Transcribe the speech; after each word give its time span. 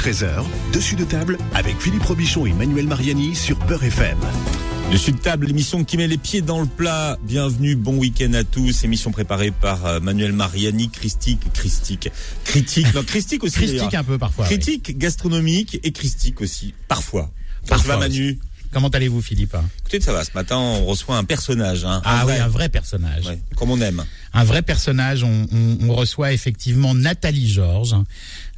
13h, 0.00 0.46
dessus 0.72 0.96
de 0.96 1.04
table 1.04 1.36
avec 1.52 1.78
Philippe 1.78 2.04
Robichon 2.04 2.46
et 2.46 2.54
Manuel 2.54 2.86
Mariani 2.86 3.34
sur 3.34 3.58
Beurre 3.66 3.84
FM. 3.84 4.16
Dessus 4.90 5.12
de 5.12 5.18
table, 5.18 5.44
l'émission 5.44 5.84
qui 5.84 5.98
met 5.98 6.06
les 6.06 6.16
pieds 6.16 6.40
dans 6.40 6.58
le 6.58 6.66
plat. 6.66 7.18
Bienvenue, 7.22 7.76
bon 7.76 7.98
week-end 7.98 8.32
à 8.32 8.42
tous. 8.42 8.82
Émission 8.82 9.10
préparée 9.10 9.50
par 9.50 9.84
euh, 9.84 10.00
Manuel 10.00 10.32
Mariani, 10.32 10.88
Christique, 10.88 11.52
Christique, 11.52 12.08
critique, 12.44 12.86
non, 12.94 13.02
Christique 13.02 13.44
aussi. 13.44 13.56
Christique 13.58 13.92
un 13.92 14.02
peu 14.02 14.16
parfois. 14.16 14.46
oui. 14.48 14.56
Critique 14.56 14.96
gastronomique 14.96 15.78
et 15.82 15.92
Christique 15.92 16.40
aussi, 16.40 16.72
parfois. 16.88 17.30
Parfois 17.68 17.94
ça 17.94 18.00
va, 18.00 18.06
aussi. 18.08 18.18
Manu 18.20 18.38
Comment 18.72 18.88
allez-vous, 18.88 19.20
Philippe? 19.20 19.56
Écoutez, 19.80 20.00
ça 20.00 20.12
va. 20.12 20.24
Ce 20.24 20.30
matin, 20.34 20.56
on 20.56 20.84
reçoit 20.84 21.16
un 21.16 21.24
personnage, 21.24 21.84
hein, 21.84 22.00
Ah 22.04 22.20
un 22.20 22.24
oui, 22.26 22.32
vrai, 22.32 22.38
un 22.40 22.48
vrai 22.48 22.68
personnage. 22.68 23.26
Ouais, 23.26 23.38
comme 23.56 23.70
on 23.70 23.80
aime. 23.80 24.04
Un 24.32 24.44
vrai 24.44 24.62
personnage. 24.62 25.24
On, 25.24 25.46
on- 25.52 25.78
on 25.88 25.94
reçoit 25.94 26.32
effectivement 26.32 26.94
Nathalie 26.94 27.48
Georges, 27.50 27.96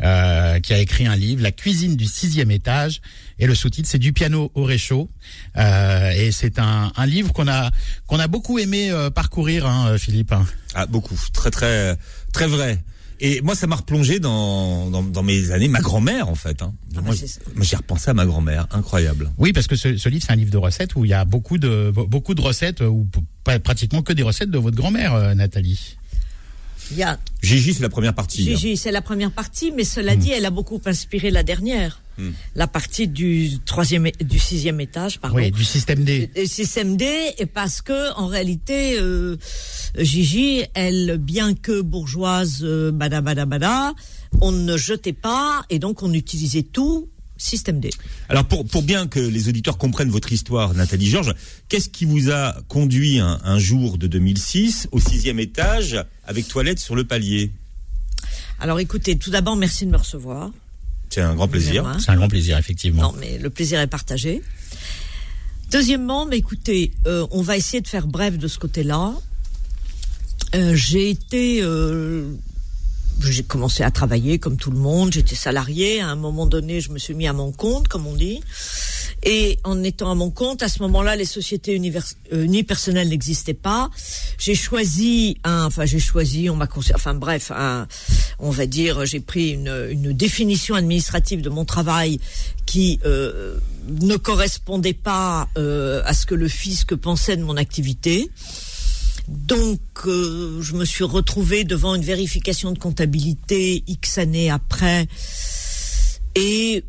euh, 0.03 0.61
qui 0.61 0.75
a 0.75 0.79
écrit 0.79 1.07
un 1.07 1.17
livre, 1.17 1.43
La 1.43 1.51
cuisine 1.53 1.97
du 1.97 2.05
sixième 2.05 2.51
étage, 2.51 3.01
et 3.39 3.47
le 3.47 3.55
sous-titre 3.55 3.89
c'est 3.89 3.99
Du 3.99 4.13
piano 4.13 4.51
au 4.55 4.65
réchaud. 4.65 5.09
Euh, 5.57 6.11
et 6.11 6.31
c'est 6.31 6.59
un, 6.59 6.93
un 6.95 7.07
livre 7.07 7.33
qu'on 7.33 7.49
a 7.49 7.71
qu'on 8.07 8.19
a 8.19 8.29
beaucoup 8.29 8.59
aimé 8.59 8.91
euh, 8.91 9.09
parcourir, 9.09 9.67
hein, 9.67 9.97
Philippe. 9.97 10.35
Ah, 10.75 10.85
beaucoup. 10.87 11.19
Très, 11.33 11.51
très, 11.51 11.97
très 12.35 12.47
vrai. 12.47 12.83
Et 13.25 13.41
moi, 13.41 13.55
ça 13.55 13.69
m'a 13.69 13.77
replongé 13.77 14.19
dans, 14.19 14.91
dans, 14.91 15.03
dans 15.05 15.23
mes 15.23 15.53
années, 15.53 15.69
ma 15.69 15.81
grand-mère, 15.81 16.29
en 16.29 16.35
fait. 16.35 16.61
Hein. 16.61 16.75
bah, 16.93 17.03
moi, 17.05 17.15
moi, 17.55 17.65
j'ai 17.65 17.77
repensé 17.77 18.11
à 18.11 18.15
ma 18.15 18.27
grand-mère. 18.27 18.67
Incroyable. 18.73 19.31
Oui, 19.39 19.53
parce 19.53 19.69
que 19.69 19.77
ce, 19.77 19.97
ce 19.97 20.09
livre 20.09 20.25
c'est 20.27 20.33
un 20.33 20.37
livre 20.37 20.51
de 20.51 20.59
recettes 20.59 20.97
où 20.97 21.05
il 21.05 21.11
y 21.13 21.15
a 21.15 21.25
beaucoup 21.25 21.57
de 21.57 21.93
beaucoup 21.95 22.35
de 22.35 22.41
recettes 22.41 22.81
ou 22.81 23.07
pratiquement 23.63 24.03
que 24.03 24.13
des 24.13 24.25
recettes 24.25 24.51
de 24.51 24.59
votre 24.59 24.77
grand-mère, 24.77 25.15
euh, 25.15 25.35
Nathalie. 25.35 25.97
Il 26.91 26.97
y 26.99 27.05
a 27.05 27.17
Gigi, 27.43 27.75
c'est 27.75 27.83
la 27.83 27.89
première 27.89 28.13
partie. 28.13 28.43
hein. 28.43 28.57
Gigi, 28.57 28.77
c'est 28.77 28.91
la 28.91 29.01
première 29.03 29.31
partie, 29.31 29.71
mais 29.71 29.85
cela 29.85 30.17
dit, 30.17 30.33
elle 30.33 30.45
a 30.45 30.51
beaucoup 30.51 30.81
inspiré 30.85 31.31
la 31.31 31.43
dernière. 31.45 32.02
La 32.55 32.67
partie 32.67 33.09
du 33.09 33.59
troisième, 33.65 34.07
et- 34.07 34.13
du 34.25 34.39
sixième 34.39 34.81
étage, 34.81 35.19
pardon. 35.19 35.37
Oui, 35.37 35.51
du 35.51 35.65
système 35.65 36.05
D. 36.05 36.31
Euh, 36.37 36.47
Système 36.47 36.97
D, 36.97 37.07
et 37.39 37.47
parce 37.47 37.83
que 37.83 38.13
en 38.17 38.27
réalité, 38.27 38.99
euh, 38.99 39.37
Gigi, 39.99 40.63
elle, 40.75 41.19
bien 41.19 41.55
que 41.55 41.81
bourgeoise, 41.81 42.61
euh, 42.63 42.93
bada 42.93 43.21
bada 43.21 43.45
bada, 43.47 43.93
on 44.41 44.53
ne 44.53 44.77
jetait 44.77 45.13
pas 45.13 45.65
et 45.71 45.79
donc 45.79 46.03
on 46.03 46.13
utilisait 46.13 46.63
tout 46.63 47.09
système 47.39 47.81
D. 47.81 47.91
Alors 48.29 48.45
pour, 48.45 48.65
pour 48.65 48.83
bien 48.85 49.09
que 49.09 49.19
les 49.19 49.49
auditeurs 49.49 49.77
comprennent 49.77 50.11
votre 50.11 50.33
histoire, 50.33 50.75
Nathalie 50.75 51.09
Georges, 51.09 51.35
qu'est-ce 51.69 51.89
qui 51.89 52.05
vous 52.05 52.31
a 52.31 52.55
conduit 52.69 53.19
un, 53.19 53.41
un 53.43 53.59
jour 53.59 53.99
de 53.99 54.07
2006 54.07 54.87
au 54.93 55.01
sixième 55.01 55.41
étage 55.41 55.99
avec 56.25 56.47
toilette 56.47 56.79
sur 56.79 56.95
le 56.95 57.03
palier? 57.05 57.51
Alors 58.61 58.79
écoutez, 58.79 59.19
tout 59.19 59.31
d'abord, 59.31 59.57
merci 59.57 59.87
de 59.87 59.91
me 59.91 59.97
recevoir. 59.97 60.51
C'est 61.13 61.21
un 61.21 61.35
grand 61.35 61.47
plaisir. 61.47 61.85
C'est 62.03 62.11
un 62.11 62.17
grand 62.17 62.29
plaisir, 62.29 62.57
effectivement. 62.57 63.03
Non, 63.03 63.15
mais 63.21 63.37
le 63.37 63.51
plaisir 63.51 63.79
est 63.81 63.87
partagé. 63.87 64.43
Deuxièmement, 65.71 66.25
mais 66.25 66.39
écoutez, 66.39 66.93
euh, 67.07 67.27
on 67.31 67.43
va 67.43 67.59
essayer 67.59 67.83
de 67.83 67.89
faire 67.89 68.07
bref 68.07 68.39
de 68.39 68.49
ce 68.49 68.59
côté-là. 68.59 69.13
Euh, 70.55 70.75
j'ai 70.75 71.11
été, 71.11 71.61
euh, 71.63 72.31
j'ai 73.21 73.43
commencé 73.43 73.83
à 73.83 73.91
travailler 73.91 74.39
comme 74.39 74.57
tout 74.57 74.71
le 74.71 74.79
monde. 74.79 75.13
J'étais 75.13 75.35
salarié. 75.35 76.01
À 76.01 76.09
un 76.09 76.17
moment 76.17 76.47
donné, 76.47 76.81
je 76.81 76.91
me 76.91 76.99
suis 76.99 77.13
mis 77.13 77.27
à 77.27 77.35
mon 77.35 77.53
compte, 77.53 77.89
comme 77.89 78.07
on 78.07 78.15
dit. 78.15 78.41
Et 79.25 79.59
en 79.63 79.85
étant 79.85 80.11
à 80.11 80.15
mon 80.17 80.31
compte, 80.31 80.63
à 80.65 80.69
ce 80.69 80.83
moment-là, 80.83 81.15
les 81.15 81.25
sociétés 81.25 81.75
univers- 81.75 82.15
euh, 82.33 82.45
unipersonnelles 82.45 83.09
n'existaient 83.09 83.55
pas. 83.55 83.89
J'ai 84.37 84.57
choisi 84.57 85.39
un, 85.45 85.65
enfin 85.67 85.87
j'ai 85.87 86.01
choisi, 86.01 86.51
on 86.51 86.57
m'a 86.57 86.67
conseillé, 86.67 86.97
enfin 86.97 87.15
bref, 87.15 87.53
un, 87.55 87.87
on 88.41 88.51
va 88.51 88.67
dire, 88.67 89.07
j'ai 89.07 89.21
pris 89.21 89.51
une, 89.51 89.89
une 89.91 90.13
définition 90.13 90.75
administrative 90.75 91.41
de 91.41 91.51
mon 91.51 91.65
travail 91.65 92.19
qui 92.67 92.99
euh, 93.05 93.59
ne 93.89 94.17
correspondait 94.17 94.93
pas 94.93 95.49
euh, 95.57 96.03
à 96.05 96.15
ce 96.15 96.27
que 96.27 96.35
le 96.35 96.49
fisc 96.49 96.95
pensait 96.97 97.37
de 97.37 97.45
mon 97.45 97.57
activité. 97.57 98.29
Donc, 99.29 99.81
euh, 100.07 100.61
je 100.61 100.75
me 100.75 100.85
suis 100.85 101.05
retrouvée 101.05 101.63
devant 101.63 101.95
une 101.95 102.03
vérification 102.03 102.73
de 102.73 102.79
comptabilité 102.79 103.85
X 103.87 104.19
années 104.19 104.51
après, 104.51 105.07
et 106.35 106.83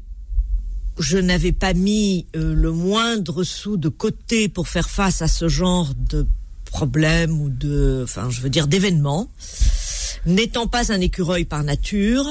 je 1.00 1.18
n'avais 1.18 1.52
pas 1.52 1.74
mis 1.74 2.28
euh, 2.36 2.54
le 2.54 2.72
moindre 2.72 3.44
sou 3.44 3.78
de 3.78 3.90
côté 3.90 4.48
pour 4.48 4.68
faire 4.68 4.90
face 4.90 5.22
à 5.22 5.28
ce 5.28 5.48
genre 5.48 5.92
de 5.96 6.26
problème 6.66 7.40
ou 7.40 7.50
de, 7.50 8.02
enfin, 8.04 8.30
je 8.30 8.42
veux 8.42 8.50
dire, 8.50 8.68
d'événements. 8.68 9.30
N'étant 10.26 10.68
pas 10.68 10.92
un 10.92 11.02
écureuil 11.02 11.46
par 11.46 11.64
nature, 11.64 12.26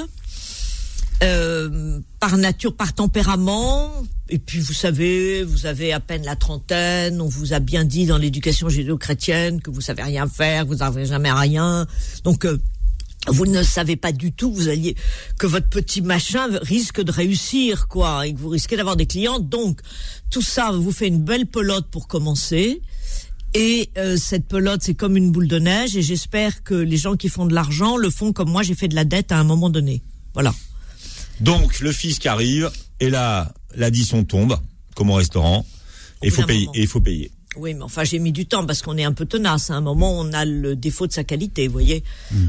euh, 1.23 2.01
par 2.21 2.37
nature, 2.37 2.75
par 2.75 2.93
tempérament. 2.93 3.93
Et 4.29 4.39
puis, 4.39 4.61
vous 4.61 4.73
savez, 4.73 5.43
vous 5.43 5.67
avez 5.67 5.93
à 5.93 6.01
peine 6.01 6.25
la 6.25 6.37
trentaine. 6.37 7.21
On 7.21 7.29
vous 7.29 7.53
a 7.53 7.59
bien 7.59 7.85
dit 7.85 8.07
dans 8.07 8.19
l'éducation 8.19 8.69
judéo-chrétienne 8.69 9.61
que 9.61 9.71
vous 9.71 9.81
savez 9.81 10.03
rien 10.03 10.27
faire, 10.27 10.67
vous 10.67 10.77
n'avez 10.77 11.07
jamais 11.07 11.33
rien. 11.33 11.87
Donc, 12.25 12.45
euh, 12.45 12.59
vous 13.29 13.47
ne 13.47 13.63
savez 13.63 13.97
pas 13.97 14.13
du 14.13 14.33
tout 14.33 14.51
que 14.51 14.57
vous 14.57 14.69
alliez 14.69 14.97
que 15.39 15.47
votre 15.47 15.69
petit 15.69 16.03
machin 16.03 16.49
risque 16.63 17.01
de 17.01 17.13
réussir 17.13 17.87
quoi 17.89 18.27
et 18.27 18.35
que 18.35 18.39
vous 18.39 18.49
risquez 18.49 18.77
d'avoir 18.77 18.97
des 18.97 19.07
clients 19.07 19.39
donc 19.39 19.81
tout 20.31 20.43
ça 20.43 20.73
vous 20.73 20.93
fait 20.93 21.09
une 21.09 21.23
belle 21.23 21.47
pelote 21.47 21.87
pour 21.91 22.09
commencer 22.09 22.83
et 23.55 23.91
euh, 23.97 24.17
cette 24.17 24.49
pelote 24.49 24.81
c'est 24.83 24.95
comme 24.95 25.17
une 25.17 25.31
boule 25.31 25.49
de 25.49 25.59
neige 25.59 25.97
et 25.97 26.03
j'espère 26.03 26.65
que 26.65 26.75
les 26.75 26.97
gens 26.97 27.17
qui 27.17 27.29
font 27.29 27.47
de 27.47 27.55
l'argent 27.55 27.97
le 27.97 28.11
font 28.11 28.33
comme 28.33 28.51
moi 28.51 28.63
j'ai 28.63 28.75
fait 28.75 28.89
de 28.89 28.95
la 28.95 29.05
dette 29.05 29.31
à 29.31 29.39
un 29.39 29.45
moment 29.45 29.71
donné 29.71 30.03
voilà 30.35 30.55
Donc 31.41 31.81
le 31.81 31.93
fisc 31.93 32.27
arrive 32.27 32.71
et 32.99 33.11
là 33.11 33.53
l'addition 33.77 34.25
tombe 34.25 34.59
comme 34.95 35.11
au 35.11 35.15
restaurant 35.15 35.65
et 36.23 36.27
il 36.27 36.33
faut 36.33 36.45
payer. 36.45 36.69
Et 36.75 36.83
il 36.83 36.87
faut 36.87 37.01
payer. 37.01 37.31
Oui 37.57 37.75
mais 37.75 37.83
enfin 37.83 38.05
j'ai 38.05 38.19
mis 38.19 38.33
du 38.33 38.47
temps 38.47 38.65
parce 38.67 38.83
qu'on 38.83 38.97
est 38.97 39.05
un 39.05 39.13
peu 39.13 39.27
tenace 39.27 39.71
à 39.71 39.75
un 39.75 39.81
moment 39.81 40.13
on 40.19 40.33
a 40.33 40.45
le 40.45 40.75
défaut 40.77 41.07
de 41.07 41.13
sa 41.13 41.25
qualité 41.25 41.67
vous 41.67 41.73
voyez 41.73 42.03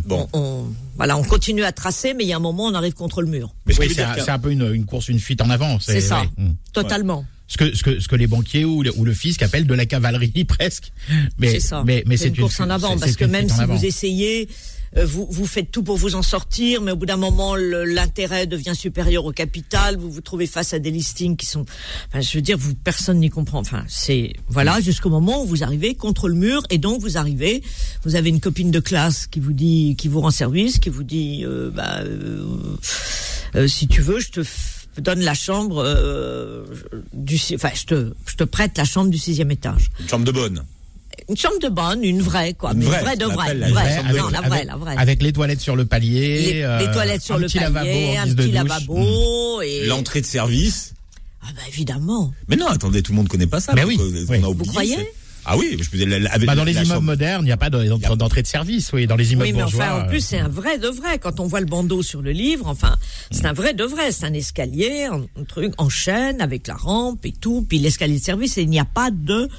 Bon. 0.06 0.28
on, 0.34 0.40
on- 0.40 0.66
voilà 0.96 1.18
on 1.18 1.24
continue 1.24 1.64
à 1.64 1.72
tracer 1.72 2.14
mais 2.14 2.24
il 2.24 2.28
y 2.28 2.34
a 2.34 2.38
un 2.38 2.40
moment 2.40 2.66
on 2.66 2.74
arrive 2.74 2.94
contre 2.94 3.22
le 3.22 3.28
mur 3.28 3.54
Mais 3.66 3.74
Oui, 3.80 3.88
c'est 3.94 4.02
un, 4.04 4.14
qu'un- 4.16 4.24
c'est 4.26 4.32
un 4.32 4.40
peu 4.40 4.52
une, 4.52 4.72
une 4.74 4.86
course, 4.86 5.10
une 5.10 5.20
fuite 5.20 5.42
en 5.42 5.50
avant. 5.50 5.80
c'est 5.80 6.00
ça 6.02 6.22
ouais. 6.22 6.30
Mm. 6.38 6.56
totalement 6.72 7.26
Ce 7.48 7.58
que, 7.58 7.76
ce 7.76 7.84
que, 7.84 8.00
ce 8.00 8.08
que 8.08 8.16
les 8.16 8.28
banquiers 8.28 8.64
ou 8.66 8.82
le, 8.84 8.92
ou 8.98 9.04
le 9.06 9.14
fisc 9.14 9.42
appellent 9.44 9.68
de 9.68 9.74
la 9.74 9.86
cavalerie 9.86 10.46
presque. 10.48 10.92
Mais, 11.38 11.52
C'est 11.52 11.60
ça. 11.60 11.84
mais, 11.86 12.04
mais 12.08 12.16
c'est 12.18 12.30
une 12.30 12.38
course 12.38 12.60
en 12.62 12.70
avant 12.70 12.94
c'est- 12.94 13.00
parce 13.00 13.12
c'est 13.12 13.18
que 13.20 13.26
même 13.26 13.50
si 13.50 13.64
vous 13.66 13.86
essayez, 13.86 14.48
euh, 14.50 14.54
vous 14.96 15.28
vous 15.30 15.46
faites 15.46 15.72
tout 15.72 15.84
pour 15.84 15.98
vous 15.98 16.16
en 16.16 16.22
sortir, 16.22 16.82
mais 16.82 16.92
au 16.92 16.96
bout 16.96 17.06
d'un 17.06 17.18
moment 17.18 17.56
l'intérêt 17.56 18.48
devient 18.48 18.76
supérieur 18.76 19.26
au 19.26 19.32
capital. 19.32 19.98
Vous 19.98 20.12
vous 20.12 20.22
trouvez 20.22 20.48
face 20.48 20.74
à 20.74 20.80
des 20.80 20.92
listings 20.92 21.36
qui 21.36 21.46
sont, 21.46 21.66
enfin, 22.10 22.22
je 22.22 22.38
veux 22.38 22.42
dire, 22.42 22.58
vous 22.58 22.76
personne 22.76 23.20
n'y 23.20 23.30
comprend. 23.30 23.60
Enfin, 23.60 23.84
c'est 23.88 24.34
voilà 24.48 24.80
jusqu'au 24.82 25.10
moment 25.10 25.44
où 25.44 25.48
vous 25.48 25.64
arrivez 25.64 25.96
contre 25.96 26.28
le 26.28 26.36
mur 26.36 26.64
et 26.70 26.78
donc 26.78 27.02
vous 27.02 27.18
arrivez, 27.18 27.64
vous 28.04 28.16
avez 28.16 28.30
une 28.30 28.40
copine 28.40 28.72
de 28.72 28.80
classe 28.80 29.28
qui 29.28 29.40
vous 29.40 29.54
dit, 29.54 29.96
qui 29.98 30.08
vous 30.08 30.22
rend 30.22 30.32
service, 30.32 30.80
qui 30.80 30.90
vous 30.90 31.04
dit, 31.04 31.44
euh, 31.46 31.70
bah, 31.72 32.00
euh, 32.02 32.46
euh, 33.56 33.68
si 33.68 33.88
tu 33.88 34.02
veux, 34.02 34.20
je 34.20 34.30
te 34.30 34.42
donne 35.02 35.22
la 35.22 35.34
chambre 35.34 35.84
euh, 35.84 36.66
du, 37.14 37.40
enfin, 37.56 37.70
je 37.74 37.86
te, 37.86 38.14
je 38.26 38.36
te 38.36 38.44
prête 38.44 38.78
la 38.78 38.86
chambre 38.86 39.10
du 39.10 39.18
sixième 39.18 39.52
étage 39.52 39.90
Une 40.00 40.10
chambre 40.10 40.26
de 40.26 40.32
bonne. 40.32 40.64
Une 41.30 41.38
chambre 41.38 41.60
de 41.60 41.70
bonne, 41.70 42.04
une 42.04 42.22
vraie, 42.22 42.54
quoi. 42.54 42.72
Une 42.74 42.80
mais 42.80 42.86
vraie, 42.86 43.02
vraie 43.02 43.16
de 43.18 43.26
on 43.26 43.30
vraie. 43.34 43.54
la 43.54 43.70
vraie, 43.70 43.98
avec, 43.98 44.22
non, 44.22 44.30
la 44.30 44.42
vraie, 44.42 44.52
avec- 44.58 44.68
la 44.68 44.76
vraie. 44.78 44.96
avec 44.98 45.22
les 45.24 45.34
toilettes 45.34 45.62
sur 45.62 45.76
le 45.76 45.86
palier. 45.86 46.42
les, 46.42 46.54
les 46.54 46.62
euh, 46.64 46.94
toilettes 46.94 47.22
sur 47.22 47.36
un 47.36 47.40
le 47.40 47.46
petit 47.48 47.60
palier, 47.60 48.18
un 48.18 48.34
petit 48.34 48.52
lavabo 48.52 49.62
et 49.62 49.86
L'entrée 49.86 50.22
de 50.22 50.26
service. 50.26 50.94
ah 51.44 51.48
bah 51.56 51.62
évidemment. 51.68 52.34
Mais 52.48 52.56
non, 52.56 52.68
attendez, 52.68 53.02
tout 53.04 53.12
le 53.12 53.18
monde 53.18 53.28
connaît 53.30 53.48
pas 53.48 53.60
ça. 53.60 53.74
Mais 53.76 53.84
oui, 53.84 53.98
euh, 54.00 54.26
oui. 54.30 54.38
on 54.42 54.46
a 54.46 54.50
oublié, 54.50 54.70
croyez 54.72 54.98
Ah 55.46 55.58
oui, 55.58 55.76
je 55.78 55.84
faisais 55.90 56.06
la, 56.06 56.20
la- 56.20 56.32
avec 56.32 56.48
Bah, 56.48 56.56
dans 56.56 56.64
les 56.64 56.72
la 56.72 56.84
immeubles 56.84 56.94
chambre- 56.96 57.06
modernes, 57.06 57.42
il 57.44 57.48
n'y 57.48 57.52
a 57.52 57.58
pas 57.58 57.70
de- 57.70 58.16
d'entrée 58.16 58.42
de 58.44 58.48
service. 58.48 58.94
Oui, 58.94 59.08
dans 59.08 59.18
les 59.18 59.34
immeubles 59.34 59.48
Oui, 59.48 59.54
mais 59.54 59.64
bourgeois. 59.64 59.84
enfin, 59.86 60.04
en 60.06 60.08
plus, 60.08 60.20
euh, 60.20 60.26
c'est 60.30 60.40
un 60.40 60.48
vrai 60.48 60.78
de 60.78 60.88
vrai. 60.88 61.20
Quand 61.20 61.42
on 61.42 61.48
voit 61.48 61.60
le 61.60 61.66
bandeau 61.66 62.02
sur 62.02 62.22
le 62.22 62.32
livre, 62.32 62.66
enfin, 62.68 62.96
c'est 63.30 63.46
un 63.46 63.52
vrai 63.52 63.74
de 63.74 63.84
vrai. 63.84 64.14
C'est 64.14 64.26
un 64.26 64.34
escalier, 64.34 65.04
un, 65.12 65.22
un 65.38 65.44
truc 65.44 65.74
en 65.80 65.90
chaîne 65.90 66.40
avec 66.40 66.66
la 66.68 66.76
rampe 66.76 67.26
et 67.26 67.34
tout, 67.34 67.66
puis 67.68 67.80
l'escalier 67.80 68.20
de 68.20 68.24
service. 68.24 68.58
Et 68.58 68.62
il 68.62 68.70
n'y 68.70 68.80
a 68.80 68.86
pas 68.86 69.12
de, 69.12 69.50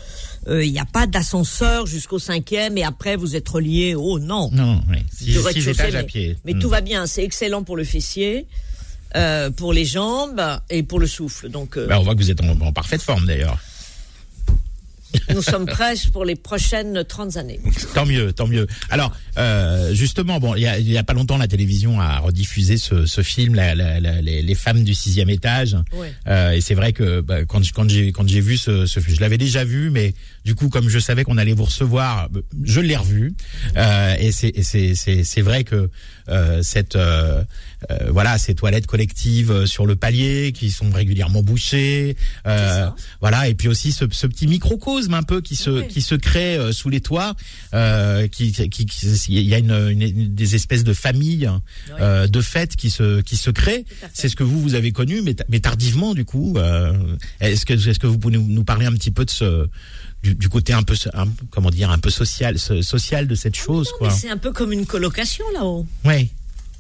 euh, 0.48 0.64
il 0.64 0.72
n'y 0.72 0.78
a 0.78 0.84
pas 0.84 1.06
d'ascenseur 1.06 1.86
jusqu'au 1.86 2.18
cinquième. 2.18 2.76
Et 2.78 2.84
après, 2.84 3.16
vous 3.16 3.36
êtes 3.36 3.48
relié. 3.48 3.94
Oh 3.96 4.18
non. 4.18 4.50
Non, 4.52 4.82
oui. 4.90 4.98
Six, 5.12 5.38
six 5.52 5.68
étages 5.68 5.94
à 5.94 5.98
mais- 6.02 6.04
pied. 6.06 6.36
Mais 6.44 6.54
Mm. 6.54 6.58
tout 6.58 6.68
va 6.68 6.80
bien, 6.80 7.06
c'est 7.06 7.24
excellent 7.24 7.62
pour 7.64 7.76
le 7.76 7.84
fessier, 7.84 8.46
euh, 9.16 9.50
pour 9.50 9.72
les 9.72 9.84
jambes 9.84 10.42
et 10.70 10.82
pour 10.82 10.98
le 11.00 11.06
souffle. 11.06 11.48
Donc, 11.48 11.76
euh, 11.76 11.86
Bah, 11.86 11.98
on 12.00 12.02
voit 12.02 12.14
que 12.14 12.20
vous 12.20 12.30
êtes 12.30 12.40
en, 12.42 12.48
en 12.60 12.72
parfaite 12.72 13.02
forme 13.02 13.26
d'ailleurs. 13.26 13.58
nous 15.32 15.42
sommes 15.42 15.66
prêts 15.66 15.94
pour 16.12 16.24
les 16.24 16.34
prochaines 16.34 17.04
30 17.04 17.36
années. 17.36 17.60
Tant 17.94 18.04
mieux, 18.04 18.32
tant 18.32 18.48
mieux. 18.48 18.66
Alors, 18.90 19.12
euh, 19.38 19.94
justement, 19.94 20.40
bon, 20.40 20.56
il 20.56 20.62
y 20.62 20.98
a, 20.98 21.04
pas 21.04 21.12
longtemps, 21.12 21.36
la 21.36 21.46
télévision 21.46 22.00
a 22.00 22.18
rediffusé 22.18 22.78
ce, 22.78 23.06
ce 23.06 23.22
film, 23.22 23.54
la- 23.54 23.76
la- 23.76 24.00
la- 24.00 24.20
les, 24.20 24.42
les 24.42 24.54
femmes 24.56 24.82
du 24.82 24.92
sixième 24.92 25.30
étage. 25.30 25.76
Ouais. 25.92 26.12
Euh, 26.26 26.50
et 26.50 26.60
c'est 26.60 26.74
vrai 26.74 26.92
que 26.92 27.20
bah, 27.20 27.44
quand, 27.44 27.60
quand 27.72 27.88
j'ai 27.88 28.10
quand 28.10 28.28
j'ai 28.28 28.40
vu 28.40 28.56
ce, 28.56 28.86
ce 28.86 28.98
film, 28.98 29.14
je 29.14 29.20
l'avais 29.20 29.38
déjà 29.38 29.62
vu, 29.62 29.90
mais 29.90 30.14
du 30.44 30.54
coup, 30.54 30.68
comme 30.68 30.88
je 30.88 30.98
savais 30.98 31.24
qu'on 31.24 31.38
allait 31.38 31.54
vous 31.54 31.64
recevoir, 31.64 32.28
je 32.62 32.80
l'ai 32.80 32.96
revu. 32.96 33.34
Euh, 33.76 34.14
et 34.18 34.30
c'est 34.32 34.48
et 34.54 34.62
c'est 34.62 34.94
c'est 34.94 35.24
c'est 35.24 35.40
vrai 35.42 35.64
que 35.64 35.90
euh, 36.28 36.62
cette 36.62 36.96
euh, 36.96 37.42
euh, 37.90 38.10
voilà 38.10 38.36
ces 38.38 38.54
toilettes 38.54 38.86
collectives 38.86 39.50
euh, 39.50 39.66
sur 39.66 39.86
le 39.86 39.96
palier 39.96 40.52
qui 40.52 40.70
sont 40.70 40.90
régulièrement 40.90 41.42
bouchées. 41.42 42.16
Euh, 42.46 42.88
voilà 43.20 43.48
et 43.48 43.54
puis 43.54 43.68
aussi 43.68 43.92
ce, 43.92 44.04
ce 44.10 44.26
petit 44.26 44.46
microcosme 44.46 45.14
un 45.14 45.22
peu 45.22 45.40
qui 45.40 45.56
se 45.56 45.70
Oui. 45.70 45.88
qui 45.88 46.02
se 46.02 46.14
crée 46.14 46.56
euh, 46.56 46.72
sous 46.72 46.90
les 46.90 47.00
toits. 47.00 47.34
Euh, 47.72 48.28
qui 48.28 48.52
qui 48.52 48.68
qui- 48.86 49.06
il 49.28 49.40
y 49.48 49.54
a 49.54 49.58
une, 49.58 49.70
une- 49.72 50.02
une- 50.02 50.34
des 50.34 50.54
espèces 50.54 50.84
de 50.84 50.92
familles 50.92 51.48
euh, 52.00 52.26
de 52.26 52.40
fêtes 52.40 52.76
qui 52.76 52.90
se 52.90 53.20
qui 53.22 53.36
se 53.36 53.50
créent. 53.50 53.84
C'est 54.12 54.28
ce 54.28 54.36
que 54.36 54.42
vous 54.44 54.60
vous 54.60 54.74
avez 54.74 54.92
connu, 54.92 55.22
mais, 55.22 55.34
mais 55.48 55.60
tardivement 55.60 56.14
du 56.14 56.24
coup. 56.24 56.54
euh, 56.58 56.92
est-ce 57.40 57.64
que 57.66 57.72
est-ce 57.74 57.98
que 57.98 58.06
vous 58.06 58.18
pouvez 58.18 58.36
nous, 58.36 58.46
nous 58.46 58.64
parler 58.64 58.86
un 58.86 58.92
petit 58.92 59.10
peu 59.10 59.24
de 59.24 59.30
ce 59.30 59.66
du, 60.24 60.34
du 60.34 60.48
côté 60.48 60.72
un 60.72 60.82
peu 60.82 60.94
un- 61.12 61.28
comment 61.50 61.70
dire 61.70 61.90
un 61.90 61.98
peu 61.98 62.10
social 62.10 62.58
so- 62.58 62.82
social 62.82 63.28
de 63.28 63.34
cette 63.34 63.56
chose 63.56 63.88
Mais 63.92 63.98
quoi. 64.08 64.10
c'est 64.10 64.30
un 64.30 64.38
peu 64.38 64.52
comme 64.52 64.72
une 64.72 64.86
colocation 64.86 65.44
là-haut. 65.52 65.86
Ouais. 66.04 66.30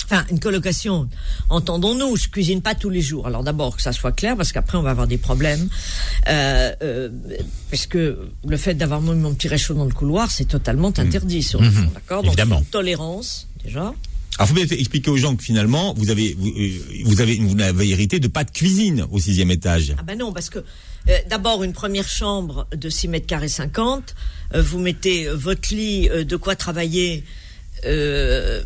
Enfin, 0.06 0.24
une 0.30 0.38
colocation. 0.38 1.08
Entendons-nous, 1.48 2.16
je 2.16 2.28
cuisine 2.28 2.60
pas 2.60 2.74
tous 2.74 2.90
les 2.90 3.00
jours. 3.00 3.26
Alors 3.26 3.42
d'abord 3.42 3.76
que 3.76 3.82
ça 3.82 3.92
soit 3.92 4.12
clair, 4.12 4.36
parce 4.36 4.52
qu'après 4.52 4.76
on 4.76 4.82
va 4.82 4.90
avoir 4.90 5.06
des 5.06 5.16
problèmes. 5.18 5.68
Euh, 6.28 6.72
euh, 6.82 7.08
parce 7.70 7.86
que 7.86 8.18
le 8.46 8.56
fait 8.56 8.74
d'avoir 8.74 9.00
mon 9.00 9.32
petit 9.34 9.48
réchaud 9.48 9.74
dans 9.74 9.86
le 9.86 9.92
couloir, 9.94 10.30
c'est 10.30 10.44
totalement 10.46 10.92
interdit 10.98 11.42
sur 11.42 11.60
le 11.62 11.70
fond, 11.70 11.90
d'accord? 11.94 12.22
Donc, 12.22 12.32
Évidemment. 12.32 12.58
une 12.60 12.64
tolérance 12.66 13.46
déjà. 13.64 13.92
Alors, 14.38 14.48
faut 14.48 14.54
bien 14.54 14.64
expliquer 14.66 15.10
aux 15.10 15.16
gens 15.16 15.36
que 15.36 15.42
finalement, 15.44 15.94
vous 15.94 16.10
avez, 16.10 16.34
vous, 16.36 16.48
euh, 16.48 16.70
vous 17.04 17.20
avez, 17.20 17.36
vous 17.36 17.54
n'avez 17.54 17.90
hérité 17.90 18.18
de 18.20 18.28
pas 18.28 18.44
de 18.44 18.50
cuisine 18.50 19.06
au 19.10 19.18
sixième 19.18 19.50
étage. 19.50 19.94
Ah 19.98 20.02
ben 20.02 20.18
non, 20.18 20.32
parce 20.32 20.50
que 20.50 20.58
euh, 20.58 21.18
d'abord 21.30 21.62
une 21.62 21.72
première 21.72 22.08
chambre 22.08 22.66
de 22.74 22.88
6 22.88 23.08
mètres 23.08 23.26
carrés 23.26 23.48
50, 23.48 24.14
euh, 24.54 24.62
vous 24.62 24.78
mettez 24.78 25.28
votre 25.28 25.72
lit, 25.74 26.08
euh, 26.10 26.24
de 26.24 26.36
quoi 26.36 26.56
travailler. 26.56 27.24
euh, 27.84 28.62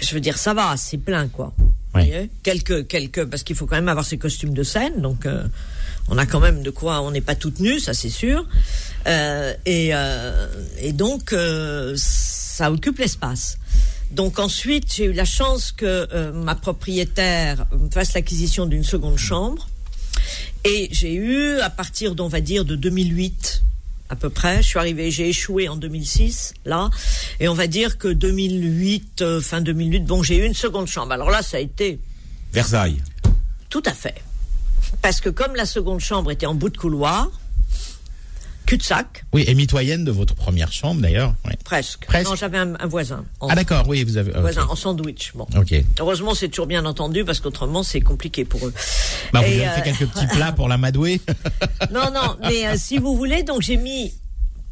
je 0.00 0.14
veux 0.14 0.20
dire, 0.20 0.36
ça 0.38 0.52
va, 0.54 0.76
c'est 0.76 0.98
plein 0.98 1.28
quoi. 1.28 1.52
Oui. 1.94 2.10
quelques, 2.42 2.86
quelques, 2.88 3.24
parce 3.26 3.42
qu'il 3.42 3.54
faut 3.54 3.66
quand 3.66 3.76
même 3.76 3.88
avoir 3.88 4.06
ses 4.06 4.16
costumes 4.16 4.54
de 4.54 4.62
scène, 4.62 5.02
donc 5.02 5.26
on 6.08 6.16
a 6.18 6.24
quand 6.26 6.40
même 6.40 6.62
de 6.62 6.70
quoi, 6.70 7.02
on 7.02 7.10
n'est 7.10 7.20
pas 7.20 7.34
toutes 7.34 7.60
nues, 7.60 7.78
ça 7.80 7.92
c'est 7.94 8.08
sûr. 8.08 8.46
Euh, 9.06 9.52
et, 9.66 9.90
euh, 9.92 10.46
et 10.78 10.92
donc 10.92 11.32
euh, 11.32 11.94
ça 11.96 12.72
occupe 12.72 12.98
l'espace. 12.98 13.58
Donc 14.12 14.38
ensuite, 14.38 14.94
j'ai 14.94 15.06
eu 15.06 15.12
la 15.12 15.24
chance 15.24 15.72
que 15.72 16.06
euh, 16.12 16.32
ma 16.32 16.54
propriétaire 16.54 17.66
me 17.72 17.90
fasse 17.90 18.12
l'acquisition 18.12 18.66
d'une 18.66 18.84
seconde 18.84 19.16
chambre. 19.18 19.68
Et 20.64 20.88
j'ai 20.92 21.14
eu, 21.14 21.58
à 21.60 21.70
partir 21.70 22.14
d'on 22.14 22.28
va 22.28 22.40
dire 22.40 22.64
de 22.64 22.76
2008 22.76 23.62
à 24.10 24.16
peu 24.16 24.28
près, 24.28 24.62
je 24.62 24.68
suis 24.68 24.78
arrivée, 24.78 25.10
j'ai 25.10 25.30
échoué 25.30 25.70
en 25.70 25.76
2006 25.76 26.52
là, 26.66 26.90
et 27.40 27.48
on 27.48 27.54
va 27.54 27.66
dire 27.66 27.96
que 27.96 28.08
2008, 28.08 29.22
euh, 29.22 29.40
fin 29.40 29.62
2008, 29.62 30.00
bon, 30.00 30.22
j'ai 30.22 30.36
eu 30.36 30.44
une 30.44 30.52
seconde 30.52 30.86
chambre. 30.86 31.12
Alors 31.12 31.30
là, 31.30 31.40
ça 31.40 31.56
a 31.56 31.60
été 31.60 31.98
Versailles. 32.52 33.00
tout 33.70 33.82
à 33.86 33.94
fait, 33.94 34.22
parce 35.00 35.22
que 35.22 35.30
comme 35.30 35.56
la 35.56 35.64
seconde 35.64 36.00
chambre 36.00 36.30
était 36.30 36.44
en 36.44 36.54
bout 36.54 36.68
de 36.68 36.76
couloir, 36.76 37.30
cul-de-sac, 38.72 39.24
Oui, 39.34 39.44
et 39.46 39.54
mitoyenne 39.54 40.02
de 40.02 40.10
votre 40.10 40.34
première 40.34 40.72
chambre 40.72 41.02
d'ailleurs. 41.02 41.34
Presque. 41.62 42.06
Presque. 42.06 42.30
Non, 42.30 42.36
j'avais 42.36 42.56
un, 42.56 42.74
un 42.80 42.86
voisin. 42.86 43.24
En, 43.40 43.48
Ah 43.48 43.54
d'accord, 43.54 43.86
oui, 43.86 44.02
vous 44.02 44.16
avez. 44.16 44.30
ok. 44.32 44.38
voisin 44.40 44.66
en 44.66 44.74
sandwich. 44.74 45.32
Bon. 45.34 45.46
Ok. 45.56 45.74
Heureusement, 46.00 46.34
c'est 46.34 46.48
toujours 46.48 46.66
bien 46.66 46.86
entendu 46.86 47.22
parce 47.24 47.40
qu'autrement, 47.40 47.82
c'est 47.82 48.00
compliqué 48.00 48.46
pour 48.46 48.66
eux. 48.66 48.72
Bah, 49.32 49.40
vous 49.40 49.46
avez 49.46 49.58
fait 49.58 49.80
euh, 49.80 49.84
quelques 49.84 50.06
petits 50.10 50.26
plats 50.34 50.52
pour 50.52 50.68
l'amadouer. 50.68 51.20
Non, 51.92 52.10
non, 52.14 52.36
mais 52.40 52.66
euh, 52.66 52.74
si 52.76 52.96
vous 52.98 53.14
voulez, 53.16 53.42
donc 53.42 53.60
j'ai 53.60 53.76
mis, 53.76 54.14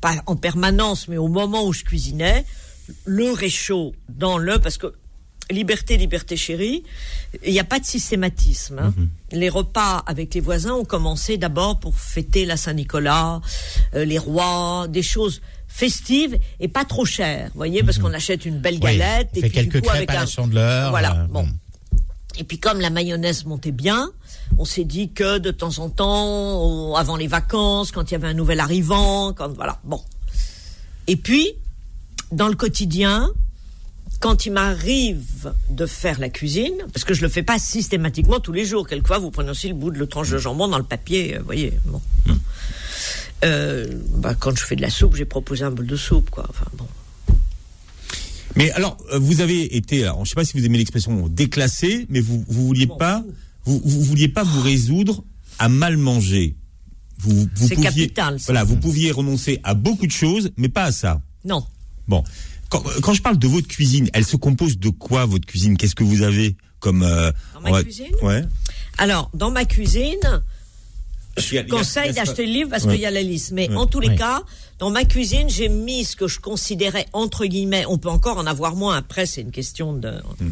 pas 0.01 0.15
en 0.27 0.37
permanence, 0.37 1.07
mais 1.09 1.19
au 1.19 1.29
moment 1.29 1.67
où 1.67 1.73
je 1.75 1.85
cuisinais, 1.85 2.47
le 3.05 3.31
réchaud 3.33 3.95
dans 4.09 4.39
le, 4.39 4.59
parce 4.59 4.79
que 4.79 4.95
liberté, 5.51 5.97
liberté 5.97 6.37
chérie, 6.37 6.83
il 7.45 7.53
n'y 7.53 7.61
a 7.61 7.65
pas 7.65 7.79
de 7.81 7.85
systématisme. 7.85 8.79
hein. 8.79 8.95
Les 9.33 9.49
repas 9.49 10.03
avec 10.07 10.35
les 10.35 10.41
voisins 10.41 10.75
ont 10.75 10.85
commencé 10.85 11.37
d'abord 11.39 11.79
pour 11.81 11.95
fêter 11.95 12.45
la 12.47 12.57
Saint-Nicolas, 12.57 13.41
euh, 13.95 14.05
les 14.05 14.19
rois, 14.19 14.87
des 14.89 15.03
choses 15.03 15.41
festives 15.69 16.39
et 16.59 16.67
pas 16.69 16.85
trop 16.85 17.05
chères, 17.05 17.47
vous 17.55 17.59
voyez, 17.59 17.83
parce 17.85 17.99
qu'on 17.99 18.13
achète 18.13 18.45
une 18.45 18.59
belle 18.59 18.81
galette 18.81 19.29
on 19.35 19.39
et 19.39 19.41
fait 19.43 19.49
puis 19.51 19.61
du 19.63 19.69
quelques 19.69 19.83
coup, 19.85 19.89
crêpes 19.89 19.97
avec 19.99 20.11
à 20.11 20.15
la 20.15 20.23
un- 20.23 20.27
chandeleur. 20.27 20.91
Voilà, 20.91 21.17
euh, 21.23 21.27
bon. 21.29 21.47
Et 22.39 22.45
puis 22.45 22.59
comme 22.59 22.81
la 22.81 22.91
mayonnaise 22.91 23.45
montait 23.45 23.71
bien, 23.73 24.11
on 24.59 24.65
s'est 24.65 24.85
dit 24.85 25.11
que 25.13 25.39
de 25.39 25.51
temps 25.51 25.79
en 25.79 25.89
temps, 25.91 26.61
on- 26.63 26.95
avant 26.97 27.17
les 27.17 27.27
vacances, 27.29 27.93
quand 27.93 28.11
il 28.11 28.13
y 28.13 28.15
avait 28.17 28.29
un 28.29 28.35
nouvel 28.35 28.59
arrivant, 28.61 29.33
quand 29.33 29.49
voilà, 29.55 29.79
bon. 29.85 30.01
Et 31.07 31.17
puis 31.17 31.53
dans 32.33 32.49
le 32.49 32.55
quotidien, 32.55 33.31
quand 34.21 34.45
il 34.45 34.53
m'arrive 34.53 35.55
de 35.71 35.87
faire 35.87 36.21
la 36.21 36.29
cuisine, 36.29 36.75
parce 36.93 37.05
que 37.05 37.15
je 37.15 37.23
le 37.23 37.29
fais 37.29 37.43
pas 37.43 37.59
systématiquement 37.59 38.39
tous 38.39 38.53
les 38.53 38.67
jours, 38.67 38.87
quelquefois 38.87 39.19
vous 39.19 39.31
prenez 39.31 39.51
aussi 39.51 39.69
le 39.69 39.75
bout 39.75 39.91
de 39.91 39.99
le 39.99 40.07
tranche 40.07 40.29
de 40.29 40.39
jambon 40.39 40.69
dans 40.69 40.79
le 40.79 40.85
papier, 40.85 41.35
euh, 41.35 41.39
vous 41.39 41.47
voyez, 41.47 41.73
bon. 41.87 42.01
Euh, 43.43 43.87
bah, 44.17 44.35
quand 44.35 44.55
je 44.55 44.63
fais 44.63 44.77
de 44.77 44.83
la 44.83 44.91
soupe, 44.91 45.17
j'ai 45.17 45.25
proposé 45.25 45.65
un 45.65 45.71
bol 45.71 45.87
de 45.87 45.97
soupe, 45.97 46.29
quoi. 46.29 46.45
Enfin 46.51 46.67
bon. 46.75 46.87
Mais 48.55 48.71
alors, 48.73 48.99
euh, 49.13 49.19
vous 49.19 49.41
avez 49.41 49.75
été, 49.75 50.03
alors, 50.05 50.23
je 50.27 50.31
sais 50.31 50.35
pas 50.35 50.45
si 50.45 50.59
vous 50.59 50.67
aimez 50.67 50.77
l'expression 50.77 51.27
déclassé, 51.27 52.07
mais 52.11 52.21
vous, 52.21 52.45
vous 52.47 52.67
vouliez 52.67 52.87
pas, 52.87 53.25
vous, 53.65 53.81
vous 53.83 54.03
vouliez 54.03 54.29
pas 54.29 54.43
vous 54.43 54.61
résoudre 54.61 55.25
à 55.59 55.71
mal 55.71 55.97
manger. 55.97 56.55
Vous, 57.19 57.47
pouviez, 57.47 57.77
capital, 57.77 58.37
voilà, 58.45 58.65
vous 58.65 58.77
pouviez 58.77 59.11
renoncer 59.11 59.61
à 59.63 59.73
beaucoup 59.73 60.07
de 60.07 60.13
choses, 60.13 60.51
mais 60.59 60.69
pas 60.69 60.85
à 60.85 60.93
ça. 60.93 61.23
Non. 61.45 61.65
Bon, 62.09 62.25
quand, 62.71 62.83
quand 63.03 63.13
je 63.13 63.21
parle 63.21 63.39
de 63.39 63.47
votre 63.47 63.69
cuisine, 63.69 64.09
elle 64.15 64.25
se 64.25 64.37
compose 64.37 64.79
de 64.79 64.89
quoi 64.89 65.27
votre 65.27 65.45
cuisine? 65.47 65.77
Qu'est-ce 65.77 65.95
que 65.95 66.05
vous 66.05 66.23
avez 66.23 66.57
comme 66.79 67.03
euh, 67.03 67.31
Dans 67.55 67.61
ma 67.61 67.71
va- 67.73 67.83
cuisine? 67.83 68.15
Ouais. 68.23 68.43
Alors, 68.97 69.31
dans 69.35 69.51
ma 69.51 69.65
cuisine, 69.67 70.17
a- 70.25 71.63
conseille 71.69 72.13
d'acheter 72.15 72.47
le 72.47 72.53
livre 72.53 72.71
parce 72.71 72.85
Ouais. 72.85 72.93
qu'il 72.95 73.03
y 73.03 73.07
a 73.07 73.11
la 73.11 73.23
liste. 73.23 73.53
Mais 73.53 73.69
Ouais. 73.69 73.77
en 73.77 73.87
tous 73.87 74.01
les 74.01 74.09
Ouais. 74.09 74.17
cas, 74.17 74.43
dans 74.79 74.91
ma 74.91 75.05
cuisine, 75.05 75.49
j'ai 75.51 75.69
mis 75.69 76.05
ce 76.05 76.17
que 76.17 76.27
je 76.29 76.41
considérais 76.41 77.07
entre 77.13 77.45
guillemets, 77.47 77.85
on 77.87 77.99
peut 77.99 78.09
encore 78.09 78.39
en 78.39 78.47
avoir 78.47 78.75
moins. 78.77 78.97
Après, 78.97 79.27
c'est 79.27 79.43
une 79.43 79.51
question 79.53 79.93
de 79.93 80.11
Hmm. 80.41 80.51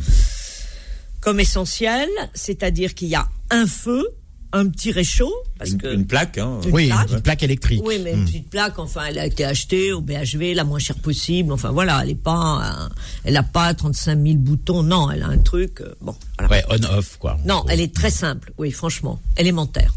comme 1.20 1.40
essentiel, 1.40 2.08
c'est-à-dire 2.34 2.94
qu'il 2.94 3.08
y 3.08 3.14
a 3.14 3.28
un 3.50 3.66
feu, 3.66 4.06
un 4.52 4.68
petit 4.68 4.92
réchaud, 4.92 5.32
parce 5.58 5.70
Une, 5.70 5.78
que 5.78 5.92
une 5.94 6.06
plaque. 6.06 6.38
Hein. 6.38 6.60
Une 6.64 6.72
Oui, 6.72 6.86
plaque. 6.88 7.10
une 7.10 7.20
plaque 7.20 7.42
électrique. 7.42 7.82
oui, 7.84 7.98
mais 8.02 8.12
une 8.14 8.24
petite 8.24 8.48
plaque, 8.48 8.78
enfin, 8.78 9.04
elle 9.08 9.18
a 9.18 9.26
été 9.26 9.44
achetée 9.44 9.92
au 9.92 10.00
BHV 10.00 10.54
la 10.54 10.64
moins 10.64 10.78
chère 10.78 10.96
possible. 10.98 11.52
Enfin 11.52 11.70
voilà, 11.70 12.00
elle 12.02 12.10
est 12.10 12.14
pas, 12.14 12.86
euh, 12.86 12.88
elle 13.24 13.36
a 13.36 13.42
pas 13.42 13.74
35 13.74 14.18
000 14.22 14.36
boutons. 14.38 14.82
Non, 14.82 15.10
elle 15.10 15.22
a 15.22 15.28
un 15.28 15.38
truc. 15.38 15.80
euh, 15.82 15.94
bon, 16.00 16.14
voilà. 16.38 16.50
Ouais, 16.50 16.64
on-off, 16.70 17.18
quoi. 17.18 17.38
Non, 17.44 17.64
elle 17.68 17.80
est 17.80 17.94
très 17.94 18.10
simple, 18.10 18.52
oui, 18.58 18.70
franchement, 18.70 19.20
élémentaire. 19.36 19.94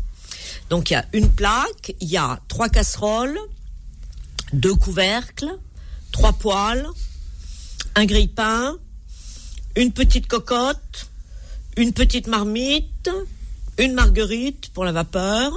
Donc 0.70 0.90
il 0.90 0.94
y 0.94 0.98
a 0.98 1.06
une 1.14 1.30
plaque, 1.30 1.96
il 2.02 2.10
y 2.10 2.18
a 2.18 2.40
trois 2.48 2.68
casseroles, 2.70 3.38
deux 4.54 4.76
couvercles, 4.76 5.50
trois 6.12 6.34
poêles, 6.34 6.86
un 7.96 8.06
grille-pain, 8.06 8.76
une 9.78 9.92
petite 9.94 10.28
cocotte, 10.28 11.08
une 11.78 11.94
petite 11.94 12.28
marmite, 12.28 13.10
une 13.86 13.94
marguerite 13.94 14.70
pour 14.74 14.86
la 14.86 14.92
vapeur, 14.92 15.52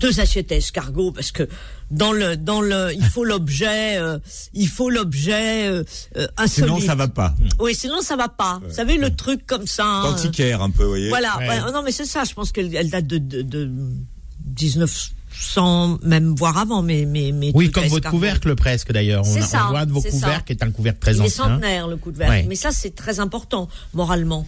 deux 0.00 0.20
assiettes 0.20 0.52
à 0.52 0.56
escargot 0.56 1.12
parce 1.12 1.30
que 1.32 1.48
dans 1.90 2.12
le 2.12 2.36
dans 2.36 2.60
le 2.60 2.92
il 2.94 3.04
faut 3.04 3.24
l'objet 3.24 3.96
euh, 3.98 4.18
il 4.54 4.68
faut 4.68 4.90
l'objet 4.90 5.66
euh, 5.68 5.82
euh, 6.16 6.26
Sinon, 6.46 6.80
ça 6.80 6.94
va 6.94 7.08
pas. 7.08 7.34
Oui, 7.58 7.74
sinon 7.74 8.00
ça 8.00 8.16
va 8.16 8.28
pas. 8.28 8.60
Vous 8.66 8.72
savez 8.74 8.96
le 8.96 9.14
truc 9.14 9.44
comme 9.46 9.66
ça. 9.66 9.84
hein. 9.84 10.12
Antiquaire 10.12 10.62
un 10.62 10.70
peu, 10.70 10.84
vous 10.84 10.90
voyez. 10.90 11.08
Voilà, 11.08 11.36
Ouais. 11.38 11.48
ouais, 11.48 11.72
non 11.72 11.82
mais 11.82 11.92
c'est 11.92 12.04
ça, 12.06 12.22
je 12.24 12.32
pense 12.34 12.52
qu'elle 12.52 12.74
elle 12.74 12.90
date 12.90 13.06
de, 13.06 13.18
de, 13.18 13.42
de 13.42 13.70
1900, 14.62 15.98
même 16.02 16.34
voire 16.34 16.58
avant, 16.58 16.82
mais 16.82 17.04
mais 17.06 17.32
mais 17.32 17.50
Oui, 17.54 17.70
comme 17.70 17.86
votre 17.86 18.10
couvercle 18.10 18.54
presque 18.56 18.92
d'ailleurs. 18.92 19.22
On, 19.26 19.40
ça, 19.42 19.66
on 19.66 19.70
voit 19.70 19.86
de 19.86 19.92
vos 19.92 20.02
couvercles 20.02 20.44
qui 20.44 20.52
est 20.52 20.62
un 20.64 20.70
couvercle 20.70 21.00
très 21.00 21.12
Il 21.14 21.18
est 21.18 21.26
ancien. 21.26 21.44
centenaire 21.44 21.88
le 21.88 21.96
couvercle, 21.96 22.32
Ouais. 22.32 22.46
mais 22.48 22.56
ça 22.56 22.70
c'est 22.70 22.94
très 22.94 23.20
important 23.20 23.68
moralement 23.94 24.46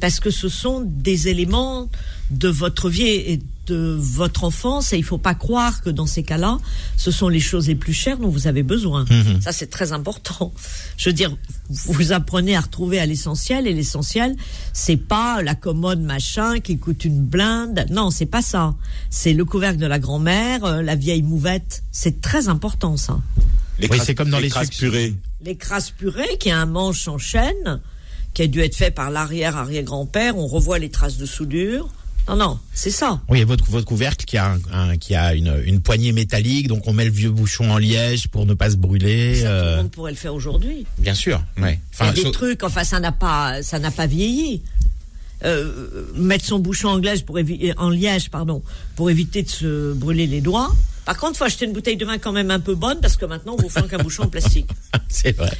parce 0.00 0.20
que 0.20 0.30
ce 0.30 0.48
sont 0.48 0.82
des 0.84 1.28
éléments 1.28 1.88
de 2.30 2.48
votre 2.48 2.88
vie 2.90 3.02
et 3.06 3.40
de 3.66 3.96
votre 3.98 4.44
enfance 4.44 4.92
et 4.92 4.98
il 4.98 5.04
faut 5.04 5.16
pas 5.16 5.34
croire 5.34 5.80
que 5.80 5.88
dans 5.88 6.04
ces 6.06 6.22
cas-là, 6.22 6.58
ce 6.98 7.10
sont 7.10 7.28
les 7.30 7.40
choses 7.40 7.66
les 7.68 7.74
plus 7.74 7.94
chères 7.94 8.18
dont 8.18 8.28
vous 8.28 8.46
avez 8.46 8.62
besoin. 8.62 9.06
Mhm. 9.08 9.40
Ça 9.40 9.52
c'est 9.52 9.68
très 9.68 9.92
important. 9.92 10.52
Je 10.98 11.08
veux 11.08 11.14
dire, 11.14 11.34
vous 11.70 12.12
apprenez 12.12 12.56
à 12.56 12.60
retrouver 12.60 12.98
à 12.98 13.06
l'essentiel 13.06 13.66
et 13.66 13.72
l'essentiel, 13.72 14.36
c'est 14.74 14.98
pas 14.98 15.40
la 15.42 15.54
commode 15.54 16.00
machin 16.00 16.60
qui 16.60 16.76
coûte 16.78 17.06
une 17.06 17.22
blinde. 17.24 17.86
Non, 17.90 18.10
c'est 18.10 18.26
pas 18.26 18.42
ça. 18.42 18.74
C'est 19.08 19.32
le 19.32 19.46
couvercle 19.46 19.78
de 19.78 19.86
la 19.86 19.98
grand-mère, 19.98 20.64
euh, 20.66 20.82
la 20.82 20.94
vieille 20.96 21.22
mouvette. 21.22 21.82
C'est 21.90 22.20
très 22.20 22.48
important 22.48 22.98
ça. 22.98 23.18
Les 23.78 23.88
Oui, 23.88 23.96
crasses- 23.96 24.06
c'est 24.06 24.14
comme 24.14 24.30
dans 24.30 24.38
les 24.40 24.50
crasses 24.50 24.66
sucres. 24.68 24.78
purées. 24.90 25.14
Les 25.42 25.56
crasses 25.56 25.90
purées, 25.90 26.36
qui 26.38 26.50
a 26.50 26.58
un 26.60 26.66
manche 26.66 27.08
en 27.08 27.16
chaîne, 27.18 27.80
qui 28.34 28.42
a 28.42 28.46
dû 28.46 28.60
être 28.60 28.74
fait 28.76 28.90
par 28.90 29.10
l'arrière-arrière-grand-père. 29.10 30.36
On 30.36 30.46
revoit 30.46 30.78
les 30.78 30.90
traces 30.90 31.16
de 31.16 31.26
soudure. 31.26 31.88
Non, 32.26 32.36
non, 32.36 32.58
c'est 32.72 32.90
ça. 32.90 33.20
Oui, 33.28 33.40
et 33.40 33.44
votre, 33.44 33.66
votre 33.70 33.84
couvercle 33.84 34.24
qui 34.24 34.38
a, 34.38 34.52
un, 34.52 34.58
un- 34.72 34.96
qui 34.96 35.14
a 35.14 35.34
une, 35.34 35.62
une 35.66 35.80
poignée 35.80 36.10
métallique, 36.12 36.68
donc 36.68 36.88
on 36.88 36.94
met 36.94 37.04
le 37.04 37.10
vieux 37.10 37.30
bouchon 37.30 37.70
en 37.70 37.76
liège 37.76 38.28
pour 38.28 38.46
ne 38.46 38.54
pas 38.54 38.70
se 38.70 38.76
brûler. 38.76 39.34
Ça, 39.34 39.40
tout 39.42 39.46
euh, 39.52 39.70
le 39.72 39.82
monde 39.82 39.90
pourrait 39.90 40.10
le 40.12 40.16
faire 40.16 40.34
aujourd'hui. 40.34 40.86
Bien 40.98 41.12
sûr. 41.14 41.42
Ouais. 41.60 41.78
Il 41.92 42.02
y 42.02 42.02
a 42.02 42.04
Enfin, 42.08 42.12
des 42.14 42.22
so- 42.22 42.30
trucs, 42.30 42.62
enfin, 42.62 42.82
ça 42.82 42.98
n'a 42.98 43.12
pas, 43.12 43.62
ça 43.62 43.78
n'a 43.78 43.90
pas 43.90 44.06
vieilli. 44.06 44.62
Euh, 45.44 46.06
mettre 46.16 46.44
son 46.44 46.58
bouchon 46.58 46.88
en 46.88 46.96
liège 46.98 47.24
pour 47.24 47.38
éviter 47.38 47.72
en 47.76 47.90
liège 47.90 48.30
pardon 48.30 48.62
pour 48.96 49.10
éviter 49.10 49.42
de 49.42 49.48
se 49.48 49.92
brûler 49.92 50.26
les 50.26 50.40
doigts. 50.40 50.72
Par 51.04 51.18
contre, 51.18 51.36
faut 51.36 51.44
acheter 51.44 51.66
une 51.66 51.72
bouteille 51.72 51.98
de 51.98 52.04
vin 52.06 52.16
quand 52.18 52.32
même 52.32 52.50
un 52.50 52.60
peu 52.60 52.74
bonne 52.74 52.98
parce 53.00 53.16
que 53.16 53.26
maintenant 53.26 53.56
on 53.58 53.62
vous 53.62 53.68
fait 53.68 53.86
qu'un 53.88 53.98
bouchon 53.98 54.24
en 54.24 54.28
plastique. 54.28 54.70
c'est 55.08 55.36
vrai. 55.36 55.52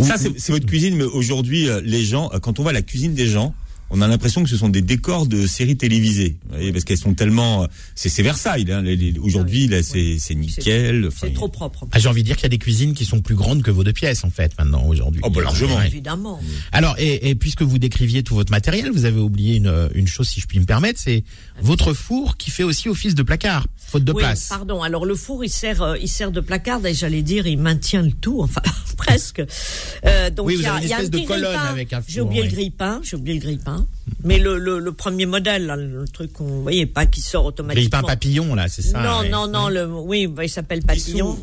Ça, 0.00 0.16
c'est 0.16 0.38
c'est 0.38 0.52
votre 0.52 0.66
cuisine, 0.66 0.96
mais 0.96 1.04
aujourd'hui, 1.04 1.68
euh, 1.68 1.80
les 1.84 2.02
gens, 2.02 2.30
euh, 2.32 2.38
quand 2.38 2.58
on 2.58 2.62
voit 2.62 2.72
la 2.72 2.82
cuisine 2.82 3.14
des 3.14 3.26
gens, 3.26 3.54
on 3.90 4.00
a 4.00 4.08
l'impression 4.08 4.42
que 4.42 4.48
ce 4.48 4.56
sont 4.56 4.68
des 4.68 4.82
décors 4.82 5.26
de 5.26 5.46
séries 5.46 5.76
télévisées, 5.76 6.36
vous 6.48 6.54
voyez, 6.56 6.72
parce 6.72 6.84
qu'elles 6.84 6.96
sont 6.98 7.14
tellement, 7.14 7.64
euh, 7.64 7.66
c'est 7.94 8.08
c'est 8.08 8.22
Versailles. 8.22 8.66
Hein, 8.70 8.82
les- 8.82 8.96
les- 8.96 9.18
aujourd'hui, 9.18 9.66
là, 9.66 9.82
c'est 9.82 10.16
c'est 10.18 10.34
nickel. 10.34 11.08
C'est 11.16 11.32
trop 11.34 11.48
propre. 11.48 11.86
Ah, 11.92 11.98
J'ai 11.98 12.08
envie 12.08 12.22
de 12.22 12.26
dire 12.26 12.36
qu'il 12.36 12.44
y 12.44 12.46
a 12.46 12.50
des 12.50 12.58
cuisines 12.58 12.94
qui 12.94 13.04
sont 13.04 13.20
plus 13.20 13.34
grandes 13.34 13.62
que 13.62 13.70
vos 13.70 13.84
deux 13.84 13.92
pièces 13.92 14.24
en 14.24 14.30
fait 14.30 14.52
maintenant 14.58 14.84
aujourd'hui. 14.86 15.20
Oh, 15.24 15.30
bah, 15.30 15.42
largement. 15.42 15.76
Ouais. 15.76 15.86
Évidemment. 15.88 16.40
Alors, 16.72 16.94
et, 16.98 17.28
et 17.30 17.34
puisque 17.34 17.62
vous 17.62 17.78
décriviez 17.78 18.22
tout 18.22 18.34
votre 18.34 18.50
matériel, 18.50 18.90
vous 18.92 19.04
avez 19.04 19.20
oublié 19.20 19.56
une, 19.56 19.88
une 19.94 20.06
chose, 20.06 20.28
si 20.28 20.40
je 20.40 20.46
puis 20.46 20.58
me 20.60 20.64
permettre, 20.66 21.00
c'est 21.00 21.24
votre 21.60 21.92
four 21.92 22.36
qui 22.36 22.50
fait 22.50 22.62
aussi 22.62 22.88
office 22.88 23.14
de 23.14 23.22
placard, 23.22 23.66
faute 23.76 24.04
de 24.04 24.12
oui, 24.12 24.22
place. 24.22 24.46
pardon. 24.48 24.82
Alors 24.82 25.04
le 25.04 25.14
four, 25.14 25.44
il 25.44 25.50
sert, 25.50 25.82
euh, 25.82 25.96
il 26.00 26.08
sert 26.08 26.30
de 26.32 26.40
placard 26.40 26.84
et 26.86 26.94
j'allais 26.94 27.22
dire, 27.22 27.46
il 27.46 27.58
maintient 27.58 28.02
le 28.02 28.12
tout, 28.12 28.40
enfin 28.42 28.62
presque. 28.96 29.42
Euh, 30.06 30.30
donc 30.30 30.46
Oui, 30.46 30.54
vous 30.54 30.60
il 30.60 30.64
y 30.64 30.66
a, 30.66 30.74
avez 30.74 30.82
une 30.82 30.86
il 30.86 30.90
y 30.90 30.92
a 30.92 30.96
un 30.96 31.00
espèce 31.00 31.20
de 31.22 31.26
colonne 31.26 31.56
avec 31.56 31.92
un 31.92 32.02
J'ai 32.06 32.18
four, 32.20 32.26
oublié 32.28 32.42
oui. 32.42 32.48
le 32.48 32.54
grille-pain, 32.54 33.00
j'ai 33.02 33.16
oublié 33.16 33.34
le 33.38 33.42
grille-pain. 33.44 33.79
Mais 34.24 34.38
le, 34.38 34.58
le, 34.58 34.78
le 34.78 34.92
premier 34.92 35.26
modèle, 35.26 35.66
là, 35.66 35.76
le 35.76 36.04
truc 36.08 36.32
qu'on, 36.32 36.44
vous 36.44 36.62
voyez, 36.62 36.86
pas 36.86 37.06
qui 37.06 37.20
sort 37.20 37.44
automatiquement. 37.44 37.80
Grille-pain 38.00 38.02
papillon, 38.02 38.54
là, 38.54 38.68
c'est 38.68 38.82
ça 38.82 39.02
non, 39.02 39.20
ouais. 39.20 39.28
non, 39.28 39.46
non, 39.46 39.68
le, 39.68 39.86
oui, 39.86 40.26
bah, 40.26 40.44
il 40.44 40.48
s'appelle 40.48 40.82
papillon. 40.82 41.38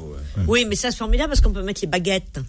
Oui, 0.48 0.66
mais 0.70 0.76
ça 0.76 0.92
c'est 0.92 0.98
formidable 0.98 1.30
parce 1.30 1.42
qu'on 1.42 1.52
peut 1.54 1.64
mettre 1.64 1.82
les 1.82 1.88
baguettes. 1.88 2.40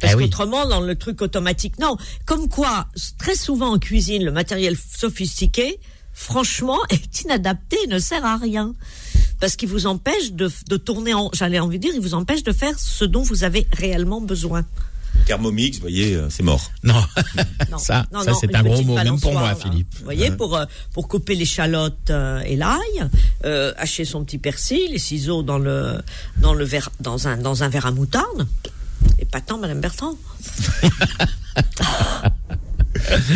Parce 0.00 0.14
Eh 0.14 0.16
oui. 0.16 0.24
qu'autrement, 0.24 0.66
dans 0.66 0.80
le 0.80 0.94
truc 0.96 1.20
automatique, 1.22 1.78
non. 1.78 1.96
Comme 2.24 2.48
quoi, 2.48 2.86
très 3.18 3.34
souvent 3.36 3.74
en 3.74 3.78
cuisine, 3.78 4.24
le 4.24 4.32
matériel 4.32 4.76
sophistiqué, 4.76 5.78
franchement, 6.12 6.78
est 6.90 7.20
inadapté, 7.22 7.76
ne 7.88 7.98
sert 7.98 8.24
à 8.24 8.36
rien. 8.36 8.74
Parce 9.40 9.56
qu'il 9.56 9.68
vous 9.68 9.86
empêche 9.86 10.32
de, 10.32 10.50
de 10.68 10.76
tourner 10.76 11.14
en, 11.14 11.30
j'allais 11.32 11.58
envie 11.60 11.78
de 11.78 11.82
dire, 11.86 11.94
il 11.94 12.00
vous 12.00 12.14
empêche 12.14 12.42
de 12.42 12.52
faire 12.52 12.78
ce 12.78 13.04
dont 13.04 13.22
vous 13.22 13.44
avez 13.44 13.66
réellement 13.72 14.20
besoin. 14.20 14.64
Thermomix, 15.26 15.76
vous 15.76 15.82
voyez, 15.82 16.14
euh, 16.14 16.28
c'est 16.30 16.42
mort. 16.42 16.70
Non, 16.82 16.94
Non, 17.70 17.78
ça, 17.78 18.06
non, 18.12 18.22
ça 18.22 18.32
non, 18.32 18.38
c'est 18.40 18.54
un 18.54 18.62
gros 18.62 18.82
mot, 18.82 18.94
même 18.94 19.20
pour 19.20 19.32
moi. 19.32 19.54
Philippe. 19.54 19.94
Vous 19.98 20.04
voyez, 20.04 20.30
pour 20.30 20.56
euh, 20.56 20.64
pour 20.92 21.08
couper 21.08 21.34
l'échalote 21.34 22.10
euh, 22.10 22.40
et 22.40 22.56
l'ail, 22.56 22.78
euh, 23.44 23.72
hacher 23.76 24.04
son 24.04 24.24
petit 24.24 24.38
persil, 24.38 24.90
les 24.90 24.98
ciseaux 24.98 25.42
dans 25.42 25.58
le 25.58 26.00
dans 26.38 26.54
le 26.54 26.64
verre 26.64 26.90
dans 27.00 27.28
un 27.28 27.36
dans 27.36 27.62
un 27.62 27.68
verre 27.68 27.86
à 27.86 27.92
moutarde. 27.92 28.46
Et 29.18 29.24
pas 29.24 29.40
tant, 29.40 29.58
Madame 29.58 29.80
Bertrand. 29.80 30.14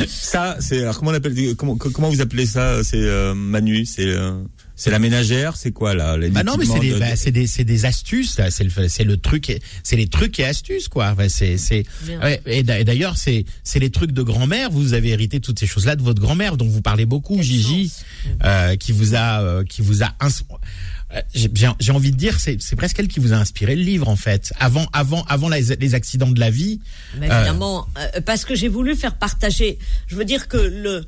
Ça, 0.09 0.57
c'est 0.61 0.83
alors 0.83 0.99
comment 0.99 1.11
on 1.11 1.15
appelle 1.15 1.57
comment 1.57 1.77
comment 1.77 2.11
vous 2.11 2.21
appelez 2.21 2.47
ça? 2.47 2.83
C'est 2.83 2.97
euh, 2.99 3.35
Manu, 3.35 3.87
c'est 3.87 4.07
euh, 4.07 4.33
c'est 4.77 4.91
la 4.91 4.99
ménagère, 4.99 5.57
c'est 5.57 5.71
quoi 5.73 5.95
là 5.95 6.17
Bah 6.31 6.43
non, 6.43 6.57
mais 6.57 6.65
c'est 6.67 6.81
des, 6.81 6.91
de- 6.93 6.99
bah, 6.99 7.17
c'est 7.17 7.31
des, 7.31 7.47
c'est 7.47 7.65
des 7.65 7.85
astuces, 7.85 8.39
là. 8.39 8.51
C'est 8.51 8.65
le, 8.65 8.89
c'est 8.89 9.05
le 9.05 9.17
truc, 9.17 9.49
et- 9.51 9.61
c'est 9.83 9.97
les 9.97 10.09
trucs 10.09 10.39
et 10.41 10.45
astuces, 10.45 10.89
quoi. 10.89 11.11
Enfin, 11.13 11.29
c'est, 11.29 11.59
c'est, 11.59 11.85
Bien. 12.03 12.21
ouais, 12.21 12.43
et 12.47 12.63
d'a- 12.63 12.81
et 12.81 12.85
d'ailleurs, 12.85 13.17
c'est, 13.17 13.45
c'est 13.63 13.79
les 13.79 13.91
trucs 13.91 14.13
de 14.13 14.23
grand-mère. 14.23 14.71
Vous 14.71 14.95
avez 14.95 15.11
hérité 15.11 15.39
toutes 15.41 15.59
ces 15.61 15.67
choses-là 15.67 15.95
de 15.97 16.03
votre 16.03 16.21
grand-mère, 16.21 16.57
dont 16.57 16.67
vous 16.69 16.83
parlez 16.83 17.07
beaucoup, 17.07 17.37
Quelle 17.37 17.45
Gigi, 17.45 17.93
euh, 18.45 18.75
qui 18.77 18.93
vous 18.93 19.15
a, 19.15 19.43
euh, 19.43 19.65
qui 19.65 19.81
vous 19.83 20.03
a, 20.03 20.13
ins- 20.21 20.29
euh, 21.15 21.21
j'ai, 21.35 21.93
envie 21.93 22.11
de 22.11 22.17
dire, 22.17 22.41
c'est, 22.41 22.61
c'est 22.61 22.75
presque 22.75 22.99
elle 22.99 23.07
qui 23.09 23.21
vous 23.21 23.33
a 23.33 23.37
inspiré 23.37 23.77
le 23.77 23.83
livre, 23.83 24.09
en 24.09 24.17
fait. 24.17 24.53
Avant, 24.59 24.87
avant, 24.93 25.23
avant 25.29 25.49
les, 25.49 25.77
les 25.77 25.95
accidents 25.95 26.31
de 26.31 26.41
la 26.41 26.51
vie. 26.51 26.81
Mais 27.21 27.31
euh, 27.31 27.37
évidemment, 27.37 27.87
euh, 27.99 28.21
parce 28.23 28.45
que 28.45 28.55
j'ai 28.57 28.69
voulu 28.69 28.97
faire 28.97 29.15
partager. 29.15 29.79
Je 30.09 30.17
veux 30.17 30.25
dire 30.25 30.49
que 30.49 30.57
le 30.57 31.05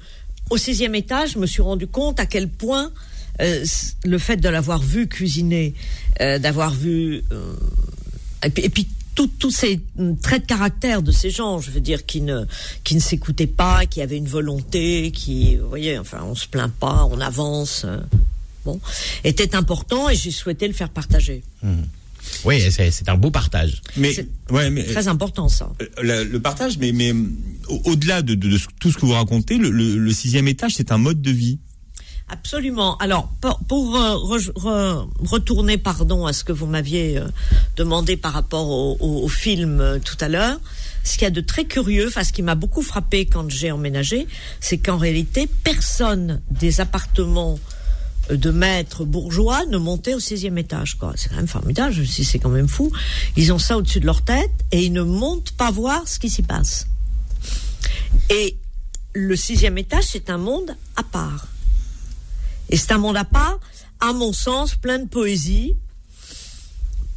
au 0.51 0.57
sixième 0.59 0.95
étage, 0.95 1.33
je 1.33 1.39
me 1.41 1.47
suis 1.47 1.63
rendu 1.63 1.89
compte 1.89 2.21
à 2.21 2.27
quel 2.27 2.49
point 2.49 2.93
euh, 3.41 3.65
le 4.05 4.19
fait 4.19 4.37
de 4.39 4.49
l'avoir 4.49 4.83
vu 4.83 5.07
cuisiner, 5.09 5.75
euh, 6.21 6.39
d'avoir 6.39 6.73
vu 6.75 7.23
euh, 7.33 7.55
et 8.45 8.51
puis, 8.51 8.65
et 8.65 8.69
puis 8.69 8.87
tous 9.15 9.51
ces 9.51 9.81
mm, 9.97 10.17
traits 10.17 10.43
de 10.43 10.47
caractère 10.47 11.01
de 11.03 11.11
ces 11.11 11.31
gens, 11.31 11.59
je 11.61 11.71
veux 11.71 11.81
dire, 11.81 12.05
qui 12.05 12.21
ne 12.21 12.45
qui 12.85 12.95
ne 12.95 13.01
s'écoutaient 13.01 13.47
pas, 13.47 13.87
qui 13.87 14.03
avaient 14.03 14.19
une 14.19 14.29
volonté, 14.29 15.11
qui, 15.11 15.57
vous 15.57 15.69
voyez, 15.69 15.99
enfin, 15.99 16.19
on 16.25 16.35
se 16.35 16.47
plaint 16.47 16.73
pas, 16.73 17.09
on 17.11 17.21
avance. 17.21 17.87
Bon, 18.67 18.81
était 19.25 19.55
important 19.55 20.09
et 20.11 20.17
j'ai 20.17 20.31
souhaité 20.33 20.67
le 20.69 20.75
faire 20.75 20.91
partager. 20.91 21.43
oui, 22.45 22.61
c'est, 22.71 23.09
un 23.09 23.17
beau 23.17 23.31
partage. 23.31 23.81
Mais 23.97 24.13
c'est 24.13 24.29
ouais, 24.51 24.69
mais 24.71 24.83
Très 24.85 25.07
important 25.09 25.49
ça. 25.49 25.73
le, 26.03 26.25
le 26.25 26.41
partage, 26.41 26.77
mais 26.79 26.93
mais 26.93 27.13
au- 27.69 27.81
au-delà 27.85 28.23
de, 28.23 28.35
de, 28.35 28.49
de 28.51 28.59
ce- 28.59 28.67
tout 28.81 28.91
ce 28.91 28.99
que 28.99 29.07
vous 29.07 29.13
racontez, 29.13 29.57
le, 29.57 29.71
le, 29.71 29.97
le 29.99 30.13
sixième 30.13 30.49
étage, 30.49 30.73
c'est 30.75 30.91
un 30.93 30.99
mode 30.99 31.23
de 31.23 31.31
vie. 31.31 31.59
Absolument. 32.29 32.97
Alors, 32.99 33.29
pour, 33.69 33.95
euh, 33.97 34.15
re- 34.17 34.53
re- 34.55 35.09
retourner, 35.21 35.79
pardon, 35.79 36.27
à 36.27 36.33
ce 36.33 36.43
que 36.43 36.53
vous 36.53 36.67
m'aviez 36.67 37.19
euh, 37.19 37.29
demandé 37.77 38.17
par 38.17 38.33
rapport 38.33 38.69
au, 38.69 39.29
film 39.29 39.81
euh, 39.81 39.99
tout 40.01 40.17
à 40.21 40.29
l'heure, 40.29 40.59
ce 41.05 41.13
qu'il 41.15 41.23
y 41.23 41.27
a 41.27 41.31
de 41.31 41.41
très 41.41 41.67
curieux, 41.67 42.09
enfin, 42.09 42.25
ce 42.25 42.33
qui 42.33 42.43
m'a 42.43 42.57
beaucoup 42.57 42.83
frappé 42.83 43.27
quand 43.27 43.49
j'ai 43.49 43.71
emménagé, 43.71 44.27
c'est 44.59 44.79
qu'en 44.79 44.97
réalité, 44.97 45.49
personne 45.63 46.41
des 46.51 46.81
appartements 46.81 47.61
de 48.29 48.51
maîtres 48.51 49.05
bourgeois 49.05 49.65
ne 49.67 49.79
montait 49.79 50.15
au 50.15 50.19
sixième 50.21 50.59
étage. 50.59 50.99
C'est 51.15 51.29
quand 51.29 51.37
même 51.37 51.47
formidable. 51.47 51.95
C'est 52.09 52.41
quand 52.41 52.49
même 52.49 52.67
fou. 52.67 52.91
Ils 53.37 53.53
ont 53.53 53.59
ça 53.61 53.77
au-dessus 53.77 54.01
de 54.01 54.07
leur 54.07 54.23
tête 54.23 54.51
et 54.73 54.85
ils 54.85 54.93
ne 54.93 55.03
montent 55.03 55.53
pas 55.53 55.71
voir 55.71 56.09
ce 56.09 56.19
qui 56.19 56.29
s'y 56.29 56.43
passe. 56.43 56.89
Et 58.31 58.57
le 59.13 59.37
sixième 59.37 59.79
étage, 59.79 60.07
c'est 60.11 60.29
un 60.29 60.39
monde 60.39 60.75
à 60.97 61.05
part. 61.05 61.47
Et 62.71 62.77
c'est 62.77 62.93
un 62.93 62.99
monde 62.99 63.17
à 63.17 63.25
part, 63.25 63.59
à 64.01 64.13
mon 64.13 64.33
sens, 64.33 64.75
plein 64.75 64.99
de 64.99 65.09
poésie, 65.09 65.77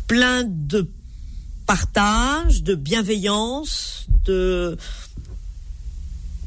plein 0.07 0.43
de 0.43 0.87
partage, 1.65 2.63
de 2.63 2.75
bienveillance, 2.75 4.07
de 4.25 4.77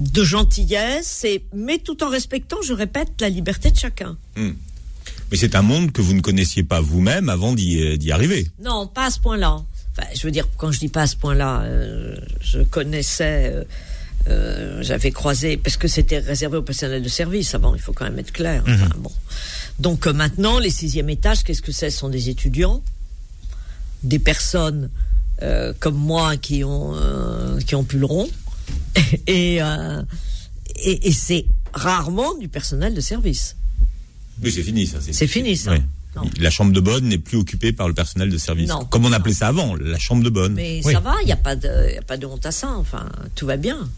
de 0.00 0.24
gentillesse, 0.24 1.22
et, 1.24 1.44
mais 1.54 1.78
tout 1.78 2.02
en 2.02 2.08
respectant, 2.08 2.56
je 2.62 2.72
répète, 2.72 3.20
la 3.20 3.28
liberté 3.28 3.70
de 3.70 3.76
chacun. 3.76 4.16
Mais 4.36 5.36
c'est 5.36 5.54
un 5.54 5.62
monde 5.62 5.92
que 5.92 6.02
vous 6.02 6.12
ne 6.12 6.20
connaissiez 6.20 6.64
pas 6.64 6.80
vous-même 6.80 7.28
avant 7.28 7.52
d'y 7.52 7.80
euh, 7.80 7.96
d'y 7.96 8.10
arriver. 8.10 8.48
Non, 8.60 8.86
pas 8.86 9.06
à 9.06 9.10
ce 9.10 9.20
point-là. 9.20 9.62
Enfin, 9.92 10.08
je 10.14 10.22
veux 10.22 10.30
dire, 10.30 10.48
quand 10.56 10.72
je 10.72 10.78
dis 10.78 10.88
pas 10.88 11.02
à 11.02 11.06
ce 11.06 11.16
point-là, 11.16 11.62
euh, 11.62 12.16
je 12.40 12.62
connaissais, 12.62 13.52
euh, 13.54 13.64
euh, 14.28 14.82
j'avais 14.82 15.10
croisé, 15.10 15.56
parce 15.56 15.76
que 15.76 15.88
c'était 15.88 16.18
réservé 16.18 16.56
au 16.58 16.62
personnel 16.62 17.02
de 17.02 17.08
service 17.08 17.54
avant, 17.54 17.74
il 17.74 17.80
faut 17.80 17.92
quand 17.92 18.04
même 18.04 18.18
être 18.18 18.32
clair. 18.32 18.62
Enfin, 18.66 18.90
bon. 18.98 19.10
Donc 19.78 20.06
euh, 20.06 20.12
maintenant, 20.12 20.58
les 20.58 20.70
sixième 20.70 21.10
étages, 21.10 21.42
qu'est-ce 21.44 21.62
que 21.62 21.72
c'est? 21.72 21.90
Ce 21.90 21.98
sont 21.98 22.08
des 22.08 22.28
étudiants, 22.28 22.82
des 24.02 24.18
personnes 24.18 24.90
euh, 25.42 25.72
comme 25.80 25.96
moi 25.96 26.36
qui 26.36 26.62
ont, 26.64 26.94
qui 27.66 27.74
ont 27.74 27.84
pu 27.84 27.98
le 27.98 28.06
rond, 28.06 28.28
et, 29.26 29.56
et, 29.56 31.08
et 31.08 31.12
c'est 31.12 31.46
rarement 31.72 32.34
du 32.38 32.48
personnel 32.48 32.94
de 32.94 33.00
service. 33.00 33.56
Oui, 34.42 34.50
c'est 34.52 34.62
fini 34.62 34.86
ça. 34.86 34.98
C'est 35.00 35.26
fini, 35.26 35.56
ça. 35.56 35.72
Ouais. 35.72 35.82
Non. 36.14 36.22
La 36.40 36.50
chambre 36.50 36.72
de 36.72 36.80
bonne 36.80 37.06
n'est 37.08 37.16
plus 37.18 37.38
occupée 37.38 37.72
par 37.72 37.88
le 37.88 37.94
personnel 37.94 38.28
de 38.28 38.36
service. 38.36 38.68
Non. 38.68 38.84
Comme 38.84 39.06
on 39.06 39.10
Non. 39.10 39.16
appelait 39.16 39.32
ça 39.32 39.48
avant, 39.48 39.74
la 39.76 39.98
chambre 39.98 40.22
de 40.22 40.28
bonne. 40.28 40.52
Mais 40.54 40.80
Oui. 40.84 40.92
ça 40.92 41.00
va, 41.00 41.14
il 41.22 41.26
n'y 41.26 41.32
a, 41.32 41.36
a 41.36 42.02
pas 42.02 42.16
de 42.18 42.26
honte 42.26 42.44
à 42.44 42.52
ça. 42.52 42.68
Enfin, 42.76 43.08
tout 43.34 43.46
va 43.46 43.56
bien. 43.56 43.88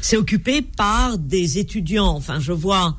C'est 0.00 0.16
occupé 0.16 0.62
par 0.62 1.18
des 1.18 1.58
étudiants. 1.58 2.14
Enfin, 2.14 2.40
je 2.40 2.52
vois 2.52 2.96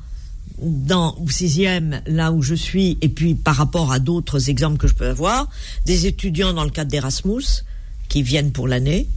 dans 0.60 1.16
au 1.18 1.28
sixième, 1.28 2.02
là 2.06 2.32
où 2.32 2.42
je 2.42 2.54
suis, 2.54 2.98
et 3.00 3.08
puis 3.08 3.34
par 3.34 3.56
rapport 3.56 3.92
à 3.92 3.98
d'autres 3.98 4.50
exemples 4.50 4.76
que 4.76 4.88
je 4.88 4.94
peux 4.94 5.08
avoir, 5.08 5.48
des 5.86 6.06
étudiants 6.06 6.52
dans 6.52 6.64
le 6.64 6.70
cadre 6.70 6.90
d'Erasmus 6.90 7.64
qui 8.08 8.22
viennent 8.22 8.52
pour 8.52 8.68
l'année. 8.68 9.08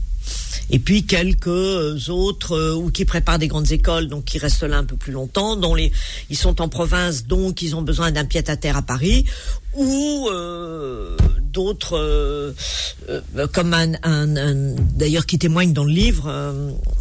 Et 0.70 0.78
puis 0.78 1.04
quelques 1.04 2.08
autres 2.08 2.52
euh, 2.52 2.74
ou 2.74 2.90
qui 2.90 3.04
préparent 3.04 3.38
des 3.38 3.48
grandes 3.48 3.70
écoles, 3.72 4.08
donc 4.08 4.24
qui 4.24 4.38
restent 4.38 4.62
là 4.62 4.78
un 4.78 4.84
peu 4.84 4.96
plus 4.96 5.12
longtemps, 5.12 5.56
dont 5.56 5.74
les 5.74 5.92
ils 6.30 6.36
sont 6.36 6.62
en 6.62 6.68
province, 6.68 7.26
donc 7.26 7.60
ils 7.60 7.76
ont 7.76 7.82
besoin 7.82 8.10
d'un 8.10 8.24
pied 8.24 8.42
à 8.48 8.56
terre 8.56 8.78
à 8.78 8.82
Paris, 8.82 9.26
ou 9.76 10.28
euh, 10.30 11.16
d'autres 11.38 11.96
euh, 11.98 12.52
euh, 13.08 13.46
comme 13.48 13.74
un, 13.74 13.94
d'ailleurs 14.94 15.26
qui 15.26 15.38
témoigne 15.38 15.72
dans 15.72 15.84
le 15.84 15.92
livre 15.92 16.28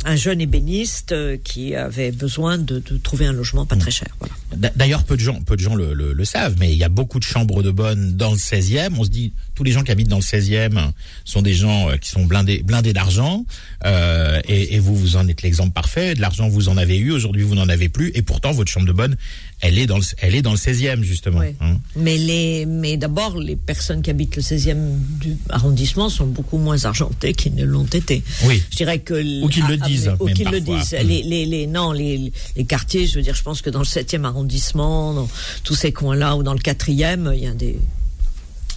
un 0.06 0.16
jeune 0.16 0.42
ébéniste 0.42 1.16
qui 1.44 1.76
avait 1.76 2.12
besoin 2.12 2.58
de, 2.58 2.80
trouver 3.04 3.26
un 3.26 3.34
logement 3.34 3.66
pas 3.66 3.76
très 3.76 3.92
cher. 3.92 4.16
D'ailleurs, 4.56 5.04
peu 5.04 5.16
de 5.16 5.22
gens, 5.22 5.42
peu 5.42 5.56
de 5.56 5.62
gens 5.62 5.76
le, 5.76 6.26
savent, 6.26 6.56
mais 6.60 6.72
il 6.72 6.78
y 6.78 6.84
a 6.84 6.90
beaucoup 6.90 7.20
de 7.20 7.24
chambres 7.24 7.64
de 7.64 7.72
bonne 7.72 8.16
dans 8.16 8.32
le 8.32 8.38
16e. 8.38 8.94
On 8.98 9.04
se 9.04 9.10
dit, 9.10 9.34
tous 9.56 9.64
les 9.64 9.72
gens 9.72 9.84
qui 9.84 9.92
habitent 9.92 10.10
dans 10.10 10.18
le 10.18 10.22
16e 10.22 10.92
sont 11.26 11.42
des 11.42 11.54
gens 11.54 11.90
qui 12.00 12.10
sont 12.10 12.26
blindés, 12.26 12.64
blindés 12.64 12.94
d'argent, 12.94 13.46
et 13.86 14.80
vous, 14.80 14.96
vous 14.96 15.16
en 15.16 15.28
êtes 15.28 15.42
l'exemple 15.42 15.74
parfait. 15.74 16.16
De 16.16 16.22
l'argent, 16.22 16.50
vous 16.50 16.70
en 16.70 16.78
avez 16.78 16.98
eu. 16.98 17.12
Aujourd'hui, 17.12 17.44
vous 17.44 17.56
n'en 17.56 17.70
avez 17.70 17.90
plus, 17.90 18.12
et 18.14 18.22
pourtant, 18.22 18.52
votre 18.52 18.72
chambre 18.72 18.88
de 18.88 18.94
bonne, 18.94 19.16
elle 19.64 19.80
est 19.80 19.86
dans 19.88 19.98
le, 19.98 20.04
elle 20.22 20.36
est 20.36 20.42
dans 20.42 20.52
le 20.52 20.58
16e 20.58 21.04
justement. 21.04 21.40
Oui. 21.40 21.56
hein. 21.62 21.78
Mais 21.96 22.18
les 22.18 22.66
mais, 22.66 22.98
d'abord, 22.98 23.38
les 23.38 23.56
personnes 23.56 24.02
qui 24.02 24.10
habitent 24.10 24.36
le 24.36 24.42
16e 24.42 24.98
du 25.22 25.38
arrondissement 25.50 26.10
sont 26.10 26.28
beaucoup 26.28 26.58
moins 26.58 26.84
argentées 26.84 27.34
qu'ils 27.34 27.56
ne 27.56 27.64
l'ont 27.64 27.86
été. 27.86 28.24
Oui. 28.44 28.62
Je 28.72 28.76
dirais 28.76 29.00
que. 29.00 29.14
Ou 29.42 29.48
qu'ils 29.48 29.66
le 29.66 29.78
disent, 29.78 30.12
Ou 30.20 30.28
qu'ils 30.28 30.50
le 30.50 30.60
disent. 30.60 30.94
Mm. 30.94 31.08
Les, 31.08 31.24
les, 31.24 31.46
les, 31.46 31.68
non, 31.68 31.94
les, 31.94 32.34
les 32.58 32.66
quartiers, 32.66 33.08
je 33.08 33.16
veux 33.16 33.22
dire, 33.22 33.36
je 33.36 33.44
pense 33.44 33.62
que 33.62 33.70
dans 33.70 33.80
le 33.80 33.86
7e 33.86 34.26
arrondissement, 34.26 35.14
dans 35.14 35.30
tous 35.64 35.76
ces 35.76 35.94
coins-là, 35.94 36.36
ou 36.36 36.44
dans 36.44 36.54
le 36.54 36.60
4e, 36.60 37.32
il 37.34 37.44
y 37.44 37.48
a 37.48 37.54
des. 37.54 37.78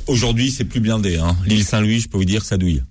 Aujourd'hui, 0.07 0.53
c'est 0.53 0.65
plus 0.65 0.79
blindé. 0.79 1.17
Hein. 1.17 1.37
L'île 1.47 1.65
Saint-Louis, 1.65 1.99
je 1.99 2.09
peux 2.09 2.17
vous 2.17 2.25
dire, 2.25 2.45
ça 2.45 2.57
douille. 2.57 2.83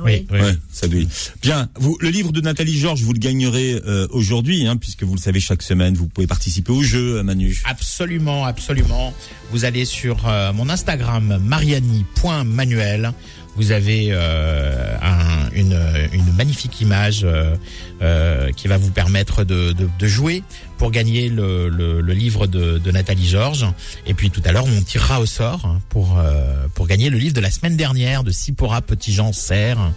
Oui, 0.00 0.26
oui. 0.30 0.40
Ouais, 0.40 0.56
ça 0.72 0.88
douille. 0.88 1.08
Bien, 1.42 1.68
vous, 1.76 1.98
le 2.00 2.08
livre 2.08 2.32
de 2.32 2.40
Nathalie 2.40 2.78
Georges, 2.78 3.02
vous 3.02 3.12
le 3.12 3.18
gagnerez 3.18 3.80
euh, 3.86 4.06
aujourd'hui, 4.10 4.66
hein, 4.66 4.76
puisque 4.76 5.02
vous 5.02 5.14
le 5.14 5.20
savez, 5.20 5.40
chaque 5.40 5.62
semaine, 5.62 5.94
vous 5.94 6.08
pouvez 6.08 6.26
participer 6.26 6.72
au 6.72 6.82
jeu, 6.82 7.18
euh, 7.18 7.22
Manu. 7.22 7.60
Absolument, 7.64 8.44
absolument. 8.46 9.12
Vous 9.50 9.64
allez 9.64 9.84
sur 9.84 10.26
euh, 10.26 10.52
mon 10.52 10.70
Instagram 10.70 11.38
mariani.manuel. 11.44 13.12
Vous 13.56 13.70
avez 13.72 14.08
euh, 14.10 14.96
un- 15.02 15.50
une, 15.52 15.78
une 16.12 16.32
magnifique 16.34 16.80
image 16.80 17.20
euh, 17.24 17.54
euh, 18.00 18.50
qui 18.52 18.66
va 18.66 18.78
vous 18.78 18.90
permettre 18.90 19.44
de, 19.44 19.72
de- 19.72 19.88
de 19.98 20.06
jouer 20.06 20.42
pour 20.78 20.90
gagner 20.90 21.28
le, 21.28 21.68
le- 21.68 22.00
le 22.00 22.12
livre 22.14 22.46
de, 22.46 22.78
de 22.78 22.90
Nathalie 22.90 23.28
Georges. 23.28 23.66
Et 24.06 24.14
puis 24.14 24.30
tout 24.30 24.40
à 24.46 24.52
l'heure, 24.52 24.64
on 24.64 24.82
tirera 24.82 25.20
au 25.20 25.26
sort 25.26 25.76
pour, 25.90 26.18
euh, 26.18 26.66
pour 26.74 26.86
gagner 26.86 27.10
le 27.10 27.18
livre 27.18 27.34
de 27.34 27.40
la 27.40 27.50
semaine 27.50 27.76
dernière 27.76 28.24
de 28.24 28.30
Sipora 28.30 28.80
Petit 28.80 29.12
Jean 29.12 29.32
Serre, 29.32 29.92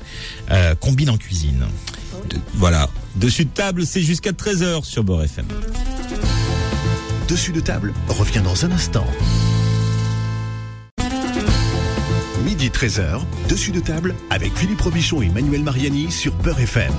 euh, 0.52 0.76
Combine 0.76 1.10
en 1.10 1.18
cuisine. 1.18 1.66
De- 2.30 2.38
voilà. 2.56 2.90
Dessus 3.16 3.46
de 3.46 3.50
table, 3.52 3.86
c'est 3.86 4.02
jusqu'à 4.02 4.32
13h 4.32 4.84
sur 4.84 5.04
Beurre 5.06 5.24
FM. 5.24 5.46
Dessus 7.30 7.54
de 7.54 7.60
table 7.62 7.94
revient 8.10 8.42
dans 8.44 8.66
un 8.66 8.72
instant. 8.72 9.06
Midi 12.66 12.80
13h, 12.80 13.22
dessus 13.48 13.72
de 13.72 13.80
table 13.80 14.16
avec 14.32 14.52
Philippe 14.58 14.82
Robichon 14.82 15.22
et 15.22 15.30
Manuel 15.30 15.62
Mariani 15.62 16.12
sur 16.12 16.34
Beurre 16.34 16.62
FM. 16.62 16.94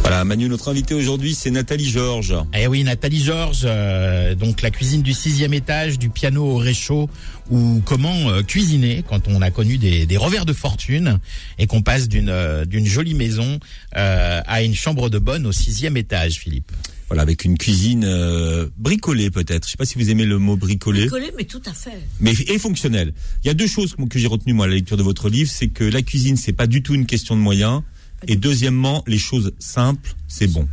Voilà, 0.00 0.24
Manu, 0.24 0.48
notre 0.48 0.68
invité 0.68 0.92
aujourd'hui, 0.92 1.36
c'est 1.36 1.52
Nathalie 1.52 1.88
Georges. 1.88 2.34
Eh 2.52 2.66
oui, 2.66 2.82
Nathalie 2.82 3.22
Georges, 3.22 3.62
euh, 3.64 4.34
donc 4.34 4.60
la 4.60 4.72
cuisine 4.72 5.02
du 5.02 5.12
sixième 5.12 5.54
étage, 5.54 6.00
du 6.00 6.10
piano 6.10 6.44
au 6.44 6.56
réchaud, 6.56 7.08
ou 7.48 7.80
comment 7.84 8.28
euh, 8.30 8.42
cuisiner 8.42 9.04
quand 9.08 9.28
on 9.28 9.40
a 9.40 9.52
connu 9.52 9.78
des, 9.78 10.04
des 10.04 10.16
revers 10.16 10.44
de 10.44 10.52
fortune 10.52 11.20
et 11.60 11.68
qu'on 11.68 11.82
passe 11.82 12.08
d'une 12.08 12.28
euh, 12.28 12.64
d'une 12.64 12.86
jolie 12.86 13.14
maison 13.14 13.60
euh, 13.96 14.40
à 14.44 14.62
une 14.62 14.74
chambre 14.74 15.10
de 15.10 15.20
bonne 15.20 15.46
au 15.46 15.52
sixième 15.52 15.96
étage, 15.96 16.38
Philippe. 16.38 16.72
Voilà, 17.08 17.22
avec 17.22 17.44
une 17.44 17.56
cuisine 17.56 18.04
euh, 18.04 18.68
bricolée 18.76 19.30
peut-être. 19.30 19.66
Je 19.66 19.70
sais 19.72 19.76
pas 19.78 19.86
si 19.86 19.96
vous 19.96 20.10
aimez 20.10 20.26
le 20.26 20.38
mot 20.38 20.56
bricolé, 20.56 21.06
Collé, 21.06 21.32
mais 21.36 21.44
tout 21.44 21.62
à 21.64 21.72
fait. 21.72 21.98
mais 22.20 22.32
et 22.32 22.58
fonctionnel. 22.58 23.14
Il 23.42 23.48
y 23.48 23.50
a 23.50 23.54
deux 23.54 23.66
choses 23.66 23.94
que 23.94 24.04
que 24.04 24.18
j'ai 24.18 24.26
retenues 24.26 24.52
moi 24.52 24.66
à 24.66 24.68
la 24.68 24.74
lecture 24.74 24.96
de 24.96 25.02
votre 25.02 25.28
livre, 25.30 25.50
c'est 25.50 25.68
que 25.68 25.84
la 25.84 26.02
cuisine 26.02 26.36
c'est 26.36 26.52
pas 26.52 26.66
du 26.66 26.82
tout 26.82 26.94
une 26.94 27.06
question 27.06 27.34
de 27.34 27.40
moyens, 27.40 27.82
et 28.26 28.36
deuxièmement, 28.36 29.04
les 29.06 29.18
choses 29.18 29.52
simples, 29.58 30.14
c'est 30.26 30.48
bon. 30.48 30.68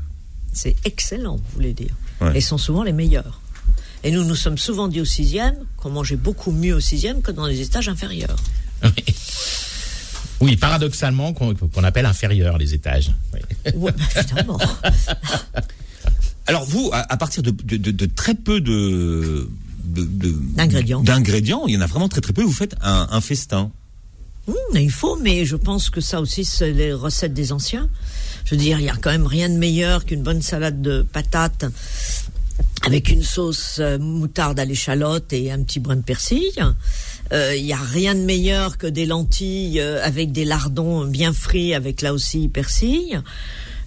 C'est 0.52 0.76
excellent, 0.86 1.36
vous 1.36 1.44
voulez 1.54 1.74
dire. 1.74 1.94
Ouais. 2.22 2.38
Et 2.38 2.42
sont 2.42 2.58
souvent 2.58 2.84
les 2.84 2.94
meilleurs. 2.94 3.42
Et 4.04 4.12
nous 4.12 4.24
nous 4.24 4.36
sommes 4.36 4.58
souvent 4.58 4.88
dit 4.88 5.02
au 5.02 5.06
sixième 5.06 5.56
qu'on 5.78 5.90
mangeait 5.90 6.16
beaucoup 6.16 6.52
mieux 6.52 6.76
au 6.76 6.80
sixième 6.80 7.22
que 7.22 7.32
dans 7.32 7.46
les 7.48 7.62
étages 7.62 7.90
inférieurs. 7.90 8.38
Oui, 10.42 10.58
paradoxalement, 10.58 11.34
qu'on 11.34 11.84
appelle 11.84 12.06
inférieur 12.06 12.58
les 12.58 12.74
étages. 12.74 13.12
Oui. 13.34 13.40
Ouais, 13.74 13.92
bah, 13.92 14.22
évidemment. 14.22 14.60
Alors 16.48 16.66
vous, 16.66 16.90
à, 16.94 17.12
à 17.12 17.18
partir 17.18 17.42
de, 17.44 17.52
de, 17.52 17.78
de- 17.78 17.92
de 17.92 18.06
très 18.06 18.36
peu 18.36 18.62
de 18.62 19.50
D'ingrédients. 20.56 21.02
d'ingrédients, 21.02 21.64
il 21.68 21.76
y 21.76 21.78
en 21.78 21.82
a 21.82 21.86
vraiment 21.86 22.10
très 22.10 22.20
très 22.22 22.34
peu. 22.34 22.42
Vous 22.44 22.52
faites 22.52 22.76
un, 22.82 23.08
un 23.12 23.22
festin. 23.22 23.72
Hum, 24.48 24.56
il 24.74 24.92
faut, 24.92 25.18
mais 25.22 25.46
je 25.46 25.56
pense 25.56 25.90
que 25.90 26.02
ça 26.02 26.20
aussi, 26.22 26.44
c'est 26.44 26.72
les 26.72 26.92
recettes 26.94 27.34
des 27.34 27.52
anciens. 27.52 27.88
Je 28.46 28.52
veux 28.56 28.62
dire, 28.62 28.80
il 28.80 28.86
y 28.86 28.90
a 28.90 28.96
quand 28.96 29.12
même 29.12 29.26
rien 29.28 29.48
de 29.50 29.56
meilleur 29.58 30.06
qu'une 30.06 30.22
bonne 30.24 30.42
salade 30.42 30.82
de 30.82 31.02
patates 31.04 31.66
avec 32.86 33.10
une 33.10 33.24
sauce 33.24 33.78
euh, 33.80 33.98
moutarde 33.98 34.60
à 34.60 34.66
l'échalote 34.66 35.34
et 35.34 35.52
un 35.52 35.64
petit 35.64 35.80
brin 35.80 35.96
de 35.96 36.02
persil. 36.04 36.42
Euh, 37.32 37.56
Il 37.56 37.66
y 37.66 37.74
a 37.74 37.78
rien 37.78 38.14
de 38.16 38.22
meilleur 38.22 38.78
que 38.78 38.86
des 38.88 39.06
lentilles 39.06 39.80
euh, 39.80 40.00
avec 40.04 40.32
des 40.32 40.46
lardons 40.46 41.06
bien 41.06 41.34
frits 41.34 41.74
avec 41.74 42.02
là 42.02 42.14
aussi 42.14 42.48
persil. 42.48 43.22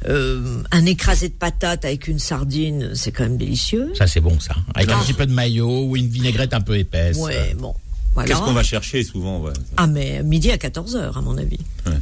Euh, 0.07 0.63
un 0.71 0.87
écrasé 0.87 1.29
de 1.29 1.35
patates 1.35 1.85
avec 1.85 2.07
une 2.09 2.19
sardine, 2.21 2.93
c'est 2.95 3.11
quand 3.11 3.25
même 3.25 3.37
délicieux. 3.37 3.93
Ça 3.97 4.07
c'est 4.07 4.21
bon 4.21 4.39
ça. 4.39 4.55
Avec 4.75 4.91
un 4.91 4.99
petit 5.01 5.13
peu 5.13 5.27
de 5.27 5.33
maillot 5.33 5.87
ou 5.87 5.97
une 5.97 6.09
vinaigrette 6.09 6.55
un 6.55 6.61
peu 6.61 6.77
épaisse. 6.79 7.17
Ouais, 7.19 7.55
bon. 7.59 7.75
Voilà. 8.15 8.29
Qu'est-ce 8.29 8.41
qu'on 8.41 8.53
va 8.53 8.63
chercher 8.63 9.03
souvent 9.05 9.41
ouais. 9.41 9.53
Ah, 9.77 9.87
mais 9.87 10.23
midi 10.23 10.51
à 10.51 10.57
14h, 10.57 11.17
à 11.17 11.21
mon 11.21 11.37
avis. 11.39 11.59
Ouais. 11.87 11.93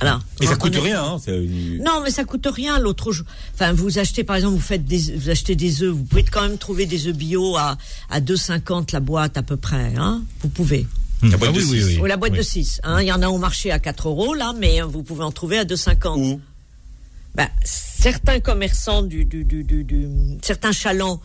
Alors, 0.00 0.20
Mais 0.40 0.46
ça 0.46 0.56
coûte 0.56 0.74
est- 0.74 0.80
rien. 0.80 1.02
Hein, 1.02 1.18
Non, 1.84 2.00
mais 2.02 2.10
ça 2.10 2.24
coûte 2.24 2.46
rien. 2.52 2.78
L'autre 2.78 3.12
jour, 3.12 3.24
enfin, 3.54 3.72
vous 3.72 3.98
achetez 3.98 4.24
par 4.24 4.36
exemple, 4.36 4.54
vous 4.54 4.60
faites 4.60 4.84
des, 4.84 4.98
vous 5.16 5.30
achetez 5.30 5.54
des 5.54 5.82
œufs. 5.82 5.92
Vous 5.94 6.04
pouvez 6.04 6.24
quand 6.24 6.42
même 6.42 6.58
trouver 6.58 6.86
des 6.86 7.06
œufs 7.06 7.14
bio 7.16 7.56
à 7.56 7.76
à 8.10 8.20
2,50 8.20 8.92
la 8.92 9.00
boîte 9.00 9.36
à 9.36 9.42
peu 9.42 9.56
près. 9.56 9.92
Hein 9.96 10.22
vous 10.42 10.48
pouvez. 10.48 10.86
La 11.22 11.36
boîte 11.36 11.50
Ah 11.54 11.56
de 11.56 11.60
oui, 11.60 11.68
oui, 11.70 11.78
six. 11.80 11.84
oui. 11.86 11.98
Ou 12.00 12.06
la 12.06 12.16
boîte 12.16 12.32
Oui. 12.32 12.38
de 12.38 12.42
6. 12.42 12.80
Hein, 12.82 13.00
il 13.00 13.06
y 13.06 13.12
en 13.12 13.22
a 13.22 13.28
au 13.28 13.38
marché 13.38 13.70
à 13.70 13.78
4 13.78 14.08
euros 14.08 14.34
là, 14.34 14.54
mais 14.58 14.82
euh, 14.82 14.86
vous 14.86 15.04
pouvez 15.04 15.22
en 15.22 15.30
trouver 15.30 15.58
à 15.58 15.64
2,50. 15.64 16.40
Ben, 17.34 17.48
certains 17.64 18.40
commerçants 18.40 19.02
du, 19.02 19.24
du, 19.24 19.44
du, 19.44 19.64
du, 19.64 19.84
du- 19.84 20.08
certains 20.42 20.72
chalands 20.72 21.20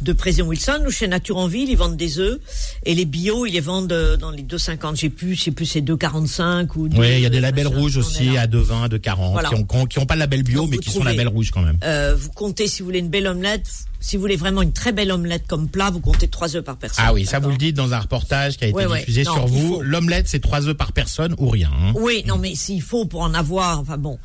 de 0.00 0.12
Président 0.12 0.46
Wilson 0.46 0.82
ou 0.86 0.90
chez 0.90 1.06
Nature 1.06 1.36
en 1.36 1.46
Ville, 1.46 1.68
ils 1.70 1.76
vendent 1.76 1.96
des 1.96 2.18
œufs 2.18 2.40
et 2.84 2.94
les 2.96 3.04
bio, 3.04 3.46
ils 3.46 3.52
les 3.52 3.60
vendent 3.60 3.92
euh, 3.92 4.16
dans 4.16 4.32
les 4.32 4.42
2,50. 4.42 4.96
J'ai 4.96 5.08
plus, 5.10 5.36
je 5.36 5.42
sais 5.44 5.50
plus, 5.52 5.66
c'est 5.66 5.80
2,45 5.80 6.66
ou. 6.76 6.88
Oui, 6.96 7.08
il 7.12 7.20
y 7.20 7.26
a 7.26 7.28
des 7.28 7.36
deux, 7.36 7.40
labels 7.42 7.68
rouges 7.68 7.96
aussi 7.98 8.36
à 8.36 8.48
2,20, 8.48 8.88
2,40 8.88 9.30
Voilà. 9.32 9.48
qui 9.50 9.54
ont, 9.54 9.86
qui 9.86 9.98
ont- 10.00 10.06
pas 10.06 10.14
le 10.14 10.20
label 10.20 10.42
bio 10.42 10.62
Donc, 10.62 10.70
mais 10.70 10.78
qui 10.78 10.90
sont 10.90 10.98
trouvez. 11.00 11.12
label 11.12 11.28
rouge 11.28 11.52
quand 11.52 11.62
même. 11.62 11.78
Euh, 11.84 12.16
vous 12.18 12.30
comptez, 12.30 12.66
si 12.66 12.80
vous 12.82 12.86
voulez 12.86 12.98
une 12.98 13.10
belle 13.10 13.28
omelette, 13.28 13.68
si 14.02 14.16
vous 14.16 14.20
voulez 14.20 14.36
vraiment 14.36 14.60
une 14.60 14.72
très 14.74 14.92
belle 14.92 15.10
omelette 15.12 15.44
comme 15.46 15.68
plat, 15.68 15.88
vous 15.90 16.00
comptez 16.00 16.28
3 16.28 16.56
œufs 16.56 16.64
par 16.64 16.76
personne. 16.76 17.04
Ah 17.08 17.14
oui, 17.14 17.24
ça 17.24 17.38
vous 17.38 17.48
le 17.50 17.56
dites 17.56 17.74
dans 17.76 17.94
un 17.94 17.98
reportage 18.00 18.56
qui 18.58 18.64
a 18.64 18.66
été 18.68 18.76
Ouais, 18.86 18.98
diffusé 18.98 19.24
sur 19.24 19.46
vous. 19.46 19.76
faut. 19.76 19.82
L'omelette, 19.82 20.26
c'est 20.28 20.40
trois 20.40 20.66
œufs 20.68 20.76
par 20.76 20.92
personne 20.92 21.34
ou 21.38 21.48
rien. 21.48 21.70
hein. 21.72 21.92
Oui, 21.94 22.22
non, 22.26 22.36
mais 22.36 22.54
s'il 22.54 22.82
faut 22.82 23.06
pour 23.06 23.22
en 23.22 23.32
avoir, 23.32 23.80
enfin 23.80 23.96
bon. 23.96 24.18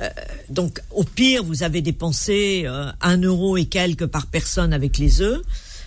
Euh, 0.00 0.08
donc, 0.48 0.80
au 0.90 1.04
pire, 1.04 1.42
vous 1.44 1.62
avez 1.62 1.82
dépensé 1.82 2.62
euh, 2.66 2.90
un 3.00 3.20
euro 3.20 3.56
et 3.56 3.64
quelques 3.66 4.06
par 4.06 4.26
personne 4.26 4.72
avec 4.72 4.96
les 4.98 5.20
œufs. 5.20 5.40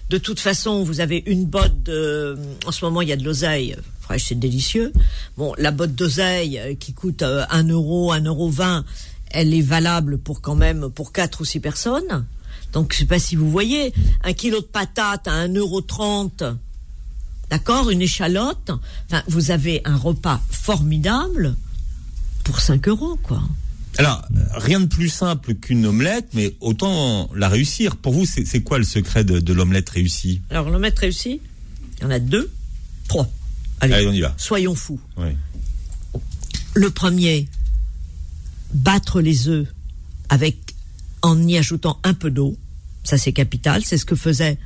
De 0.10 0.18
toute 0.18 0.40
façon, 0.40 0.84
vous 0.84 1.00
avez 1.02 1.24
une 1.28 1.46
botte 1.46 1.84
de... 1.84 2.36
En 2.66 2.72
ce 2.72 2.84
moment, 2.84 3.02
il 3.04 3.10
y 3.10 3.12
a 3.12 3.16
de 3.16 3.24
l'oseille. 3.24 3.76
Fraîche, 4.02 4.26
c'est 4.30 4.40
délicieux. 4.40 4.92
Bon, 5.38 5.54
la 5.60 5.70
botte 5.70 5.94
d'oseille 5.94 6.58
euh, 6.60 6.74
qui 6.74 6.94
coûte 6.94 7.22
euh, 7.22 7.46
un 7.52 7.64
euro, 7.68 8.12
un 8.12 8.22
euro 8.24 8.50
vingt, 8.50 8.84
elle 9.30 9.54
est 9.54 9.62
valable 9.62 10.18
pour 10.18 10.42
quand 10.42 10.56
même 10.56 10.90
pour 10.90 11.12
quatre 11.14 11.42
ou 11.42 11.46
six 11.46 11.60
personnes. 11.60 12.26
Donc, 12.74 12.94
je 12.94 13.00
sais 13.00 13.06
pas 13.06 13.20
si 13.20 13.36
vous 13.36 13.50
voyez, 13.50 13.94
un 14.24 14.34
kilo 14.34 14.60
de 14.62 14.66
patates 14.66 15.28
à 15.28 15.34
un 15.34 15.54
euro 15.54 15.82
trente. 15.82 16.44
D'accord 17.50 17.90
Une 17.90 18.02
échalote. 18.02 18.72
Enfin, 19.08 19.24
vous 19.28 19.52
avez 19.52 19.82
un 19.86 19.96
repas 19.98 20.40
formidable 20.52 21.56
pour 22.44 22.60
5 22.60 22.88
euros, 22.88 23.18
quoi. 23.24 23.42
Alors, 23.98 24.24
rien 24.54 24.80
de 24.80 24.86
plus 24.86 25.10
simple 25.10 25.56
qu'une 25.56 25.86
omelette, 25.88 26.28
mais 26.34 26.56
autant 26.62 27.30
la 27.36 27.50
réussir. 27.50 27.96
Pour 27.98 28.14
vous, 28.14 28.26
c'est 28.26 28.62
quoi 28.62 28.78
le 28.78 28.84
secret 28.84 29.24
de, 29.24 29.40
de 29.40 29.54
l'omelette 29.54 29.90
réussie? 29.90 30.42
Alors, 30.52 30.70
l'omelette 30.70 31.00
réussi, 31.00 31.42
il 31.98 32.04
y 32.04 32.06
en 32.06 32.12
a 32.12 32.20
deux, 32.20 32.52
trois. 33.08 33.28
Allez, 33.82 33.94
Allez, 33.96 34.08
on 34.08 34.12
y 34.14 34.22
va. 34.22 34.34
soyons 34.38 34.76
fous. 34.76 35.00
Le 36.76 36.90
premier, 36.92 37.48
battre 38.74 39.22
les 39.22 39.48
œufs 39.48 39.68
avec, 40.30 40.69
en 41.22 41.48
y 41.48 41.58
ajoutant 41.58 42.00
un 42.04 42.14
peu 42.14 42.32
d'eau. 42.32 42.58
Ça, 43.04 43.18
c'est 43.18 43.34
capital. 43.34 43.84
C'est 43.86 43.98
ce 43.98 44.06
que 44.06 44.16
faisait 44.16 44.58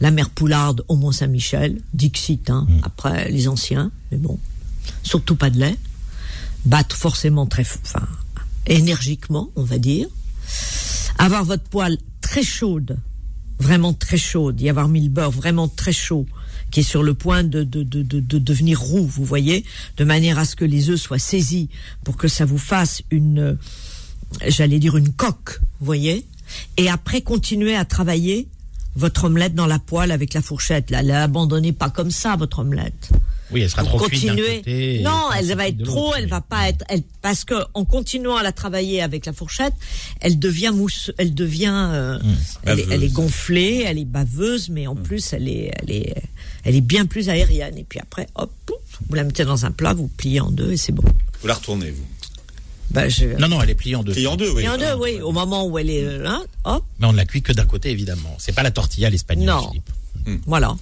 la 0.00 0.10
mère 0.10 0.30
Poularde 0.30 0.84
au 0.88 0.96
Mont-Saint-Michel. 0.96 1.80
Dixit, 1.94 2.50
hein, 2.50 2.66
après 2.82 3.30
les 3.30 3.48
anciens. 3.48 3.90
Mais 4.10 4.18
bon, 4.18 4.38
surtout 5.02 5.36
pas 5.36 5.50
de 5.50 5.58
lait. 5.58 5.76
Battre 6.64 6.96
forcément 6.96 7.46
très, 7.46 7.66
enfin, 7.84 8.06
énergiquement, 8.66 9.50
on 9.56 9.64
va 9.64 9.78
dire. 9.78 10.08
Avoir 11.18 11.44
votre 11.44 11.64
poêle 11.64 11.98
très 12.20 12.42
chaude, 12.42 12.98
vraiment 13.58 13.92
très 13.92 14.18
chaude, 14.18 14.60
y 14.60 14.68
avoir 14.68 14.88
mis 14.88 15.00
le 15.00 15.08
beurre 15.08 15.30
vraiment 15.30 15.68
très 15.68 15.92
chaud, 15.92 16.26
qui 16.70 16.80
est 16.80 16.84
sur 16.84 17.02
le 17.02 17.14
point 17.14 17.42
de, 17.42 17.64
de, 17.64 17.82
de, 17.82 18.02
de, 18.02 18.20
de 18.20 18.38
devenir 18.38 18.80
roux, 18.80 19.04
vous 19.04 19.24
voyez, 19.24 19.64
de 19.96 20.04
manière 20.04 20.38
à 20.38 20.44
ce 20.44 20.54
que 20.56 20.64
les 20.64 20.90
œufs 20.90 21.00
soient 21.00 21.18
saisis 21.18 21.68
pour 22.04 22.16
que 22.16 22.28
ça 22.28 22.44
vous 22.44 22.58
fasse 22.58 23.02
une, 23.10 23.56
j'allais 24.46 24.78
dire 24.78 24.96
une 24.96 25.12
coque, 25.12 25.60
vous 25.80 25.86
voyez, 25.86 26.24
et 26.76 26.88
après 26.88 27.20
continuer 27.22 27.74
à 27.74 27.84
travailler 27.84 28.48
votre 28.96 29.24
omelette 29.24 29.54
dans 29.54 29.66
la 29.66 29.78
poêle 29.78 30.10
avec 30.10 30.34
la 30.34 30.42
fourchette. 30.42 30.90
Là, 30.90 31.02
l'abandonnez 31.02 31.72
pas 31.72 31.88
comme 31.90 32.10
ça 32.10 32.34
votre 32.36 32.60
omelette. 32.60 33.10
Oui, 33.50 33.62
elle 33.62 33.70
sera 33.70 33.82
pour 33.84 33.96
trop 34.00 34.08
cuite 34.08 34.24
d'un 34.26 34.32
continuer. 34.32 34.56
côté 34.58 35.00
non, 35.02 35.28
elle 35.38 35.54
va 35.54 35.68
être 35.68 35.82
trop, 35.82 36.14
elle 36.14 36.26
va 36.28 36.40
pas 36.42 36.68
être, 36.68 36.84
elle, 36.88 37.02
parce 37.22 37.44
que 37.44 37.54
en 37.74 37.84
continuant 37.86 38.36
à 38.36 38.42
la 38.42 38.52
travailler 38.52 39.00
avec 39.00 39.24
la 39.24 39.32
fourchette, 39.32 39.72
elle 40.20 40.38
devient 40.38 40.70
mousse, 40.74 41.12
elle 41.16 41.34
devient, 41.34 41.72
euh, 41.92 42.18
Mmh. 42.18 42.34
elle, 42.64 42.78
est, 42.80 42.82
elle 42.82 42.92
est 42.92 42.96
Baveuse. 43.08 43.12
gonflée, 43.14 43.84
elle 43.86 43.98
est 43.98 44.04
baveuse, 44.04 44.68
mais 44.68 44.86
en 44.86 44.94
plus 44.96 45.32
elle 45.32 45.48
est, 45.48 45.70
elle 45.80 45.90
est, 45.90 46.14
elle 46.64 46.74
est 46.76 46.80
bien 46.82 47.06
plus 47.06 47.30
aérienne. 47.30 47.78
Et 47.78 47.84
puis 47.84 48.00
après, 48.00 48.26
hop, 48.34 48.50
pouf, 48.66 48.76
vous 49.08 49.14
la 49.14 49.24
mettez 49.24 49.44
dans 49.46 49.64
un 49.64 49.70
plat, 49.70 49.94
vous 49.94 50.08
pliez 50.08 50.40
en 50.40 50.50
deux 50.50 50.72
et 50.72 50.76
c'est 50.76 50.92
bon. 50.92 51.04
Vous 51.40 51.46
la 51.46 51.54
retournez, 51.54 51.90
vous. 51.90 52.04
Bah, 52.90 53.08
je, 53.08 53.26
Non, 53.38 53.48
non, 53.48 53.60
elle 53.62 53.70
est 53.70 53.74
pliée 53.74 53.96
en 53.96 54.02
deux. 54.02 54.12
Pliée 54.12 54.26
en 54.26 54.36
deux, 54.36 54.50
oui. 54.50 54.62
Et 54.64 54.68
en 54.68 54.78
deux, 54.78 54.94
oui. 54.98 55.20
Au 55.20 55.32
moment 55.32 55.66
où 55.66 55.78
elle 55.78 55.90
est 55.90 56.04
euh, 56.04 56.22
là, 56.22 56.40
hop, 56.64 56.84
Mais 56.98 57.06
on 57.06 57.12
ne 57.12 57.16
la 57.18 57.26
cuit 57.26 57.42
que 57.42 57.52
d'un 57.52 57.66
côté, 57.66 57.90
évidemment. 57.90 58.34
C'est 58.38 58.54
pas 58.54 58.62
la 58.62 58.70
tortilla 58.70 59.08
à 59.08 59.10
l'espagnol, 59.10 59.46
Non. 59.46 59.68
Philippe. 59.68 59.90
voilà. 60.46 60.74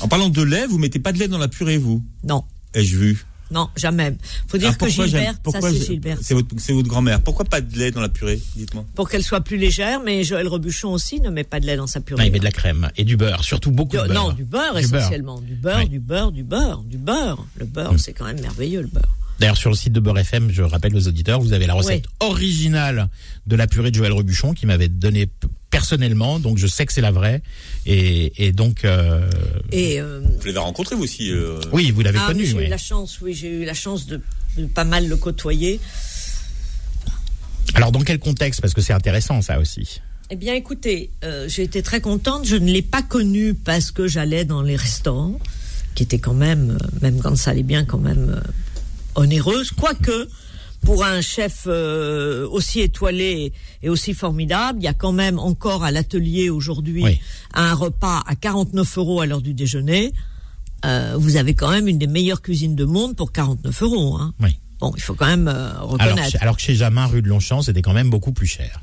En 0.00 0.08
parlant 0.08 0.28
de 0.28 0.42
lait, 0.42 0.66
vous 0.66 0.78
mettez 0.78 0.98
pas 0.98 1.12
de 1.12 1.18
lait 1.18 1.28
dans 1.28 1.38
la 1.38 1.48
purée, 1.48 1.76
vous? 1.78 2.02
Non, 2.24 2.44
Ai-je 2.74 2.96
vu? 2.96 3.24
Non, 3.52 3.68
jamais. 3.76 4.16
Faut 4.48 4.56
dire 4.58 4.68
Alors, 4.68 4.78
que 4.78 4.88
Gilbert, 4.88 5.34
ça 5.34 5.38
pourquoi 5.44 5.70
c'est 5.70 5.78
je- 5.78 5.84
Gilbert. 5.84 6.18
C'est 6.22 6.34
votre, 6.34 6.88
grand-mère. 6.88 7.20
Pourquoi 7.20 7.44
pas 7.44 7.60
de 7.60 7.78
lait 7.78 7.90
dans 7.92 8.00
la 8.00 8.08
purée 8.08 8.40
Dites-moi? 8.56 8.84
Pour 8.96 9.08
qu'elle 9.08 9.22
soit 9.22 9.42
plus 9.42 9.58
légère, 9.58 10.00
mais 10.04 10.24
Joël 10.24 10.48
Rebuchon 10.48 10.88
aussi 10.92 11.20
ne 11.20 11.28
met 11.30 11.44
pas 11.44 11.60
de 11.60 11.66
lait 11.66 11.76
dans 11.76 11.86
sa 11.86 12.00
Non, 12.00 12.04
purée. 12.04 12.26
il 12.26 12.32
met 12.32 12.38
de 12.40 12.44
la 12.44 12.50
crème 12.50 12.90
et 12.96 13.04
du 13.04 13.16
beurre, 13.16 13.44
surtout 13.44 13.70
beaucoup 13.70 13.96
de 13.96 14.02
Du- 14.02 14.08
beurre. 14.08 14.28
non, 14.28 14.32
du 14.32 14.42
beurre 14.44 14.74
Du 14.74 14.88
beurre. 14.88 15.00
essentiellement. 15.02 15.40
Du 15.40 15.54
beurre, 15.54 15.78
Oui. 15.80 15.88
du 15.90 16.00
beurre, 16.00 16.32
du 16.32 16.42
beurre, 16.42 16.82
du 16.84 16.96
beurre. 16.98 17.46
Le 17.56 17.66
beurre, 17.66 17.92
Mm. 17.92 17.98
c'est 17.98 18.12
quand 18.14 18.24
même 18.24 18.40
merveilleux, 18.40 18.80
le 18.80 18.88
beurre. 18.88 19.14
D'ailleurs, 19.38 19.56
sur 19.56 19.70
le 19.70 19.76
site 19.76 19.92
de 19.92 20.00
Beurre 20.00 20.18
FM, 20.18 20.50
je 20.52 20.62
rappelle 20.62 20.94
aux 20.94 21.08
auditeurs, 21.08 21.40
vous 21.40 21.52
avez 21.52 21.66
la 21.66 21.74
recette 21.74 22.04
originale 22.20 23.08
de 23.46 23.56
la 23.56 23.66
purée 23.66 23.90
de 23.90 23.96
Joël 23.96 24.12
Rebuchon 24.12 24.54
qui 24.54 24.66
m'avait 24.66 24.88
donné 24.88 25.28
personnellement, 25.70 26.38
donc 26.38 26.56
je 26.56 26.68
sais 26.68 26.86
que 26.86 26.92
c'est 26.92 27.00
la 27.00 27.10
vraie. 27.10 27.42
Et, 27.84 28.46
et 28.46 28.52
donc, 28.52 28.84
euh, 28.84 29.28
Et 29.72 30.00
euh, 30.00 30.20
Vous 30.38 30.46
l'avez 30.46 30.58
rencontré, 30.58 30.94
vous 30.94 31.02
aussi 31.02 31.32
euh, 31.32 31.60
oui, 31.72 31.90
vous 31.90 32.02
l'avez 32.02 32.20
ah, 32.22 32.28
connu. 32.28 32.46
j'ai 32.46 32.56
oui. 32.56 32.64
eu 32.66 32.68
la 32.68 32.78
chance, 32.78 33.18
oui, 33.20 33.34
j'ai 33.34 33.48
eu 33.48 33.64
la 33.64 33.74
chance 33.74 34.06
de, 34.06 34.20
de 34.56 34.66
pas 34.66 34.84
mal 34.84 35.08
le 35.08 35.16
côtoyer. 35.16 35.80
Alors, 37.74 37.90
dans 37.90 38.02
quel 38.02 38.20
contexte? 38.20 38.60
Parce 38.60 38.72
que 38.72 38.80
c'est 38.80 38.92
intéressant, 38.92 39.42
ça 39.42 39.58
aussi. 39.58 40.00
Eh 40.30 40.36
bien, 40.36 40.54
écoutez, 40.54 41.10
euh, 41.24 41.48
j'ai 41.48 41.64
été 41.64 41.82
très 41.82 42.00
contente. 42.00 42.46
Je 42.46 42.56
ne 42.56 42.70
l'ai 42.70 42.82
pas 42.82 43.02
connu 43.02 43.54
parce 43.54 43.90
que 43.90 44.06
j'allais 44.06 44.44
dans 44.44 44.62
les 44.62 44.76
restaurants, 44.76 45.40
qui 45.96 46.04
étaient 46.04 46.20
quand 46.20 46.34
même, 46.34 46.78
même 47.02 47.20
quand 47.20 47.36
ça 47.36 47.50
allait 47.50 47.64
bien, 47.64 47.84
quand 47.84 47.98
même 47.98 48.40
onéreuses. 49.14 49.70
Quoique, 49.70 50.28
pour 50.82 51.04
un 51.04 51.20
chef 51.20 51.64
euh, 51.66 52.46
aussi 52.48 52.80
étoilé 52.80 53.52
et 53.82 53.88
aussi 53.88 54.14
formidable, 54.14 54.78
il 54.80 54.84
y 54.84 54.88
a 54.88 54.94
quand 54.94 55.12
même 55.12 55.38
encore 55.38 55.84
à 55.84 55.90
l'atelier 55.90 56.50
aujourd'hui 56.50 57.02
Oui. 57.02 57.20
un 57.54 57.74
repas 57.74 58.22
à 58.26 58.34
49 58.34 58.98
euros 58.98 59.20
à 59.20 59.26
l'heure 59.26 59.42
du 59.42 59.54
déjeuner. 59.54 60.12
Euh, 60.84 61.14
vous 61.16 61.36
avez 61.36 61.54
quand 61.54 61.70
même 61.70 61.88
une 61.88 61.96
des 61.98 62.06
meilleures 62.06 62.42
cuisines 62.42 62.76
de 62.76 62.84
monde 62.84 63.16
pour 63.16 63.32
49 63.32 63.82
euros. 63.82 64.16
Hein. 64.16 64.34
Oui. 64.40 64.58
Bon, 64.80 64.92
il 64.96 65.00
faut 65.02 65.14
quand 65.14 65.26
même 65.26 65.48
euh, 65.48 65.70
Alors, 65.70 65.90
reconnaître. 65.92 66.30
chez- 66.32 66.38
alors 66.38 66.56
que 66.56 66.62
chez 66.62 66.74
Jamin, 66.74 67.06
rue 67.06 67.22
de 67.22 67.28
Longchamp, 67.28 67.62
c'était 67.62 67.80
quand 67.80 67.94
même 67.94 68.10
beaucoup 68.10 68.32
plus 68.32 68.46
cher. 68.46 68.82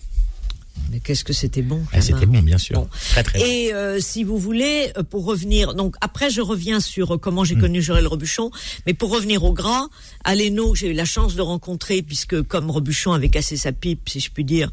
Mais 0.91 0.99
qu'est-ce 0.99 1.23
que 1.23 1.33
c'était 1.33 1.61
bon 1.61 1.81
Jamin. 1.91 2.01
c'était 2.01 2.25
bon, 2.25 2.41
bien 2.41 2.57
sûr. 2.57 2.75
Bon. 2.75 2.89
Très, 3.11 3.23
très 3.23 3.39
bon. 3.39 3.45
Et 3.45 3.73
euh, 3.73 3.99
si 3.99 4.23
vous 4.23 4.37
voulez, 4.37 4.91
euh, 4.97 5.03
pour 5.03 5.25
revenir, 5.25 5.73
donc 5.73 5.95
après 6.01 6.29
je 6.29 6.41
reviens 6.41 6.79
sur 6.79 7.15
euh, 7.15 7.17
comment 7.17 7.43
j'ai 7.43 7.55
connu 7.55 7.81
Joël 7.81 8.07
Rebuchon, 8.07 8.51
mais 8.85 8.93
pour 8.93 9.11
revenir 9.11 9.43
au 9.43 9.53
gras, 9.53 9.87
à 10.23 10.35
l'Eno, 10.35 10.75
j'ai 10.75 10.89
eu 10.89 10.93
la 10.93 11.05
chance 11.05 11.35
de 11.35 11.41
rencontrer, 11.41 12.01
puisque 12.01 12.41
comme 12.41 12.69
Rebuchon 12.69 13.13
avait 13.13 13.29
cassé 13.29 13.55
sa 13.55 13.71
pipe, 13.71 14.09
si 14.09 14.19
je 14.19 14.31
puis 14.31 14.43
dire, 14.43 14.69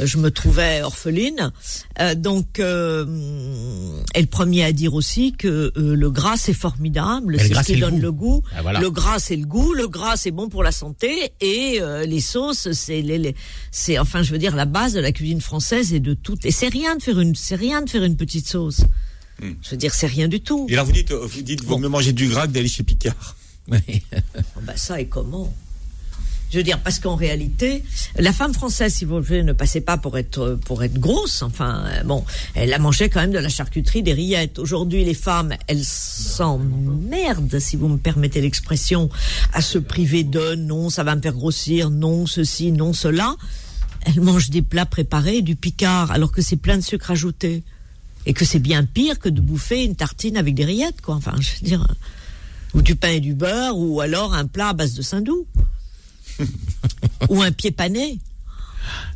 je 0.00 0.16
me 0.18 0.30
trouvais 0.30 0.82
orpheline. 0.82 1.52
Euh, 2.00 2.14
donc, 2.14 2.60
euh, 2.60 3.04
et 4.14 4.20
le 4.20 4.26
premier 4.26 4.64
à 4.64 4.72
dire 4.72 4.94
aussi 4.94 5.32
que 5.32 5.72
euh, 5.76 5.94
le 5.94 6.10
gras 6.10 6.36
c'est 6.36 6.54
formidable, 6.54 7.36
c'est 7.38 7.50
gras, 7.50 7.62
ce 7.62 7.66
qui 7.66 7.72
c'est 7.72 7.78
le 7.78 7.86
donne 7.86 7.96
goût. 7.96 8.00
le 8.02 8.12
goût. 8.12 8.42
Ah, 8.56 8.62
voilà. 8.62 8.80
Le 8.80 8.90
gras 8.90 9.18
c'est 9.18 9.36
le 9.36 9.44
goût, 9.46 9.72
le 9.74 9.88
gras 9.88 10.16
c'est 10.16 10.30
bon 10.30 10.48
pour 10.48 10.62
la 10.62 10.72
santé, 10.72 11.32
et 11.40 11.78
euh, 11.80 12.04
les 12.06 12.20
sauces 12.20 12.72
c'est 12.72 13.02
les, 13.02 13.18
les- 13.18 13.36
c'est 13.70 13.98
enfin 13.98 14.22
je 14.22 14.32
veux 14.32 14.38
dire 14.38 14.56
la 14.56 14.64
base 14.64 14.92
de 14.94 15.00
la 15.00 15.12
cuisine 15.12 15.40
française 15.40 15.92
et 15.92 16.00
de 16.00 16.14
tout. 16.14 16.36
Et 16.44 16.50
c'est 16.50 16.68
rien 16.68 16.96
de 16.96 17.02
faire 17.02 17.20
une, 17.20 17.34
c'est 17.34 17.56
rien 17.56 17.82
de 17.82 17.90
faire 17.90 18.02
une 18.04 18.16
petite 18.16 18.48
sauce. 18.48 18.80
Hmm. 19.42 19.52
Je 19.62 19.70
veux 19.70 19.76
dire 19.76 19.92
c'est 19.94 20.06
rien 20.06 20.28
du 20.28 20.40
tout. 20.40 20.66
Et 20.68 20.74
alors 20.74 20.86
vous 20.86 20.92
dites, 20.92 21.12
vous 21.12 21.42
dites, 21.42 21.62
vaut 21.64 21.76
Bon. 21.76 21.80
mieux 21.80 21.88
manger 21.88 22.12
du 22.12 22.28
gras 22.28 22.46
que 22.46 22.52
d'aller 22.52 22.68
chez 22.68 22.82
Picard. 22.82 23.36
Oui. 23.68 24.02
Bah 24.62 24.72
ça 24.76 25.00
et 25.00 25.06
comment? 25.06 25.54
Je 26.52 26.58
veux 26.58 26.62
dire 26.62 26.78
parce 26.78 26.98
qu'en 26.98 27.16
réalité, 27.16 27.82
la 28.16 28.30
femme 28.30 28.52
française, 28.52 28.92
si 28.92 29.06
vous 29.06 29.22
voulez, 29.22 29.42
ne 29.42 29.54
passait 29.54 29.80
pas 29.80 29.96
pour 29.96 30.18
être 30.18 30.58
pour 30.66 30.84
être 30.84 30.98
grosse. 31.00 31.40
Enfin, 31.40 31.84
euh, 31.86 32.02
bon, 32.02 32.24
elle 32.54 32.74
a 32.74 32.78
mangé 32.78 33.08
quand 33.08 33.20
même 33.20 33.32
de 33.32 33.38
la 33.38 33.48
charcuterie, 33.48 34.02
des 34.02 34.12
rillettes. 34.12 34.58
Aujourd'hui, 34.58 35.02
les 35.02 35.14
femmes, 35.14 35.54
elles 35.66 35.84
s'emmerdent, 35.84 37.58
si 37.58 37.76
vous 37.76 37.88
me 37.88 37.96
permettez 37.96 38.42
l'expression, 38.42 39.08
à 39.54 39.62
se 39.62 39.78
priver 39.78 40.24
de 40.24 40.54
non, 40.54 40.90
ça 40.90 41.04
va 41.04 41.16
me 41.16 41.22
faire 41.22 41.32
grossir, 41.32 41.88
non, 41.88 42.26
ceci, 42.26 42.70
non, 42.70 42.92
cela. 42.92 43.34
Elles 44.04 44.20
mangent 44.20 44.50
des 44.50 44.62
plats 44.62 44.84
préparés, 44.84 45.40
du 45.40 45.56
picard, 45.56 46.10
alors 46.10 46.32
que 46.32 46.42
c'est 46.42 46.56
plein 46.56 46.76
de 46.76 46.82
sucre 46.82 47.10
ajouté. 47.10 47.62
Et 48.26 48.34
que 48.34 48.44
c'est 48.44 48.58
bien 48.58 48.84
pire 48.84 49.18
que 49.18 49.30
de 49.30 49.40
bouffer 49.40 49.84
une 49.84 49.96
tartine 49.96 50.36
avec 50.36 50.54
des 50.54 50.66
rillettes, 50.66 51.00
quoi. 51.00 51.14
Enfin, 51.14 51.34
je 51.40 51.50
veux 51.52 51.66
dire, 51.66 51.86
ou 52.74 52.82
du 52.82 52.94
pain 52.94 53.08
et 53.08 53.20
du 53.20 53.34
beurre, 53.34 53.78
ou 53.78 54.02
alors 54.02 54.34
un 54.34 54.46
plat 54.46 54.68
à 54.68 54.72
base 54.74 54.92
de 54.94 55.02
saindoux. 55.02 55.46
Ou 57.28 57.42
un 57.42 57.52
pied 57.52 57.70
pané. 57.70 58.18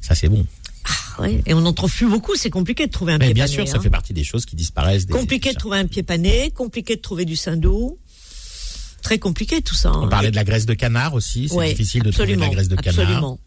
Ça, 0.00 0.14
c'est 0.14 0.28
bon. 0.28 0.46
Ah, 0.84 1.22
ouais. 1.22 1.42
Et 1.46 1.54
on 1.54 1.60
n'en 1.60 1.72
trouve 1.72 1.92
plus 1.92 2.06
beaucoup, 2.08 2.34
c'est 2.36 2.50
compliqué 2.50 2.86
de 2.86 2.92
trouver 2.92 3.12
un 3.14 3.18
Mais 3.18 3.26
pied 3.26 3.34
bien 3.34 3.44
pané. 3.44 3.54
sûr, 3.54 3.68
ça 3.68 3.78
hein. 3.78 3.80
fait 3.80 3.90
partie 3.90 4.12
des 4.12 4.24
choses 4.24 4.46
qui 4.46 4.54
disparaissent. 4.56 5.06
Des, 5.06 5.12
Compliqué 5.12 5.52
de 5.52 5.58
trouver 5.58 5.78
un 5.78 5.86
pied 5.86 6.02
pané, 6.02 6.50
compliqué 6.52 6.96
de 6.96 7.00
trouver 7.00 7.24
du 7.24 7.36
saindoux. 7.36 7.98
Très 9.02 9.18
compliqué 9.18 9.62
tout 9.62 9.74
ça. 9.74 9.92
On 9.92 10.04
hein. 10.04 10.08
parlait 10.08 10.30
de 10.30 10.36
la 10.36 10.44
graisse 10.44 10.66
de 10.66 10.74
canard 10.74 11.14
aussi. 11.14 11.48
C'est 11.48 11.54
Ouais, 11.54 11.68
difficile 11.70 12.02
de 12.02 12.10
trouver 12.10 12.34
de 12.36 12.40
la 12.40 12.48
graisse 12.48 12.68
de 12.68 12.76
canard. 12.76 13.00
Absolument. 13.04 13.40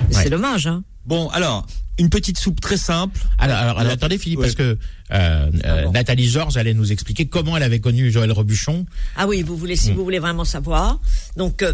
Ouais. 0.00 0.22
C'est 0.22 0.30
dommage, 0.30 0.66
hein. 0.66 0.82
Bon, 1.06 1.28
alors, 1.30 1.66
une 1.98 2.08
petite 2.08 2.38
soupe 2.38 2.60
très 2.60 2.76
simple. 2.76 3.18
Alors, 3.38 3.56
alors, 3.56 3.78
alors, 3.78 3.92
attendez 3.92 4.16
Philippe, 4.18 4.40
Ouais. 4.40 4.46
parce 4.46 4.54
que 4.54 4.78
euh, 5.12 5.50
euh, 5.64 5.84
bon. 5.86 5.92
Nathalie 5.92 6.28
Georges 6.28 6.56
allait 6.56 6.74
nous 6.74 6.92
expliquer 6.92 7.26
comment 7.26 7.56
elle 7.56 7.62
avait 7.62 7.80
connu 7.80 8.10
Joël 8.10 8.30
Rebuchon. 8.32 8.86
Ah 9.16 9.26
oui, 9.26 9.42
vous 9.42 9.56
voulez, 9.56 9.74
Mm. 9.74 9.78
si 9.78 9.92
vous 9.92 10.04
voulez 10.04 10.18
vraiment 10.20 10.44
savoir. 10.44 11.00
Donc, 11.36 11.62
euh, 11.62 11.72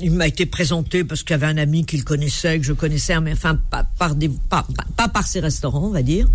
il 0.00 0.12
m'a 0.12 0.26
été 0.26 0.46
présenté 0.46 1.04
parce 1.04 1.22
qu'il 1.22 1.30
y 1.30 1.34
avait 1.34 1.46
un 1.46 1.58
ami 1.58 1.84
qu'il 1.84 2.04
connaissait, 2.04 2.58
que 2.58 2.64
je 2.64 2.72
connaissais, 2.72 3.20
mais 3.20 3.32
enfin, 3.32 3.58
pas 3.70 3.84
par, 3.98 4.14
des, 4.14 4.30
pas, 4.48 4.66
par 5.08 5.26
ses 5.26 5.40
restaurants, 5.40 5.86
on 5.86 5.90
va 5.90 6.02
dire. 6.02 6.26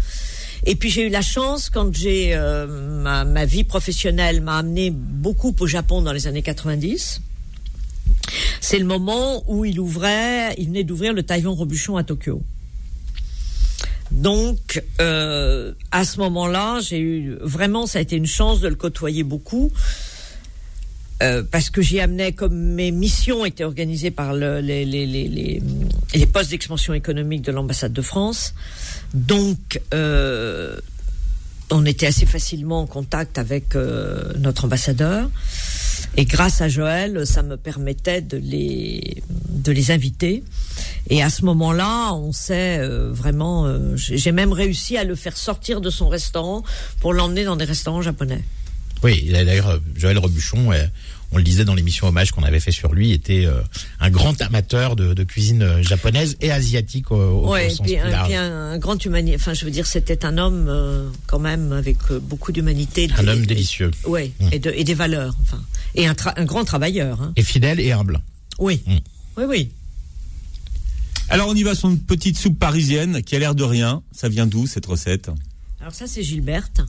Et 0.65 0.75
puis 0.75 0.89
j'ai 0.89 1.07
eu 1.07 1.09
la 1.09 1.21
chance, 1.21 1.69
quand 1.69 1.93
j'ai 1.93 2.35
euh, 2.35 3.01
ma, 3.01 3.23
ma 3.23 3.45
vie 3.45 3.63
professionnelle 3.63 4.41
m'a 4.41 4.57
amené 4.57 4.91
beaucoup 4.91 5.55
au 5.59 5.67
Japon 5.67 6.01
dans 6.01 6.13
les 6.13 6.27
années 6.27 6.41
90. 6.41 7.21
C'est 8.61 8.79
le 8.79 8.85
moment 8.85 9.43
où 9.47 9.65
il 9.65 9.79
ouvrait, 9.79 10.55
il 10.57 10.67
venait 10.67 10.83
d'ouvrir 10.83 11.13
le 11.13 11.23
Taïwan 11.23 11.53
Robuchon 11.53 11.97
à 11.97 12.03
Tokyo. 12.03 12.41
Donc, 14.11 14.83
euh, 15.01 15.73
à 15.91 16.05
ce 16.05 16.19
moment-là, 16.19 16.79
j'ai 16.79 16.99
eu 16.99 17.37
vraiment, 17.41 17.85
ça 17.85 17.99
a 17.99 18.01
été 18.01 18.15
une 18.15 18.25
chance 18.25 18.59
de 18.61 18.67
le 18.67 18.75
côtoyer 18.75 19.23
beaucoup. 19.23 19.71
Euh, 21.23 21.43
parce 21.49 21.69
que 21.69 21.81
j'y 21.81 21.99
amenais 21.99 22.33
comme 22.33 22.55
mes 22.55 22.91
missions 22.91 23.45
étaient 23.45 23.63
organisées 23.63 24.11
par 24.11 24.33
le- 24.33 24.59
les, 24.59 24.83
les, 24.85 25.05
les, 25.05 25.61
les, 26.13 26.25
postes 26.25 26.51
d'expansion 26.51 26.93
économique 26.93 27.41
de 27.41 27.51
l'ambassade 27.51 27.93
de 27.93 28.01
France. 28.01 28.53
Donc, 29.13 29.81
euh, 29.93 30.77
on 31.71 31.85
était 31.85 32.07
assez 32.07 32.25
facilement 32.25 32.81
en 32.81 32.85
contact 32.85 33.37
avec 33.37 33.75
euh, 33.75 34.33
notre 34.37 34.65
ambassadeur. 34.65 35.29
Et 36.17 36.25
grâce 36.25 36.61
à 36.61 36.67
Joël, 36.69 37.25
ça 37.25 37.43
me 37.43 37.57
permettait 37.57 38.21
de 38.21 38.37
les, 38.37 39.23
de 39.49 39.71
les 39.71 39.91
inviter. 39.91 40.43
Et 41.09 41.23
à 41.23 41.29
ce 41.29 41.43
moment-là, 41.45 42.13
on 42.13 42.31
s'est 42.31 42.77
euh, 42.79 43.09
vraiment. 43.11 43.67
j'ai 43.95 44.31
même 44.31 44.53
réussi 44.53 44.97
à 44.97 45.03
le 45.03 45.15
faire 45.15 45.37
sortir 45.37 45.81
de 45.81 45.89
son 45.89 46.07
restaurant 46.09 46.63
pour 46.99 47.13
l'emmener 47.13 47.43
dans 47.45 47.55
des 47.55 47.65
restaurants 47.65 48.01
japonais. 48.01 48.43
Oui, 49.03 49.29
d'ailleurs, 49.31 49.67
euh, 49.69 49.77
Joël 49.95 50.17
Rebuchon, 50.17 50.71
euh, 50.71 50.85
on 51.31 51.37
le 51.37 51.43
disait 51.43 51.65
dans 51.65 51.75
l'émission 51.75 52.07
Hommage 52.07 52.31
qu'on 52.31 52.43
avait 52.43 52.59
fait 52.59 52.71
sur 52.71 52.93
lui, 52.93 53.11
était 53.11 53.45
euh, 53.45 53.61
un 53.99 54.09
grand 54.09 54.39
amateur 54.41 54.95
de, 54.95 55.13
de 55.13 55.23
cuisine 55.23 55.81
japonaise 55.81 56.37
et 56.41 56.51
asiatique 56.51 57.11
au, 57.11 57.15
au 57.17 57.51
Ouais, 57.51 57.69
sens 57.69 57.81
puis, 57.85 57.97
plus 57.97 58.09
large. 58.09 58.27
puis 58.27 58.35
un- 58.35 58.71
un 58.71 58.77
grand 58.77 59.03
humanité. 59.03 59.35
Enfin, 59.35 59.53
je 59.53 59.65
veux 59.65 59.71
dire, 59.71 59.85
c'était 59.85 60.25
un 60.25 60.37
homme 60.37 60.67
euh, 60.69 61.09
quand 61.27 61.39
même 61.39 61.71
avec 61.73 61.97
euh, 62.11 62.19
beaucoup 62.19 62.51
d'humanité. 62.51 63.09
Un 63.17 63.27
homme 63.27 63.45
délicieux. 63.45 63.91
Oui, 64.07 64.31
Mm. 64.39 64.49
et, 64.53 64.59
de, 64.59 64.71
et 64.75 64.83
des 64.83 64.93
valeurs. 64.93 65.35
Enfin, 65.41 65.61
et 65.95 66.07
un 66.07 66.45
grand 66.45 66.63
travailleur. 66.63 67.21
Hein. 67.21 67.33
Et 67.35 67.43
fidèle 67.43 67.79
et 67.79 67.91
humble. 67.91 68.21
Oui, 68.59 68.81
Mm. 68.87 68.95
oui, 69.37 69.43
oui. 69.47 69.71
Alors 71.29 71.47
on 71.49 71.55
y 71.55 71.63
va 71.63 71.73
sur 71.75 71.89
une 71.89 71.99
petite 71.99 72.37
soupe 72.37 72.59
parisienne 72.59 73.23
qui 73.23 73.35
a 73.35 73.39
l'air 73.39 73.55
de 73.55 73.63
rien. 73.63 74.03
Ça 74.11 74.29
vient 74.29 74.45
d'où 74.47 74.67
cette 74.67 74.85
recette? 74.85 75.29
Alors 75.81 75.93
ça, 75.93 76.05
c'est 76.07 76.23
Gilberte, 76.23 76.81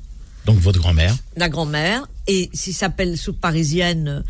Donc 0.46 0.58
votre 0.58 0.78
grand-mère. 0.78 1.14
la 1.36 1.48
grand-mère. 1.48 2.06
Et 2.28 2.48
s'il 2.54 2.72
s'appelle 2.74 3.18
soupe 3.18 3.40
parisienne, 3.40 4.22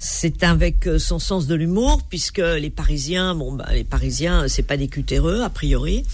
c'est 0.00 0.42
avec 0.42 0.86
euh, 0.88 0.98
son 0.98 1.18
sens 1.18 1.46
de 1.46 1.54
l'humour, 1.54 2.02
puisque 2.08 2.38
les 2.38 2.70
Parisiens, 2.70 3.34
bon, 3.34 3.52
bah, 3.52 3.68
les 3.72 3.84
Parisiens, 3.84 4.48
c'est 4.48 4.62
pas 4.62 4.76
des 4.76 4.88
cutéreux 4.88 5.42
a 5.42 5.50
priori. 5.50 6.04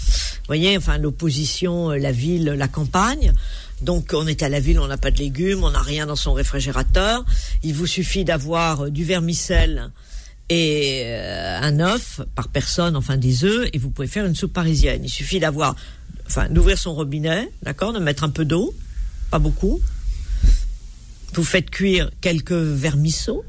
voyez, 0.46 0.76
enfin 0.76 0.98
l'opposition, 0.98 1.92
euh, 1.92 1.96
la 1.96 2.12
ville, 2.12 2.44
la 2.44 2.68
campagne. 2.68 3.32
Donc 3.80 4.10
on 4.12 4.26
est 4.26 4.42
à 4.42 4.48
la 4.48 4.60
ville, 4.60 4.80
on 4.80 4.88
n'a 4.88 4.98
pas 4.98 5.10
de 5.10 5.18
légumes, 5.18 5.64
on 5.64 5.70
n'a 5.70 5.82
rien 5.82 6.06
dans 6.06 6.16
son 6.16 6.34
réfrigérateur. 6.34 7.24
Il 7.62 7.74
vous 7.74 7.86
suffit 7.86 8.24
d'avoir 8.24 8.86
euh, 8.86 8.90
du 8.90 9.04
vermicelle 9.04 9.90
et 10.48 11.12
un 11.12 11.80
œuf 11.80 12.20
par 12.36 12.46
personne, 12.46 12.94
enfin 12.94 13.16
des 13.16 13.42
œufs, 13.42 13.68
et 13.72 13.78
vous 13.78 13.90
pouvez 13.90 14.06
faire 14.06 14.24
une 14.26 14.36
soupe 14.36 14.52
parisienne. 14.52 15.00
Il 15.02 15.10
suffit 15.10 15.40
d'avoir, 15.40 15.74
enfin 16.28 16.48
d'ouvrir 16.48 16.78
son 16.78 16.94
robinet, 16.94 17.50
d'accord, 17.64 17.92
de 17.92 17.98
mettre 17.98 18.22
un 18.22 18.28
peu 18.28 18.44
d'eau, 18.44 18.72
pas 19.30 19.38
beaucoup. 19.38 19.80
Vous 21.34 21.44
faites 21.44 21.70
cuire 21.70 22.10
quelques 22.20 22.52
vermisseaux. 22.52 23.44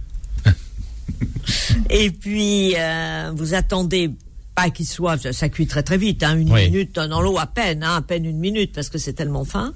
et 1.90 2.12
puis 2.12 2.74
euh, 2.78 3.32
vous 3.36 3.54
attendez 3.54 4.12
pas 4.56 4.70
qu'il 4.72 4.88
soit, 4.88 5.18
ça, 5.18 5.34
ça 5.34 5.50
cuit 5.50 5.68
très 5.68 5.84
très 5.84 5.98
vite, 5.98 6.24
hein, 6.24 6.38
une 6.38 6.52
Oui. 6.52 6.70
minute 6.70 6.96
dans 6.96 7.22
l'eau 7.22 7.38
à 7.38 7.46
peine, 7.46 7.84
hein, 7.84 7.96
à 7.98 8.02
peine 8.02 8.26
une 8.26 8.40
minute 8.40 8.74
parce 8.74 8.90
que 8.90 8.98
c'est 8.98 9.14
tellement 9.14 9.46
fin. 9.46 9.74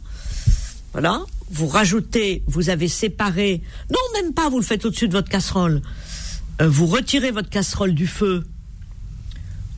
Voilà. 0.91 1.21
Vous 1.51 1.67
rajoutez, 1.67 2.43
vous 2.47 2.69
avez 2.69 2.87
séparé, 2.87 3.61
non 3.91 4.21
même 4.21 4.33
pas, 4.33 4.49
vous 4.49 4.57
le 4.59 4.65
faites 4.65 4.85
au-dessus 4.85 5.07
de 5.07 5.13
votre 5.13 5.29
casserole. 5.29 5.81
Euh, 6.61 6.67
vous 6.67 6.87
retirez 6.87 7.31
votre 7.31 7.49
casserole 7.49 7.93
du 7.93 8.07
feu, 8.07 8.45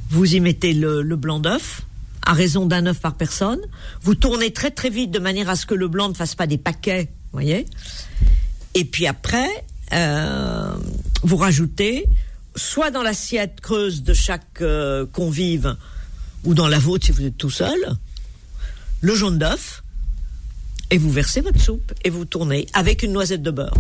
vous 0.10 0.36
y 0.36 0.40
mettez 0.40 0.74
le, 0.74 1.02
le 1.02 1.16
blanc 1.16 1.40
d'œuf, 1.40 1.82
à 2.26 2.34
raison 2.34 2.66
d'un 2.66 2.86
œuf 2.86 3.00
par 3.00 3.16
personne. 3.16 3.60
Vous 4.02 4.16
tournez 4.16 4.52
très 4.52 4.72
très 4.72 4.90
vite 4.90 5.12
de 5.12 5.20
manière 5.20 5.50
à 5.50 5.56
ce 5.56 5.66
que 5.66 5.76
le 5.76 5.88
blanc 5.88 6.10
ne 6.10 6.14
fasse 6.14 6.36
pas 6.36 6.48
des 6.48 6.58
paquets, 6.58 7.12
voyez. 7.32 7.66
Et 8.74 8.86
puis 8.86 9.08
après, 9.08 9.50
euh, 9.94 10.76
vous 11.22 11.38
rajoutez, 11.38 12.08
soit 12.56 12.92
dans 12.92 13.04
l'assiette 13.04 13.62
creuse 13.62 14.04
de 14.04 14.14
chaque 14.14 14.62
euh, 14.62 15.06
convive, 15.06 15.76
ou 16.44 16.54
dans 16.54 16.68
la 16.68 16.80
vôtre 16.80 17.06
si 17.06 17.12
vous 17.12 17.24
êtes 17.24 17.38
tout 17.38 17.50
seul, 17.50 17.80
le 19.02 19.16
jaune 19.16 19.38
d'œuf, 19.38 19.84
et 20.90 20.98
vous 20.98 21.12
versez 21.12 21.42
votre 21.42 21.60
soupe, 21.60 21.94
et 22.04 22.10
vous 22.10 22.26
tournez 22.26 22.68
avec 22.74 23.04
une 23.04 23.14
noisette 23.14 23.42
de 23.42 23.52
beurre. 23.52 23.78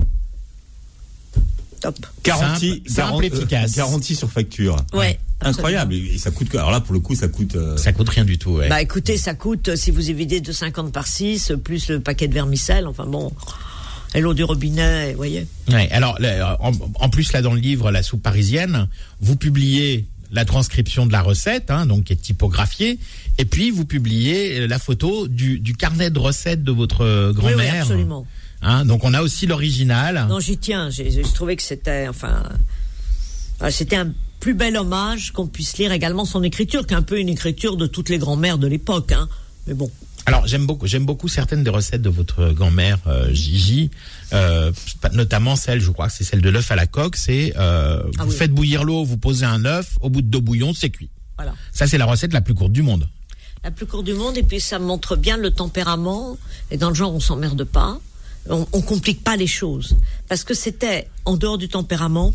Top. 1.83 1.97
Garantie, 2.23 2.81
Simple- 2.85 2.89
simple, 2.89 3.11
garan- 3.11 3.21
efficace. 3.21 3.71
euh, 3.73 3.77
garantie 3.77 4.15
sur 4.15 4.31
facture. 4.31 4.77
Ouais. 4.93 5.19
Incroyable. 5.41 5.93
Et 5.93 6.17
ça 6.17 6.31
coûte 6.31 6.47
que, 6.47 6.57
alors 6.57 6.71
là, 6.71 6.79
pour 6.79 6.93
le 6.93 7.01
coup, 7.01 7.13
ça 7.13 7.27
coûte, 7.27 7.55
euh, 7.57 7.75
Ça 7.75 7.91
coûte 7.91 8.07
rien 8.07 8.23
du 8.23 8.37
tout. 8.37 8.51
Ouais. 8.51 8.69
Bah 8.69 8.81
écoutez, 8.81 9.17
ça 9.17 9.33
coûte, 9.33 9.67
euh, 9.67 9.75
si 9.75 9.91
vous 9.91 10.09
évidez 10.09 10.39
de 10.39 10.51
50 10.53 10.93
par 10.93 11.05
6, 11.05 11.51
plus 11.61 11.89
le 11.89 11.99
paquet 11.99 12.29
de 12.29 12.33
vermicelle, 12.33 12.87
enfin 12.87 13.05
bon, 13.05 13.33
et 14.15 14.21
l'eau 14.21 14.33
du 14.33 14.43
robinet, 14.45 15.11
vous 15.11 15.17
voyez. 15.17 15.45
Ouais, 15.69 15.89
alors, 15.91 16.17
en, 16.61 16.71
en 16.95 17.09
plus, 17.09 17.33
là, 17.33 17.41
dans 17.41 17.53
le 17.53 17.59
livre 17.59 17.91
La 17.91 18.01
soupe 18.03 18.21
parisienne, 18.23 18.87
vous 19.19 19.35
publiez 19.35 20.05
la 20.31 20.45
transcription 20.45 21.05
de 21.05 21.11
la 21.11 21.21
recette, 21.21 21.69
hein, 21.69 21.85
donc 21.85 22.05
qui 22.05 22.13
est 22.13 22.15
typographiée, 22.15 22.97
et 23.37 23.45
puis 23.45 23.69
vous 23.71 23.85
publiez 23.85 24.61
euh, 24.61 24.67
la 24.67 24.79
photo 24.79 25.27
du, 25.27 25.59
du 25.59 25.75
carnet 25.75 26.09
de 26.09 26.17
recettes 26.19 26.63
de 26.63 26.71
votre 26.71 27.01
euh, 27.01 27.33
Oui, 27.33 27.41
oui, 27.47 27.51
grand-mère. 27.53 27.81
absolument. 27.81 28.25
Hein, 28.63 28.85
donc 28.85 29.03
on 29.03 29.13
a 29.13 29.21
aussi 29.21 29.45
l'original. 29.45 30.25
Non, 30.29 30.39
j'y 30.39 30.57
tiens. 30.57 30.89
J'ai 30.89 31.21
trouvé 31.33 31.55
que 31.55 31.63
c'était, 31.63 32.07
enfin, 32.07 32.43
euh, 33.61 33.69
c'était 33.69 33.97
un 33.97 34.11
plus 34.39 34.53
bel 34.53 34.75
hommage 34.77 35.31
qu'on 35.31 35.47
puisse 35.47 35.77
lire 35.77 35.91
également 35.91 36.25
son 36.25 36.43
écriture, 36.43 36.85
qui 36.87 36.93
est 36.93 36.97
un 36.97 37.01
peu 37.01 37.19
une 37.19 37.29
écriture 37.29 37.77
de 37.77 37.87
toutes 37.87 38.09
les 38.09 38.17
grand-mères 38.17 38.57
de 38.57 38.67
l'époque. 38.67 39.11
Hein. 39.13 39.27
Mais 39.67 39.73
bon, 39.73 39.89
Alors 40.25 40.45
j'aime 40.47 40.65
beaucoup, 40.65 40.85
j'aime 40.87 41.05
beaucoup 41.05 41.27
certaines 41.29 41.63
des 41.63 41.69
recettes 41.69 42.01
de 42.01 42.09
votre 42.09 42.49
grand-mère 42.51 42.97
euh, 43.07 43.31
Gigi, 43.33 43.89
euh, 44.33 44.71
notamment 45.13 45.55
celle, 45.55 45.79
je 45.79 45.89
crois 45.91 46.07
que 46.07 46.13
c'est 46.13 46.25
celle 46.25 46.41
de 46.41 46.49
l'œuf 46.49 46.71
à 46.71 46.75
la 46.75 46.87
coque. 46.87 47.15
C'est 47.15 47.53
euh, 47.57 48.01
Ah 48.17 48.25
vous 48.25 48.31
oui. 48.31 48.37
faites 48.37 48.51
bouillir 48.51 48.83
l'eau, 48.83 49.05
vous 49.05 49.17
posez 49.17 49.45
un 49.45 49.63
œuf, 49.65 49.97
au 50.01 50.09
bout 50.09 50.21
de 50.21 50.27
deux 50.27 50.39
bouillons, 50.41 50.73
c'est 50.73 50.89
cuit. 50.89 51.09
voilà. 51.37 51.53
Ça 51.71 51.87
c'est 51.87 51.97
la 51.97 52.05
recette 52.05 52.33
la 52.33 52.41
plus 52.41 52.53
courte 52.53 52.73
du 52.73 52.81
monde. 52.81 53.07
La 53.63 53.71
plus 53.71 53.85
courte 53.85 54.03
du 54.03 54.13
monde, 54.13 54.37
et 54.37 54.43
puis 54.43 54.59
ça 54.59 54.77
montre 54.77 55.15
bien 55.15 55.37
le 55.37 55.51
tempérament. 55.51 56.37
Et 56.69 56.75
dans 56.77 56.89
le 56.89 56.95
genre, 56.95 57.15
on 57.15 57.21
s'emmerde 57.21 57.63
pas. 57.63 57.97
On, 58.49 58.67
on 58.73 58.81
complique 58.81 59.23
pas 59.23 59.35
les 59.35 59.47
choses. 59.47 59.95
Parce 60.27 60.43
que 60.43 60.53
c'était, 60.53 61.07
en 61.25 61.37
dehors 61.37 61.57
du 61.57 61.69
tempérament, 61.69 62.33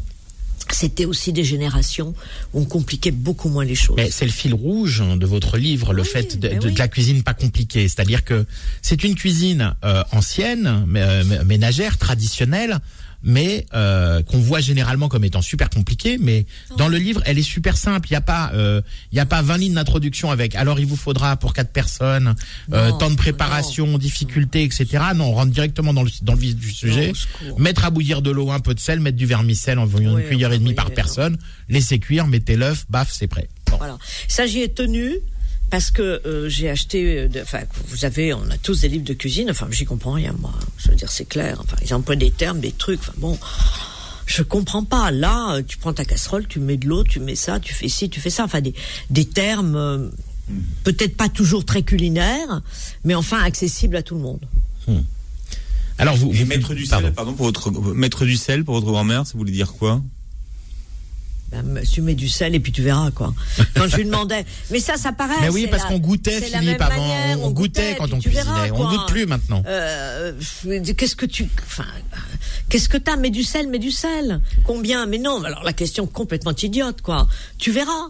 c'était 0.71 1.05
aussi 1.07 1.33
des 1.33 1.45
générations 1.45 2.15
où 2.53 2.61
on 2.61 2.65
compliquait 2.65 3.11
beaucoup 3.11 3.49
moins 3.49 3.65
les 3.65 3.75
choses. 3.75 3.99
C'est 4.11 4.27
le 4.27 4.31
fil 4.33 4.53
rouge 4.55 5.01
hein, 5.01 5.17
de 5.17 5.25
votre 5.27 5.57
livre, 5.57 5.93
le 5.95 6.03
Oui, 6.03 6.09
fait 6.09 6.39
de, 6.39 6.49
de- 6.49 6.69
de 6.71 6.79
la 6.79 6.89
cuisine 6.89 7.23
pas 7.23 7.33
compliquée. 7.35 7.89
C'est-à-dire 7.89 8.25
que 8.25 8.45
c'est 8.83 9.03
une 9.05 9.15
cuisine 9.15 9.75
euh, 9.85 10.03
ancienne, 10.13 10.85
mais, 10.87 11.03
euh, 11.03 11.45
ménagère, 11.45 11.97
traditionnelle, 11.97 12.79
mais 13.23 13.67
euh, 13.75 14.23
qu'on 14.23 14.39
voit 14.39 14.61
généralement 14.61 15.09
comme 15.09 15.25
étant 15.25 15.43
super 15.43 15.71
compliquée. 15.71 16.19
Mais 16.21 16.47
dans 16.77 16.89
le 16.89 16.99
livre, 16.99 17.23
elle 17.27 17.39
est 17.39 17.43
super 17.43 17.77
simple. 17.77 18.09
Il 18.09 18.13
n'y 18.13 18.17
a 18.17 18.23
pas, 18.23 18.51
euh, 18.55 18.81
il 19.13 19.17
y 19.17 19.21
a 19.21 19.27
pas 19.27 19.43
20 19.43 19.57
lignes 19.59 19.75
d'introduction 19.75 20.31
avec. 20.31 20.55
Alors 20.55 20.79
il 20.79 20.87
vous 20.87 20.97
faudra 20.97 21.37
pour 21.37 21.53
quatre 21.53 21.73
personnes 21.73 22.35
euh, 22.73 22.91
Non, 22.91 22.99
temps 22.99 23.11
de 23.11 23.17
préparation, 23.17 23.99
difficultés, 23.99 24.63
etc. 24.65 24.87
Non, 25.15 25.27
on 25.27 25.33
rentre 25.33 25.53
directement 25.53 25.93
dans 25.93 26.03
le 26.03 26.11
dans 26.23 26.35
le 26.35 26.39
vif 26.41 26.57
du 26.57 26.71
sujet. 26.71 27.13
Mettre 27.59 27.85
à 27.85 27.91
bouillir 27.91 28.23
de 28.23 28.31
l'eau, 28.31 28.51
un 28.51 28.61
peu 28.61 28.75
de 28.75 28.81
sel, 28.81 29.01
mettre 29.01 29.17
du 29.17 29.27
vermicelle 29.27 29.79
en 29.79 29.87
une 29.87 30.15
Oui, 30.15 30.25
cuillère 30.25 30.53
et 30.53 30.59
demie 30.59 30.75
par 30.75 30.91
personne. 30.91 31.37
Laissez 31.69 31.99
cuire, 31.99 32.27
mettez 32.27 32.57
l'œuf, 32.57 32.87
baf, 32.89 33.11
c'est 33.13 33.27
prêt. 33.27 33.49
Bon. 33.71 33.77
Voilà. 33.79 33.99
Ça, 34.29 34.47
j'y 34.47 34.61
ai 34.61 34.69
tenu 34.69 35.19
parce 35.71 35.91
que 35.91 36.21
euh, 36.27 36.49
j'ai 36.49 36.69
acheté. 36.71 37.19
euh, 37.19 37.43
Enfin, 37.43 37.61
vous 37.89 38.05
avez, 38.05 38.33
on 38.35 38.49
a 38.51 38.59
tous 38.59 38.81
des 38.81 38.89
livres 38.89 39.05
de 39.05 39.15
cuisine. 39.15 39.51
Enfin, 39.51 39.69
j'y 39.71 39.85
comprends 39.85 40.13
rien, 40.13 40.35
moi. 40.39 40.53
Je 40.79 40.89
veux 40.89 40.95
dire, 40.97 41.11
c'est 41.11 41.25
clair. 41.29 41.59
Enfin, 41.63 41.77
ils 41.85 41.93
emploient 41.95 42.17
des 42.17 42.31
termes, 42.31 42.61
des 42.61 42.73
trucs. 42.73 43.01
Enfin, 43.01 43.13
bon. 43.19 43.39
Je 44.27 44.43
comprends 44.43 44.85
pas. 44.85 45.11
Là, 45.11 45.55
euh, 45.57 45.63
tu 45.67 45.79
prends 45.79 45.95
ta 45.95 46.05
casserole, 46.05 46.47
tu 46.47 46.61
mets 46.61 46.77
de 46.77 46.87
l'eau, 46.87 47.03
tu 47.03 47.19
mets 47.19 47.35
ça, 47.37 47.61
tu 47.61 47.73
fais 47.73 47.89
ci, 47.89 48.11
tu 48.11 48.21
fais 48.21 48.29
ça. 48.31 48.45
Enfin, 48.45 48.61
des, 48.61 48.75
des 49.09 49.25
termes 49.25 49.75
euh, 49.77 50.09
peut-être 50.85 51.17
pas 51.17 51.29
toujours 51.31 51.65
très 51.65 51.83
culinaires, 51.83 52.61
mais 53.05 53.15
enfin 53.15 53.41
accessibles 53.43 53.97
à 53.97 54.03
tout 54.03 54.15
le 54.15 54.21
monde. 54.21 54.41
Alors 55.99 56.15
vous, 56.17 56.31
Et 56.33 56.37
vous 56.37 56.47
mettre 56.47 56.75
du 56.75 56.87
pardon. 56.87 57.07
sel, 57.07 57.15
pardon, 57.15 57.33
pour 57.33 57.47
votre, 57.47 57.71
mettre 57.95 58.25
du 58.25 58.37
sel 58.37 58.65
pour 58.65 58.75
votre 58.75 58.87
grand-mère, 58.87 59.27
ça 59.27 59.37
voulait 59.37 59.51
dire 59.53 59.73
quoi? 59.73 60.03
Ben, 61.51 61.83
tu 61.83 62.03
mets 62.03 62.15
du 62.15 62.29
sel 62.29 62.55
et 62.55 62.61
puis 62.61 62.73
tu 62.73 62.83
verras 62.83 63.11
quoi. 63.11 63.33
Quand 63.75 63.89
je 63.89 63.97
lui 63.97 64.05
demandais, 64.05 64.45
mais 64.71 64.81
ça, 64.81 64.97
ça 64.97 65.13
paraît. 65.13 65.41
Mais 65.41 65.49
oui, 65.49 65.67
parce 65.71 65.85
qu'on 65.85 65.99
goûtait, 65.99 66.43
Philippe, 66.43 66.81
avant. 66.81 67.01
manière, 67.01 67.41
on, 67.43 67.51
goûtait 67.51 67.97
quand 67.97 68.13
on 68.13 68.19
verras, 68.19 68.67
cuisinait. 68.67 68.71
on 68.73 68.91
goûte 68.91 69.09
plus 69.09 69.25
maintenant. 69.25 69.63
Euh, 69.67 70.33
qu'est-ce 70.97 71.17
que 71.17 71.25
tu, 71.25 71.49
enfin, 71.67 71.87
qu'est-ce 72.69 72.91
que 72.91 72.99
t'as? 72.99 73.17
Mets 73.17 73.31
du 73.31 73.45
sel, 73.45 73.69
mets 73.69 73.79
du 73.79 73.91
sel. 73.91 74.41
Combien? 74.65 75.07
Mais 75.07 75.19
non. 75.19 75.43
Alors 75.43 75.65
la 75.65 75.73
question 75.73 76.07
complètement 76.07 76.55
idiote, 76.55 77.01
quoi. 77.01 77.27
Tu 77.57 77.71
verras. 77.71 78.09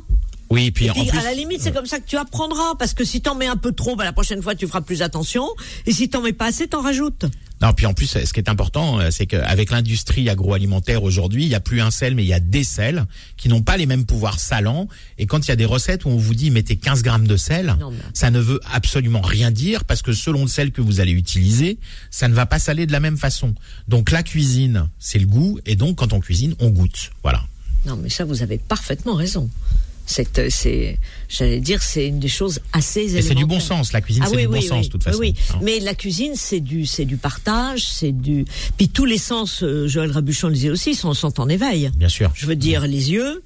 Oui, 0.51 0.71
puis 0.71 0.87
Et 0.87 0.91
en 0.91 0.95
puis, 0.95 1.07
plus, 1.07 1.19
à 1.19 1.23
la 1.23 1.35
limite, 1.35 1.61
c'est 1.61 1.73
comme 1.73 1.87
ça 1.87 2.01
que 2.01 2.07
tu 2.07 2.17
apprendras, 2.17 2.75
parce 2.79 2.95
que 2.95 3.05
si 3.05 3.21
t'en 3.21 3.35
mets 3.35 3.47
un 3.47 3.57
peu 3.57 3.73
trop, 3.73 3.97
bah, 3.97 4.05
la 4.05 4.13
prochaine 4.13 4.43
fois, 4.43 4.55
tu 4.55 4.67
feras 4.67 4.81
plus 4.81 5.03
attention. 5.03 5.47
Et 5.87 5.93
si 5.93 6.09
t'en 6.09 6.23
mets 6.23 6.33
pas 6.33 6.47
assez, 6.47 6.67
t'en 6.67 6.81
rajoutes. 6.81 7.27
Non, 7.61 7.73
puis 7.73 7.87
en 7.87 7.95
plus, 7.95 8.07
ce 8.25 8.33
qui 8.33 8.39
est 8.39 8.49
important, 8.49 9.01
euh, 9.01 9.11
c'est 9.11 9.27
qu'avec 9.27 9.71
l'industrie 9.71 10.29
agroalimentaire 10.31 11.03
aujourd'hui, 11.03 11.43
il 11.45 11.49
y 11.49 11.55
a 11.57 11.61
plus 11.61 11.81
un 11.81 11.91
sel, 11.91 12.15
mais 12.15 12.23
il 12.23 12.29
y 12.29 12.33
a 12.33 12.39
des 12.41 12.63
sels 12.63 13.05
qui 13.37 13.49
n'ont 13.49 13.63
pas 13.63 13.77
les 13.77 13.87
mêmes 13.87 14.07
pouvoirs 14.07 14.39
salants. 14.39 14.87
Et 15.19 15.27
quand 15.27 15.45
il 15.47 15.49
y 15.49 15.53
a 15.53 15.57
des 15.57 15.65
recettes 15.65 16.05
où 16.05 16.09
on 16.09 16.17
vous 16.17 16.35
dit 16.35 16.51
mettez 16.53 16.77
15 16.77 17.03
grammes 17.03 17.27
de 17.27 17.37
sel, 17.37 17.75
Non, 17.81 17.91
mais- 17.91 17.99
ça 18.15 18.31
ne 18.31 18.39
veut 18.39 18.61
absolument 18.73 19.21
rien 19.23 19.51
dire 19.51 19.85
parce 19.85 20.03
que 20.03 20.13
selon 20.13 20.43
le 20.43 20.49
sel 20.49 20.71
que 20.71 20.81
vous 20.81 21.01
allez 21.01 21.13
utiliser, 21.13 21.79
ça 22.11 22.29
ne 22.29 22.35
va 22.35 22.47
pas 22.47 22.59
saler 22.61 22.87
de 22.87 22.93
la 22.93 23.01
même 23.01 23.19
façon. 23.19 23.55
Donc 23.89 24.11
la 24.13 24.23
cuisine, 24.23 24.89
c'est 25.01 25.19
le 25.19 25.27
goût, 25.27 25.59
et 25.67 25.75
donc 25.75 25.97
quand 25.97 26.13
on 26.13 26.21
cuisine, 26.21 26.55
on 26.61 26.69
goûte. 26.71 27.11
Voilà. 27.25 27.43
Non, 27.87 27.97
mais 27.97 28.09
ça, 28.09 28.25
vous 28.25 28.43
avez 28.43 28.59
parfaitement 28.59 29.15
raison. 29.15 29.51
C'est, 30.11 30.39
euh, 30.39 30.49
c'est, 30.51 30.99
j'allais 31.29 31.61
dire, 31.61 31.83
c'est 31.83 32.09
une 32.09 32.19
des 32.19 32.29
choses 32.29 32.61
assez 32.73 33.15
Et 33.15 33.21
c'est 33.21 33.35
du 33.35 33.45
bon 33.45 33.61
sens. 33.61 33.93
La 33.93 34.01
cuisine, 34.01 34.23
Ah 34.25 34.29
c'est 34.31 34.37
oui, 34.37 34.43
du 34.43 34.49
bon 34.49 34.55
oui, 34.55 34.63
sens, 34.63 34.79
oui. 34.81 34.87
de 34.87 34.93
toute 34.93 35.05
façon. 35.05 35.19
Oui, 35.19 35.35
oui. 35.37 35.57
Mais 35.63 35.81
la 35.81 35.95
cuisine, 35.95 36.33
c'est 36.35 36.61
du, 36.61 36.87
c'est 36.87 37.05
du 37.05 37.19
partage, 37.19 37.85
c'est 37.85 38.13
du. 38.13 38.47
Puis 38.79 38.89
tous 38.89 39.05
les 39.05 39.19
sens, 39.19 39.63
euh, 39.63 39.87
Joël 39.87 40.11
Rabuchon 40.11 40.49
le 40.49 40.55
disait 40.55 40.71
aussi, 40.71 40.95
sont, 40.95 41.13
sont 41.13 41.39
en 41.41 41.49
éveil. 41.51 41.91
Bien 41.95 42.09
sûr. 42.09 42.33
Je 42.35 42.47
veux 42.47 42.57
dire, 42.57 42.87
les 42.87 43.13
yeux, 43.13 43.43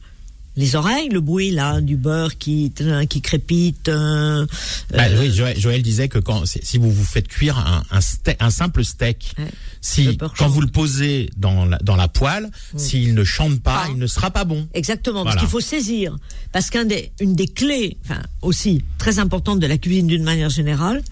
les 0.57 0.77
oreilles, 0.77 1.09
le 1.09 1.21
bruit 1.21 1.51
là 1.51 1.81
du 1.81 1.97
beurre 1.97 2.37
qui 2.39 2.73
qui 3.09 3.21
crépite. 3.23 3.89
euh, 3.89 4.47
Bah, 4.91 5.05
euh, 5.09 5.17
oui, 5.21 5.33
Joël, 5.33 5.59
Joël 5.59 5.83
disait 5.83 6.09
que 6.09 6.19
quand 6.19 6.45
si 6.47 6.79
vous 6.79 6.91
vous 6.93 7.05
faites 7.05 7.27
cuire 7.29 7.59
un, 7.59 7.83
un, 7.91 8.01
steak- 8.01 8.37
un 8.41 8.51
simple 8.51 8.85
steak, 8.85 9.33
Ouais. 9.39 9.47
Si 9.81 10.17
quand 10.17 10.33
chante. 10.35 10.53
vous 10.53 10.61
le 10.61 10.69
posez 10.69 11.31
dans 11.37 11.65
la, 11.65 11.77
dans 11.79 11.97
la 11.97 12.07
poêle, 12.07 12.51
s'il 12.77 13.15
ne 13.15 13.25
chante 13.25 13.61
pas, 13.61 13.83
Ah. 13.87 13.89
il 13.91 13.99
ne 13.99 14.07
sera 14.07 14.31
pas 14.31 14.45
bon. 14.45 14.69
Exactement, 14.75 15.23
Voilà. 15.23 15.33
parce 15.35 15.43
qu'il 15.43 15.51
faut 15.51 15.61
saisir. 15.61 16.17
Parce 16.53 16.71
qu'une 16.71 16.87
des, 16.87 17.11
des 17.21 17.49
clés, 17.49 17.97
enfin 18.05 18.23
aussi 18.43 18.85
très 18.99 19.19
importante 19.19 19.59
de 19.59 19.67
la 19.67 19.79
cuisine 19.79 20.07
d'une 20.07 20.23
manière 20.23 20.51
générale, 20.51 21.03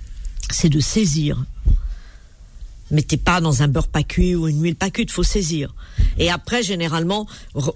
c'est 0.51 0.69
de 0.69 0.79
saisir. 0.81 1.37
Mettez 2.91 3.17
pas 3.17 3.41
dans 3.41 3.63
un 3.63 3.69
beurre 3.69 3.89
pas 3.89 4.03
cuit 4.03 4.35
ou 4.35 4.49
une 4.49 4.63
huile 4.63 4.75
pas 4.77 4.91
cuite, 4.91 5.11
faut 5.11 5.23
saisir. 5.23 5.75
Et 6.19 6.31
après, 6.31 6.63
généralement, 6.63 7.27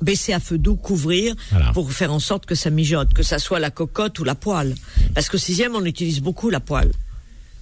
baisser 0.02 0.32
à 0.32 0.40
feu 0.40 0.58
doux, 0.58 0.76
couvrir, 0.76 1.34
Voilà. 1.50 1.72
pour 1.72 1.92
faire 1.92 2.12
en 2.12 2.18
sorte 2.18 2.46
que 2.46 2.54
ça 2.54 2.70
mijote, 2.70 3.12
que 3.14 3.22
ça 3.22 3.38
soit 3.38 3.60
la 3.60 3.70
cocotte 3.70 4.18
ou 4.18 4.24
la 4.24 4.34
poêle. 4.34 4.74
Parce 5.14 5.28
qu'au 5.28 5.38
sixième, 5.38 5.74
on 5.76 5.84
utilise 5.84 6.20
beaucoup 6.20 6.50
la 6.50 6.60
poêle. 6.60 6.90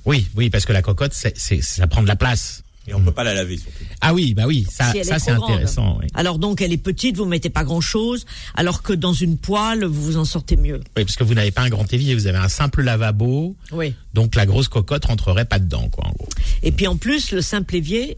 Oui, 0.04 0.26
oui, 0.34 0.50
parce 0.50 0.64
que 0.64 0.72
la 0.72 0.82
cocotte, 0.82 1.12
c'est, 1.14 1.36
c'est- 1.38 1.62
ça 1.62 1.86
prend 1.86 2.02
de 2.02 2.08
la 2.08 2.16
place. 2.16 2.61
Et 2.88 2.94
on 2.94 3.00
peut 3.00 3.12
pas 3.12 3.22
la 3.22 3.32
laver 3.34 3.56
surtout. 3.58 3.84
Ah 4.00 4.12
oui, 4.12 4.34
bah 4.34 4.44
oui, 4.46 4.66
ça, 4.68 4.90
Si 4.92 5.04
ça 5.04 5.16
est 5.16 5.18
c'est 5.20 5.30
intéressant. 5.30 5.98
oui. 6.00 6.08
Alors 6.14 6.38
donc 6.40 6.60
elle 6.60 6.72
est 6.72 6.76
petite, 6.78 7.16
vous 7.16 7.26
mettez 7.26 7.48
pas 7.50 7.62
grand 7.62 7.80
chose, 7.80 8.26
alors 8.56 8.82
que 8.82 8.92
dans 8.92 9.12
une 9.12 9.38
poêle 9.38 9.84
vous 9.84 10.02
vous 10.02 10.16
en 10.16 10.24
sortez 10.24 10.56
mieux. 10.56 10.80
Oui, 10.96 11.04
parce 11.04 11.14
que 11.14 11.22
vous 11.22 11.34
n'avez 11.34 11.52
pas 11.52 11.62
un 11.62 11.68
grand 11.68 11.90
évier, 11.92 12.14
vous 12.16 12.26
avez 12.26 12.38
un 12.38 12.48
simple 12.48 12.82
lavabo, 12.82 13.54
Oui. 13.70 13.94
donc 14.14 14.34
la 14.34 14.46
grosse 14.46 14.66
cocotte 14.68 15.04
rentrerait 15.04 15.44
pas 15.44 15.60
dedans, 15.60 15.88
quoi, 15.90 16.06
en 16.08 16.12
gros. 16.12 16.28
Et 16.64 16.72
puis 16.72 16.88
en 16.88 16.96
plus 16.96 17.30
le 17.30 17.40
simple 17.40 17.76
évier, 17.76 18.16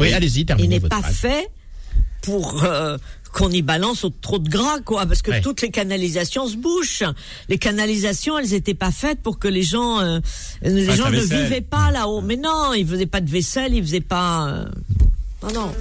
Oui, 0.00 0.12
allez-y, 0.12 0.40
il 0.40 0.46
terminez 0.46 0.68
n'est 0.68 0.78
votre 0.80 0.96
pas 0.96 1.02
phrase. 1.02 1.14
fait 1.16 1.48
pour 2.22 2.64
euh, 2.64 2.98
qu'on 3.32 3.50
y 3.50 3.62
balance 3.62 4.04
trop 4.20 4.38
de 4.38 4.48
gras, 4.48 4.80
quoi, 4.84 5.06
parce 5.06 5.22
que 5.22 5.30
Ouais. 5.30 5.40
toutes 5.40 5.62
les 5.62 5.70
canalisations 5.70 6.46
se 6.48 6.56
bouchent. 6.56 7.04
Les 7.48 7.58
canalisations, 7.58 8.38
elles 8.38 8.54
étaient 8.54 8.74
pas 8.74 8.90
faites 8.90 9.20
pour 9.20 9.38
que 9.38 9.48
les 9.48 9.62
gens, 9.62 10.00
euh, 10.00 10.18
les 10.62 10.84
gens 10.96 11.10
ne 11.10 11.16
vaisselle. 11.20 11.44
vivaient 11.44 11.60
pas 11.60 11.90
là-haut. 11.90 12.20
Mais 12.20 12.36
non, 12.36 12.72
ils 12.74 12.86
faisaient 12.86 13.06
pas 13.06 13.20
de 13.20 13.30
vaisselle, 13.30 13.74
ils 13.74 13.82
faisaient 13.82 14.00
pas. 14.00 14.48
euh, 14.48 14.64
Non, 15.42 15.52
non. 15.54 15.72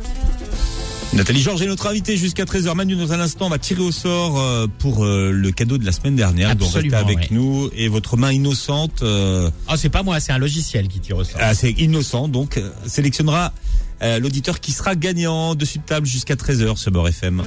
Nathalie 1.12 1.42
Georges 1.42 1.64
est 1.64 1.68
notre 1.68 1.88
invitée 1.88 2.16
jusqu'à 2.18 2.46
13h. 2.46 2.76
Manu, 2.76 2.96
dans 2.96 3.12
un 3.14 3.20
instant, 3.20 3.48
on 3.48 3.50
va 3.50 3.58
tirer 3.58 3.82
au 3.82 3.92
sort 3.92 4.40
euh, 4.40 4.68
pour 4.78 5.04
euh, 5.04 5.32
le 5.32 5.52
cadeau 5.52 5.80
de 5.80 5.86
la 5.86 5.92
semaine 5.92 6.16
dernière. 6.16 6.56
Donc 6.56 6.72
restez 6.72 6.94
avec 6.94 7.18
ouais. 7.18 7.28
nous. 7.32 7.70
Et 7.76 7.88
votre 7.88 8.16
main 8.16 8.32
innocente, 8.32 9.02
euh, 9.02 9.50
Oh, 9.68 9.74
c'est 9.76 9.90
pas 9.90 10.04
moi, 10.04 10.20
c'est 10.20 10.32
un 10.34 10.38
logiciel 10.38 10.88
qui 10.88 11.00
tire 11.00 11.18
au 11.18 11.24
sort. 11.24 11.42
assez 11.42 11.72
innocent, 11.80 12.28
donc 12.28 12.58
euh, 12.58 12.70
sélectionnera 12.86 13.54
l'auditeur 14.02 14.60
qui 14.60 14.72
sera 14.72 14.96
gagnant 14.96 15.56
dessus 15.56 15.80
de 15.80 15.84
table 15.84 16.08
jusqu'à 16.08 16.36
13h 16.36 16.78
ce 16.78 16.90
Beurre 16.90 17.10
FM. 17.10 17.44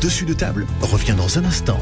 Dessus 0.00 0.24
de 0.24 0.32
table 0.32 0.66
revient 0.80 1.14
dans 1.16 1.38
un 1.38 1.44
instant. 1.44 1.78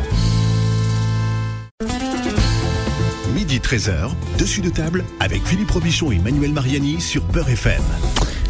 Midi 3.34 3.58
13h, 3.60 4.10
dessus 4.38 4.60
de 4.60 4.70
table 4.70 5.04
avec 5.20 5.44
Philippe 5.46 5.70
Robichon 5.70 6.10
et 6.10 6.18
Manuel 6.18 6.52
Mariani 6.52 7.00
sur 7.00 7.22
Peur 7.24 7.48
FM. 7.48 7.82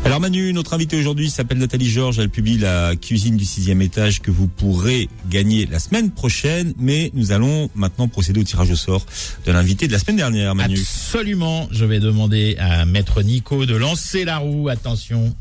Alors 0.05 0.21
Manu, 0.21 0.53
notre 0.53 0.73
invitée 0.73 0.99
aujourd'hui 0.99 1.29
s'appelle 1.29 1.59
Nathalie 1.59 1.89
Georges. 1.91 2.19
Elle 2.19 2.31
publie 2.31 2.57
la 2.57 2.97
cuisine 2.97 3.37
du 3.37 3.45
sixième 3.45 3.83
étage 3.83 4.21
que 4.21 4.31
vous 4.31 4.47
pourrez 4.47 5.09
gagner 5.29 5.67
la 5.67 5.79
semaine 5.79 6.11
prochaine. 6.11 6.73
Mais 6.79 7.11
nous 7.15 7.33
allons 7.33 7.69
maintenant 7.75 8.09
procéder 8.09 8.41
au 8.41 8.45
tirage 8.45 8.71
au 8.71 8.77
sort 8.77 9.05
de 9.45 9.53
l'invité 9.53 9.87
de 9.87 9.93
la 9.93 9.99
semaine 9.99 10.17
dernière, 10.17 10.55
Manu. 10.55 10.79
Absolument, 10.79 11.69
je 11.73 11.85
vais 11.85 12.01
demander 12.01 12.57
à 12.59 12.87
maître 12.87 13.23
Nico 13.23 13.67
de 13.67 13.77
lancer 13.77 14.25
la 14.25 14.39
roue, 14.39 14.69
attention. 14.69 15.35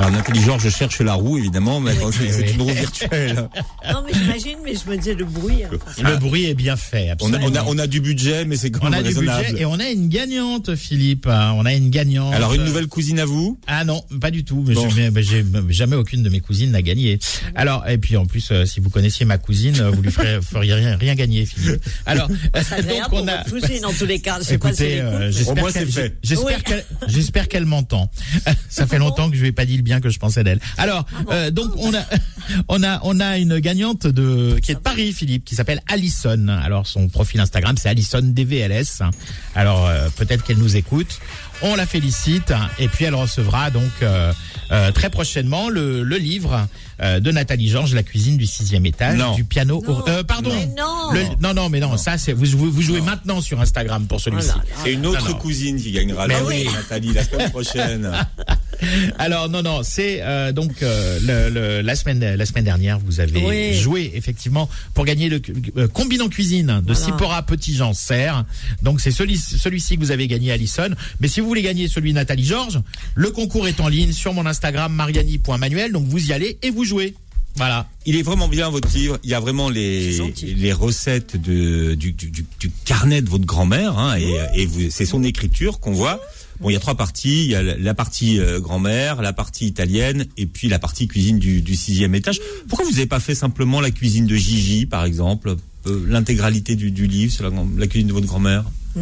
Alors 0.00 0.12
Nathalie 0.12 0.40
Georges 0.40 0.70
cherche 0.70 1.00
la 1.02 1.12
roue, 1.12 1.36
évidemment, 1.36 1.78
mais 1.78 1.92
c'est 1.94 2.34
oui. 2.42 2.50
une 2.54 2.62
roue 2.62 2.70
virtuelle. 2.72 3.48
Non, 3.92 4.02
mais 4.06 4.12
j'imagine, 4.14 4.58
mais 4.64 4.72
je 4.74 4.88
me 4.90 4.96
disais 4.96 5.14
le 5.14 5.24
bruit. 5.24 5.64
hein. 5.64 5.68
Le 6.02 6.16
bruit 6.16 6.44
est 6.46 6.54
bien 6.54 6.76
fait, 6.76 7.06
On 7.20 7.32
a, 7.32 7.36
absolument. 7.36 7.46
on 7.46 7.54
a, 7.56 7.64
on 7.74 7.78
a 7.78 7.86
du 7.86 8.00
budget, 8.00 8.44
mais 8.44 8.56
c'est 8.56 8.70
quand 8.70 8.86
On 8.86 8.90
même 8.90 9.00
a 9.04 9.08
du 9.08 9.14
budget 9.14 9.54
et 9.60 9.64
on 9.64 9.78
a 9.80 9.88
une 9.90 10.08
gagnante, 10.08 10.74
Philippe. 10.76 11.26
hein. 11.26 11.52
On 11.56 11.66
a 11.66 11.72
une 11.74 11.90
gagnante. 11.90 12.32
Alors 12.34 12.54
une 12.54 12.64
nouvelle 12.64 12.86
cousine 12.86 13.18
à 13.18 13.24
vous? 13.24 13.58
Ah 13.66 13.84
non, 13.84 14.02
pas 14.20 14.30
du 14.30 14.44
tout. 14.44 14.64
Mais 14.66 14.74
Bon. 14.74 14.88
jamais 15.70 15.96
aucune 15.96 16.22
de 16.22 16.28
mes 16.28 16.40
cousines 16.40 16.70
n'a 16.70 16.82
gagné. 16.82 17.18
Alors 17.54 17.86
et 17.88 17.98
puis 17.98 18.16
en 18.16 18.26
plus, 18.26 18.48
euh, 18.52 18.64
si 18.64 18.80
vous 18.80 18.90
connaissiez 18.90 19.26
ma 19.26 19.38
cousine, 19.38 19.78
euh, 19.80 19.90
vous 19.90 20.02
lui 20.02 20.10
ferez, 20.12 20.38
feriez 20.40 20.74
rien, 20.74 20.96
rien 20.96 21.14
gagner, 21.14 21.44
Philippe. 21.44 21.82
Alors 22.06 22.28
C'est 22.62 22.74
agréable 22.78 23.00
donc 23.00 23.08
pour 23.10 23.22
on 23.22 23.28
a. 23.28 23.44
cousine, 23.44 23.84
en 23.84 23.92
tous 23.92 24.06
les 24.06 24.20
cas. 24.20 24.38
Je 24.40 24.44
sais 24.44 24.58
pas 24.58 24.72
si 24.72 24.84
Écoutez, 24.84 25.00
euh, 25.00 25.30
j'espère 25.32 25.64
qu'elle 25.72 25.72
c'est 25.72 26.00
fait. 26.02 26.16
j'espère 26.22 26.56
Oui. 26.58 26.62
qu'elle 26.64 26.84
j'espère 27.08 27.48
qu'elle 27.48 27.66
m'entend. 27.66 28.10
Ça 28.68 28.86
fait 28.86 28.98
longtemps 28.98 29.28
que 29.30 29.36
je 29.36 29.40
lui 29.42 29.48
ai 29.48 29.52
pas 29.52 29.64
dit 29.66 29.76
le 29.76 29.82
bien 29.90 30.00
que 30.00 30.08
je 30.08 30.18
pensais 30.20 30.44
d'elle. 30.44 30.60
Alors 30.78 31.04
euh, 31.32 31.50
donc 31.50 31.70
on 31.76 31.92
a 31.92 32.02
on 32.68 32.82
a 32.84 33.00
on 33.02 33.18
a 33.18 33.38
une 33.38 33.58
gagnante 33.58 34.06
de 34.06 34.56
qui 34.62 34.70
est 34.70 34.76
de 34.76 34.80
Paris, 34.80 35.12
Philippe, 35.12 35.44
qui 35.44 35.56
s'appelle 35.56 35.82
Alison. 35.88 36.46
Alors 36.62 36.86
son 36.86 37.08
profil 37.08 37.40
Instagram 37.40 37.74
c'est 37.76 37.88
Alison 37.88 38.20
DVLS. 38.22 39.02
Alors 39.56 39.86
euh, 39.88 40.08
peut-être 40.16 40.44
qu'elle 40.44 40.58
nous 40.58 40.76
écoute. 40.76 41.18
On 41.62 41.74
la 41.74 41.84
félicite 41.84 42.54
et 42.78 42.88
puis 42.88 43.04
elle 43.04 43.14
recevra 43.14 43.70
donc 43.70 43.90
euh, 44.02 44.32
euh, 44.72 44.92
très 44.92 45.10
prochainement 45.10 45.68
le, 45.68 46.02
le 46.02 46.16
livre 46.16 46.66
euh, 47.02 47.20
de 47.20 47.30
Nathalie 47.30 47.68
Georges, 47.68 47.92
La 47.94 48.02
cuisine 48.02 48.38
du 48.38 48.46
sixième 48.46 48.86
étage, 48.86 49.18
Non. 49.18 49.34
du 49.34 49.44
piano. 49.44 49.82
Non. 49.86 50.02
euh, 50.08 50.22
pardon. 50.22 50.50
Mais 50.54 50.66
non. 50.78 51.12
Le- 51.12 51.42
non 51.42 51.52
non 51.52 51.68
mais 51.68 51.80
non, 51.80 51.98
ça 51.98 52.16
c'est 52.16 52.32
vous 52.32 52.46
vous, 52.56 52.70
vous 52.70 52.80
jouez 52.82 53.02
maintenant 53.02 53.42
sur 53.42 53.60
Instagram 53.60 54.06
pour 54.06 54.20
celui-ci. 54.22 54.48
Voilà. 54.48 54.62
C'est 54.82 54.92
une 54.94 55.04
autre 55.04 55.28
non. 55.28 55.34
cousine 55.36 55.76
qui 55.82 55.92
gagnera 55.92 56.26
Mais 56.28 56.34
la 56.34 56.44
oui. 56.44 56.66
Nathalie, 56.72 57.12
la 57.12 57.24
semaine 57.24 57.50
prochaine. 57.50 58.10
Alors 59.18 59.48
non 59.48 59.62
non 59.62 59.80
c'est 59.82 60.20
euh, 60.22 60.52
donc 60.52 60.82
euh, 60.82 61.18
le, 61.22 61.54
le- 61.54 61.80
la 61.82 61.94
semaine 61.96 62.20
la 62.34 62.46
semaine 62.46 62.64
dernière 62.64 62.98
vous 62.98 63.20
avez 63.20 63.44
Oui. 63.44 63.74
joué 63.74 64.10
effectivement 64.14 64.68
pour 64.94 65.04
gagner 65.04 65.28
le 65.28 65.40
euh, 65.76 65.88
combinant 65.88 66.28
cuisine 66.28 66.80
de 66.84 66.92
Voilà. 66.92 67.06
Sipora 67.06 67.42
Petit 67.44 67.74
Jean 67.74 67.92
Serre 67.94 68.44
donc 68.82 69.00
c'est 69.00 69.10
celui 69.10 69.36
celui-ci 69.36 69.96
que 69.96 70.00
vous 70.00 70.10
avez 70.10 70.26
gagné 70.28 70.52
Alison 70.52 70.90
mais 71.20 71.28
si 71.28 71.40
vous 71.40 71.46
voulez 71.48 71.62
gagner 71.62 71.88
celui 71.88 72.10
de 72.10 72.16
Nathalie 72.16 72.44
Georges 72.44 72.80
le 73.14 73.30
concours 73.30 73.68
est 73.68 73.80
en 73.80 73.88
ligne 73.88 74.12
sur 74.12 74.32
mon 74.34 74.46
Instagram 74.46 74.92
mariani.manuel 74.92 75.92
donc 75.92 76.06
vous 76.06 76.28
y 76.28 76.32
allez 76.32 76.58
et 76.62 76.70
vous 76.70 76.84
jouez 76.84 77.14
voilà 77.56 77.88
Il 78.06 78.14
est 78.14 78.22
vraiment 78.22 78.46
bien 78.46 78.70
votre 78.70 78.88
livre. 78.94 79.18
Il 79.24 79.30
y 79.30 79.34
a 79.34 79.40
vraiment 79.40 79.68
les 79.70 80.16
les 80.56 80.72
recettes 80.72 81.36
de 81.36 81.94
du, 81.94 82.12
du, 82.12 82.30
du- 82.30 82.44
du 82.60 82.70
carnet 82.84 83.22
de 83.22 83.28
votre 83.28 83.44
grand-mère 83.44 83.98
hein, 83.98 84.16
et, 84.16 84.62
et 84.62 84.66
vous 84.66 84.82
c'est 84.90 85.04
son 85.04 85.24
écriture 85.24 85.80
qu'on 85.80 85.90
voit. 85.92 86.20
Bon, 86.60 86.68
il 86.70 86.74
y 86.74 86.76
a 86.76 86.80
trois 86.80 86.94
parties. 86.96 87.44
Il 87.44 87.50
y 87.50 87.54
a 87.54 87.62
la, 87.62 87.94
partie 87.94 88.38
euh, 88.38 88.60
grand-mère, 88.60 89.22
la 89.22 89.32
partie 89.32 89.66
italienne 89.66 90.26
et 90.36 90.46
puis 90.46 90.68
la 90.68 90.78
partie 90.78 91.08
cuisine 91.08 91.38
du, 91.38 91.62
du 91.62 91.74
sixième 91.74 92.14
étage. 92.14 92.38
Pourquoi 92.68 92.84
vous 92.84 92.92
n'avez 92.92 93.06
pas 93.06 93.20
fait 93.20 93.34
simplement 93.34 93.80
la 93.80 93.90
cuisine 93.90 94.26
de 94.26 94.36
Gigi, 94.36 94.84
par 94.86 95.04
exemple, 95.04 95.56
euh, 95.86 96.04
l'intégralité 96.08 96.76
du, 96.76 96.90
du 96.90 97.06
livre 97.06 97.32
sur 97.32 97.50
la, 97.50 97.86
cuisine 97.86 98.08
de 98.08 98.12
votre 98.12 98.26
grand-mère? 98.26 98.64
Mmh, 98.96 99.00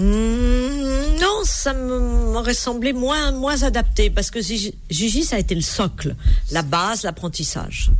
non, 1.20 1.40
ça 1.44 1.72
me- 1.74 2.32
m'aurait 2.32 2.54
semblé 2.54 2.92
moins, 2.92 3.32
moins 3.32 3.62
adapté 3.62 4.10
parce 4.10 4.30
que 4.30 4.40
Gigi, 4.40 4.74
Gigi, 4.90 5.24
ça 5.24 5.36
a 5.36 5.38
été 5.38 5.54
le 5.54 5.60
socle, 5.62 6.14
la 6.52 6.62
base, 6.62 7.02
l'apprentissage, 7.02 7.90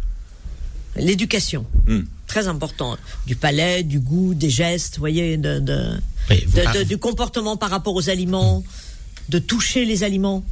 l'éducation. 0.97 1.67
Hmm. 1.87 2.01
Très 2.27 2.47
important. 2.47 2.97
Du 3.27 3.37
palais, 3.37 3.83
du 3.83 4.01
goût, 4.01 4.35
des 4.35 4.51
gestes, 4.51 4.97
vous 4.97 5.01
voyez, 5.01 5.39
de, 5.39 5.61
de, 5.61 5.95
Oui, 6.31 6.45
vous 6.47 6.59
de- 6.61 6.79
de- 6.81 6.85
du 6.85 6.99
comportement 6.99 7.57
par 7.57 7.71
rapport 7.71 7.95
aux 7.95 8.11
aliments, 8.11 8.63
de 9.29 9.39
toucher 9.39 9.85
les 9.85 10.05
aliments. 10.05 10.45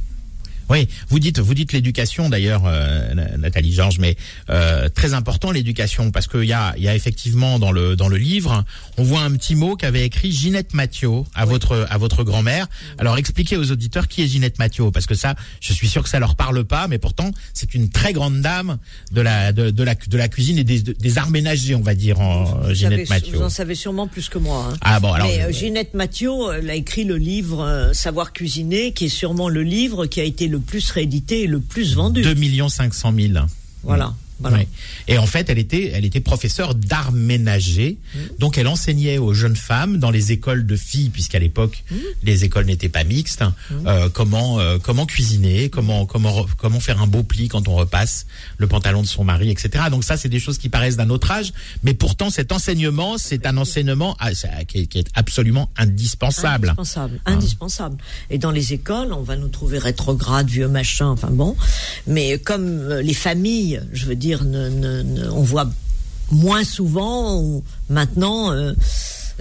Oui, 0.69 0.87
vous 1.09 1.19
dites, 1.19 1.39
vous 1.39 1.53
dites 1.53 1.71
l'éducation 1.73 2.29
d'ailleurs, 2.29 2.63
euh, 2.65 3.13
Nathalie 3.37 3.71
Georges, 3.73 3.99
mais 3.99 4.17
euh, 4.49 4.89
très 4.89 5.13
important 5.13 5.51
l'éducation 5.51 6.11
parce 6.11 6.27
qu'il 6.27 6.43
y 6.43 6.53
a, 6.53 6.73
il 6.77 6.83
y 6.83 6.87
a 6.89 6.95
effectivement 6.95 7.57
dans 7.59 7.71
le 7.71 7.95
dans 7.95 8.09
le 8.09 8.17
livre, 8.17 8.65
on 8.97 9.03
voit 9.03 9.21
un 9.21 9.31
petit 9.31 9.55
mot 9.55 9.75
qu'avait 9.75 10.05
écrit 10.05 10.31
Ginette 10.31 10.73
Mathieu 10.73 11.09
à 11.33 11.45
votre 11.45 11.87
à 11.89 11.97
votre 11.97 12.23
grand-mère. 12.23 12.67
Alors 12.97 13.17
expliquez 13.17 13.55
aux 13.57 13.71
auditeurs 13.71 14.07
qui 14.07 14.23
est 14.23 14.27
Ginette 14.27 14.59
Mathieu 14.59 14.91
parce 14.91 15.05
que 15.05 15.15
ça, 15.15 15.35
je 15.61 15.71
suis 15.73 15.87
sûr 15.87 16.03
que 16.03 16.09
ça 16.09 16.19
leur 16.19 16.35
parle 16.35 16.63
pas, 16.65 16.87
mais 16.87 16.97
pourtant 16.97 17.31
c'est 17.53 17.73
une 17.73 17.89
très 17.89 18.11
grande 18.13 18.41
dame 18.41 18.77
de 19.11 19.21
la 19.21 19.51
de, 19.53 19.69
de 19.69 19.83
la 19.83 19.95
de 19.95 20.17
la 20.17 20.27
cuisine 20.27 20.57
et 20.59 20.63
des, 20.63 20.81
des 20.81 21.17
arts 21.17 21.29
ménagers, 21.31 21.75
on 21.75 21.81
va 21.81 21.95
dire, 21.95 22.19
en 22.19 22.43
Vous, 22.43 22.73
Ginette 22.73 23.07
savez- 23.07 23.21
Mathieu. 23.21 23.37
vous 23.37 23.43
en 23.43 23.49
savez 23.49 23.75
sûrement 23.75 24.07
plus 24.07 24.27
que 24.29 24.37
moi. 24.37 24.69
hein. 24.71 24.77
Ah 24.81 24.99
bon, 24.99 25.13
alors 25.13 25.27
Mais 25.27 25.39
je- 25.39 25.45
euh, 25.47 25.51
Ginette 25.51 25.93
Mathieu, 25.93 26.29
elle 26.57 26.69
a 26.69 26.75
écrit 26.75 27.03
le 27.05 27.15
livre 27.17 27.61
euh, 27.61 27.93
Savoir 27.93 28.33
cuisiner, 28.33 28.91
qui 28.91 29.05
est 29.05 29.09
sûrement 29.09 29.49
le 29.49 29.63
livre 29.63 30.05
qui 30.07 30.19
a 30.19 30.23
été 30.23 30.47
le 30.47 30.56
plus 30.59 30.91
réédité 30.91 31.43
et 31.43 31.47
le 31.47 31.59
plus 31.59 31.95
vendu. 31.95 32.21
2 32.21 32.33
millions 32.35 32.69
500 32.69 33.13
000. 33.15 33.33
Voilà. 33.83 34.13
Voilà. 34.39 34.57
Oui. 34.57 34.67
Et 35.07 35.17
en 35.17 35.25
fait, 35.25 35.49
elle 35.49 35.59
était, 35.59 35.91
elle 35.93 36.05
était 36.05 36.19
professeure 36.19 36.75
d'art 36.75 37.11
ménager. 37.11 37.97
Mmh. 38.13 38.19
Donc, 38.39 38.57
elle 38.57 38.67
enseignait 38.67 39.17
aux 39.17 39.33
jeunes 39.33 39.55
femmes 39.55 39.97
dans 39.97 40.11
les 40.11 40.31
écoles 40.31 40.65
de 40.65 40.75
filles, 40.75 41.09
puisqu'à 41.09 41.39
l'époque, 41.39 41.83
Mmh. 41.89 41.95
les 42.23 42.43
écoles 42.43 42.65
n'étaient 42.65 42.89
pas 42.89 43.03
mixtes, 43.03 43.43
euh, 43.85 44.09
comment, 44.09 44.59
euh, 44.59 44.77
comment 44.77 45.05
cuisiner, 45.05 45.69
comment, 45.69 46.05
comment, 46.05 46.45
comment 46.57 46.79
faire 46.79 47.01
un 47.01 47.07
beau 47.07 47.23
pli 47.23 47.47
quand 47.47 47.67
on 47.67 47.75
repasse 47.75 48.25
le 48.57 48.67
pantalon 48.67 49.01
de 49.01 49.07
son 49.07 49.23
mari, 49.23 49.49
etc. 49.49 49.85
Donc 49.89 50.03
ça, 50.03 50.17
c'est 50.17 50.29
des 50.29 50.39
choses 50.39 50.57
qui 50.57 50.69
paraissent 50.69 50.97
d'un 50.97 51.09
autre 51.09 51.31
âge. 51.31 51.53
Mais 51.83 51.93
pourtant, 51.93 52.29
cet 52.29 52.51
enseignement, 52.51 53.17
c'est 53.17 53.45
un 53.45 53.57
enseignement 53.57 54.15
ah, 54.19 54.33
ça, 54.33 54.49
qui, 54.67 54.79
est, 54.79 54.85
qui 54.87 54.99
est 54.99 55.07
absolument 55.15 55.69
indispensable. 55.77 56.69
Indispensable, 56.69 57.19
indispensable. 57.25 57.97
Et 58.29 58.37
dans 58.37 58.51
les 58.51 58.73
écoles, 58.73 59.13
on 59.13 59.23
va 59.23 59.35
nous 59.35 59.49
trouver 59.49 59.77
rétrogrades, 59.77 60.49
vieux 60.49 60.67
machins, 60.67 61.05
enfin 61.05 61.29
bon. 61.29 61.55
Mais 62.05 62.37
comme 62.39 62.67
euh, 62.67 63.01
les 63.01 63.13
familles, 63.13 63.81
je 63.93 64.05
veux 64.05 64.15
dire, 64.15 64.26
ne, 64.35 64.69
ne- 64.69 65.01
ne- 65.03 65.29
on 65.29 65.41
voit 65.43 65.69
moins 66.31 66.63
souvent 66.63 67.39
ou 67.41 67.63
maintenant 67.89 68.51
euh, 68.51 68.73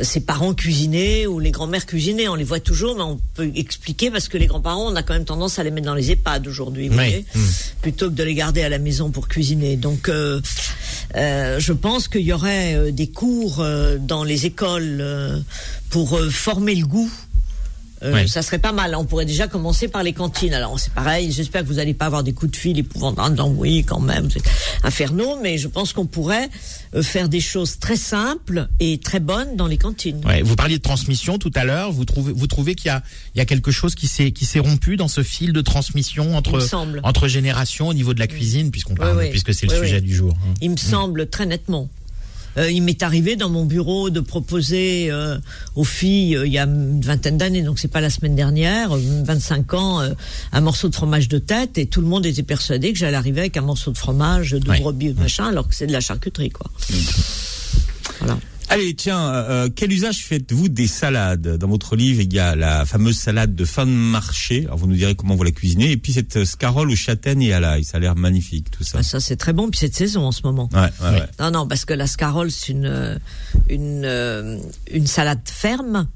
ses 0.03 0.21
parents 0.21 0.53
cuisiner 0.55 1.27
ou 1.27 1.41
les 1.41 1.51
grands-mères 1.51 1.87
cuisiner. 1.87 2.29
On 2.29 2.35
les 2.35 2.45
voit 2.45 2.61
toujours, 2.61 2.97
mais 2.97 3.03
on 3.03 3.19
peut 3.35 3.51
expliquer 3.55 4.11
parce 4.11 4.29
que 4.29 4.37
les 4.39 4.47
grands-parents, 4.47 4.93
on 4.93 4.95
a 4.95 5.03
quand 5.03 5.15
même 5.15 5.25
tendance 5.25 5.59
à 5.59 5.65
les 5.65 5.71
mettre 5.71 5.87
dans 5.87 5.95
les 5.95 6.11
EHPAD 6.13 6.47
aujourd'hui, 6.47 6.91
Oui. 6.91 7.25
Mm. 7.35 7.41
plutôt 7.83 8.11
que 8.11 8.15
de 8.15 8.23
les 8.23 8.35
garder 8.35 8.63
à 8.63 8.69
la 8.69 8.79
maison 8.79 9.11
pour 9.11 9.27
cuisiner. 9.27 9.77
Donc, 9.77 10.09
euh, 10.09 10.41
euh, 11.17 11.59
je 11.59 11.73
pense 11.73 12.09
qu'il 12.09 12.21
y 12.23 12.33
aurait 12.33 12.93
des 12.93 13.09
cours 13.09 13.65
dans 14.01 14.23
les 14.23 14.45
écoles 14.47 15.03
pour 15.91 16.21
former 16.31 16.75
le 16.75 16.87
goût 16.87 17.11
Euh, 18.03 18.27
Ça 18.27 18.43
serait 18.43 18.59
pas 18.59 18.73
mal. 18.73 18.95
On 18.95 19.05
pourrait 19.05 19.25
déjà 19.25 19.49
commencer 19.49 19.89
par 19.89 20.03
les 20.03 20.13
cantines. 20.13 20.53
Alors 20.55 20.79
c'est 20.79 20.93
pareil. 20.93 21.33
J'espère 21.33 21.63
que 21.63 21.67
vous 21.67 21.75
n'allez 21.75 21.95
pas 21.95 22.07
avoir 22.07 22.23
des 22.23 22.33
coups 22.33 22.53
de 22.53 22.57
fil 22.57 22.79
épouvantables. 22.79 23.37
Non, 23.37 23.49
oui, 23.57 23.85
quand 23.85 24.01
même, 24.01 24.31
c'est 24.31 24.43
infernaux. 24.83 25.39
Mais 25.43 25.59
je 25.59 25.69
pense 25.69 25.93
qu'on 25.93 26.07
pourrait 26.07 26.49
euh, 26.95 27.03
faire 27.03 27.29
des 27.29 27.41
choses 27.41 27.79
très 27.79 27.97
simples 27.97 28.69
et 28.81 28.99
très 28.99 29.21
bonnes 29.21 29.57
dans 29.57 29.67
les 29.67 29.79
cantines. 29.79 30.21
Ouais, 30.27 30.43
vous 30.43 30.57
parliez 30.57 30.79
de 30.79 30.83
transmission 30.83 31.39
tout 31.39 31.53
à 31.55 31.65
l'heure. 31.65 31.93
Vous 31.93 32.05
trouvez, 32.05 32.33
vous 32.33 32.47
trouvez 32.47 32.75
qu'il 32.75 32.87
y 32.89 32.91
a, 32.91 33.03
il 33.35 33.39
y 33.39 33.41
a 33.41 33.47
quelque 33.47 33.71
chose 33.71 33.95
qui 33.95 34.09
s'est, 34.09 34.31
qui 34.31 34.45
s'est 34.45 34.61
rompu 34.61 34.97
dans 34.97 35.09
ce 35.09 35.23
fil 35.23 35.53
de 35.53 35.61
transmission 35.61 36.37
entre, 36.37 36.61
entre 37.03 37.29
générations 37.29 37.89
au 37.89 37.95
niveau 37.95 38.15
de 38.15 38.21
la 38.21 38.27
cuisine, 38.27 38.71
puisqu'on 38.71 38.95
parle, 38.95 39.29
puisque 39.31 39.55
c'est 39.55 39.67
le 39.67 39.77
sujet 39.81 40.01
du 40.01 40.15
jour. 40.15 40.35
Hein. 40.43 40.55
Il 40.61 40.71
me 40.71 40.77
semble 40.77 41.29
très 41.29 41.47
nettement. 41.47 41.89
Euh, 42.59 42.71
il 42.71 42.83
m'est 42.83 43.03
arrivé 43.03 43.37
dans 43.37 43.49
mon 43.49 43.65
bureau 43.65 44.11
de 44.11 44.21
proposer 44.21 45.09
euh, 45.11 45.39
aux 45.75 45.85
filles, 45.85 46.37
euh, 46.37 46.47
il 46.47 46.53
y 46.53 46.59
a 46.59 46.65
une 46.65 47.01
vingtaine 47.01 47.37
d'années, 47.37 47.63
donc 47.63 47.79
c'est 47.79 47.89
pas 47.89 48.01
la 48.01 48.11
semaine 48.11 48.35
dernière, 48.35 48.97
25 48.97 49.75
ans, 49.75 50.03
un 50.53 50.61
morceau 50.61 50.89
de 50.89 50.95
fromage 50.95 51.29
de 51.29 51.39
tête, 51.39 51.79
et 51.79 51.87
tout 51.87 52.01
le 52.01 52.07
monde 52.07 52.25
était 52.27 52.43
persuadé 52.43 52.93
que 52.93 52.99
j'allais 52.99 53.17
arriver 53.17 53.41
avec 53.41 53.57
un 53.57 53.63
morceau 53.63 53.91
de 53.93 53.99
fromage 53.99 54.53
de 54.53 54.59
brebis 54.81 55.11
ou 55.11 55.21
machin, 55.21 55.47
alors 55.47 55.69
que 55.69 55.75
c'est 55.75 55.87
de 55.87 55.93
la 55.93 56.01
charcuterie, 56.01 56.51
quoi. 56.51 56.71
Voilà. 58.21 58.39
Allez, 58.69 58.95
tiens, 58.95 59.33
euh, 59.33 59.69
quel 59.75 59.93
usage 59.93 60.25
faites-vous 60.25 60.69
des 60.69 60.87
salades? 60.89 61.57
Dans 61.57 61.69
votre 61.69 61.95
livre, 61.95 62.21
il 62.21 62.33
y 62.33 62.39
a 62.39 62.57
la 62.57 62.85
fameuse 62.85 63.17
salade 63.17 63.55
de 63.55 63.65
fin 63.65 63.87
de 63.87 63.91
marché. 63.91 64.65
Alors 64.67 64.79
vous 64.79 64.89
nous 64.89 64.97
direz 64.97 65.15
comment 65.15 65.37
vous 65.37 65.45
la 65.45 65.53
cuisinez. 65.53 65.93
Et 65.93 65.97
puis 65.97 66.13
cette 66.13 66.45
scarole 66.45 66.91
aux 66.91 66.97
châtaignes 66.97 67.43
et 67.43 67.53
à 67.53 67.61
l'ail. 67.61 67.85
Ça 67.85 67.99
a 67.99 68.01
l'air 68.01 68.17
magnifique, 68.17 68.71
tout 68.71 68.83
ça. 68.83 68.99
Ah, 69.01 69.03
ça, 69.03 69.21
c'est 69.21 69.37
très 69.37 69.53
bon. 69.53 69.71
Puis 69.71 69.79
cette 69.79 69.95
saison 69.95 70.27
en 70.27 70.33
ce 70.33 70.43
moment. 70.43 70.69
Ouais, 70.73 70.81
ouais, 70.81 71.11
ouais. 71.11 71.29
Non, 71.39 71.51
non, 71.53 71.69
parce 71.69 71.85
que 71.85 71.95
la 71.95 72.07
scarole, 72.07 72.51
c'est 72.51 72.73
une, 72.73 73.21
une, 73.69 74.05
euh, 74.05 74.59
une 74.93 75.07
salade 75.07 75.41
ferme 75.45 76.09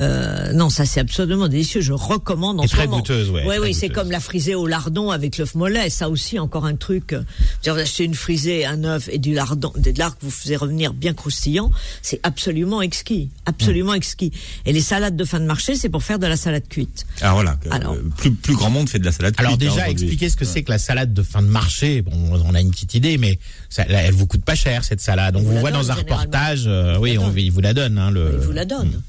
euh, 0.00 0.52
non, 0.52 0.70
ça 0.70 0.84
c'est 0.84 1.00
absolument 1.00 1.48
délicieux. 1.48 1.80
Je 1.80 1.92
recommande 1.92 2.60
en 2.60 2.62
Et 2.64 2.66
ce 2.68 2.72
très 2.74 2.86
moment. 2.86 2.98
goûteuse, 2.98 3.30
ouais. 3.30 3.42
Oui, 3.46 3.56
très 3.56 3.58
oui, 3.58 3.74
c'est 3.74 3.88
comme 3.88 4.10
la 4.10 4.20
frisée 4.20 4.54
au 4.54 4.66
lardon 4.66 5.10
avec 5.10 5.38
l'œuf 5.38 5.54
mollet. 5.54 5.90
Ça 5.90 6.08
aussi, 6.08 6.38
encore 6.38 6.64
un 6.66 6.76
truc. 6.76 7.12
euh, 7.12 7.22
Vous 7.64 7.70
achetez 7.70 8.04
une 8.04 8.14
frisée, 8.14 8.64
un 8.64 8.84
œuf 8.84 9.08
et 9.10 9.18
du 9.18 9.34
lardon, 9.34 9.72
de 9.76 9.92
l'art 9.98 10.16
que 10.18 10.24
vous 10.24 10.30
faisiez 10.30 10.56
revenir 10.56 10.92
bien 10.94 11.12
croustillant. 11.14 11.70
C'est 12.02 12.20
absolument 12.22 12.82
exquis, 12.82 13.28
absolument 13.46 13.94
exquis. 13.94 14.32
Et 14.66 14.72
les 14.72 14.80
salades 14.80 15.16
de 15.16 15.24
fin 15.24 15.40
de 15.40 15.46
marché, 15.46 15.74
c'est 15.76 15.88
pour 15.88 16.02
faire 16.02 16.18
de 16.18 16.26
la 16.26 16.36
salade 16.36 16.66
cuite. 16.68 17.04
Alors 17.20 17.34
voilà, 17.34 17.58
euh, 17.66 17.70
Alors. 17.70 17.96
plus, 18.16 18.32
plus 18.32 18.54
grand 18.54 18.70
monde 18.70 18.88
fait 18.88 18.98
de 18.98 19.04
la 19.04 19.12
salade. 19.12 19.34
Alors 19.38 19.58
cuite, 19.58 19.68
hein, 19.68 19.72
déjà, 19.74 19.90
expliquez 19.90 20.28
ce 20.28 20.36
que 20.36 20.44
c'est 20.44 20.62
que 20.62 20.70
la 20.70 20.78
salade 20.78 21.12
de 21.12 21.22
fin 21.22 21.42
de 21.42 21.48
marché. 21.48 22.02
Bon, 22.02 22.12
on 22.44 22.54
a 22.54 22.60
une 22.60 22.70
petite 22.70 22.94
idée, 22.94 23.18
mais 23.18 23.38
ça, 23.68 23.84
là, 23.86 24.02
elle 24.02 24.14
vous 24.14 24.26
coûte 24.26 24.44
pas 24.44 24.54
cher 24.54 24.84
cette 24.84 25.00
salade. 25.00 25.36
On 25.36 25.40
vous 25.40 25.48
vous 25.48 25.54
la 25.54 25.60
voit 25.60 25.70
donne, 25.70 25.80
dans 25.82 25.90
un 25.90 25.94
reportage. 25.94 26.64
euh, 26.66 26.96
oui, 26.98 27.18
on, 27.18 27.32
il 27.36 27.50
vous 27.50 27.60
la 27.60 27.74
donne. 27.74 27.98
Hein, 27.98 28.10
le... 28.10 28.30
Il 28.34 28.38
vous 28.46 28.52
la 28.52 28.64
donne. 28.64 29.00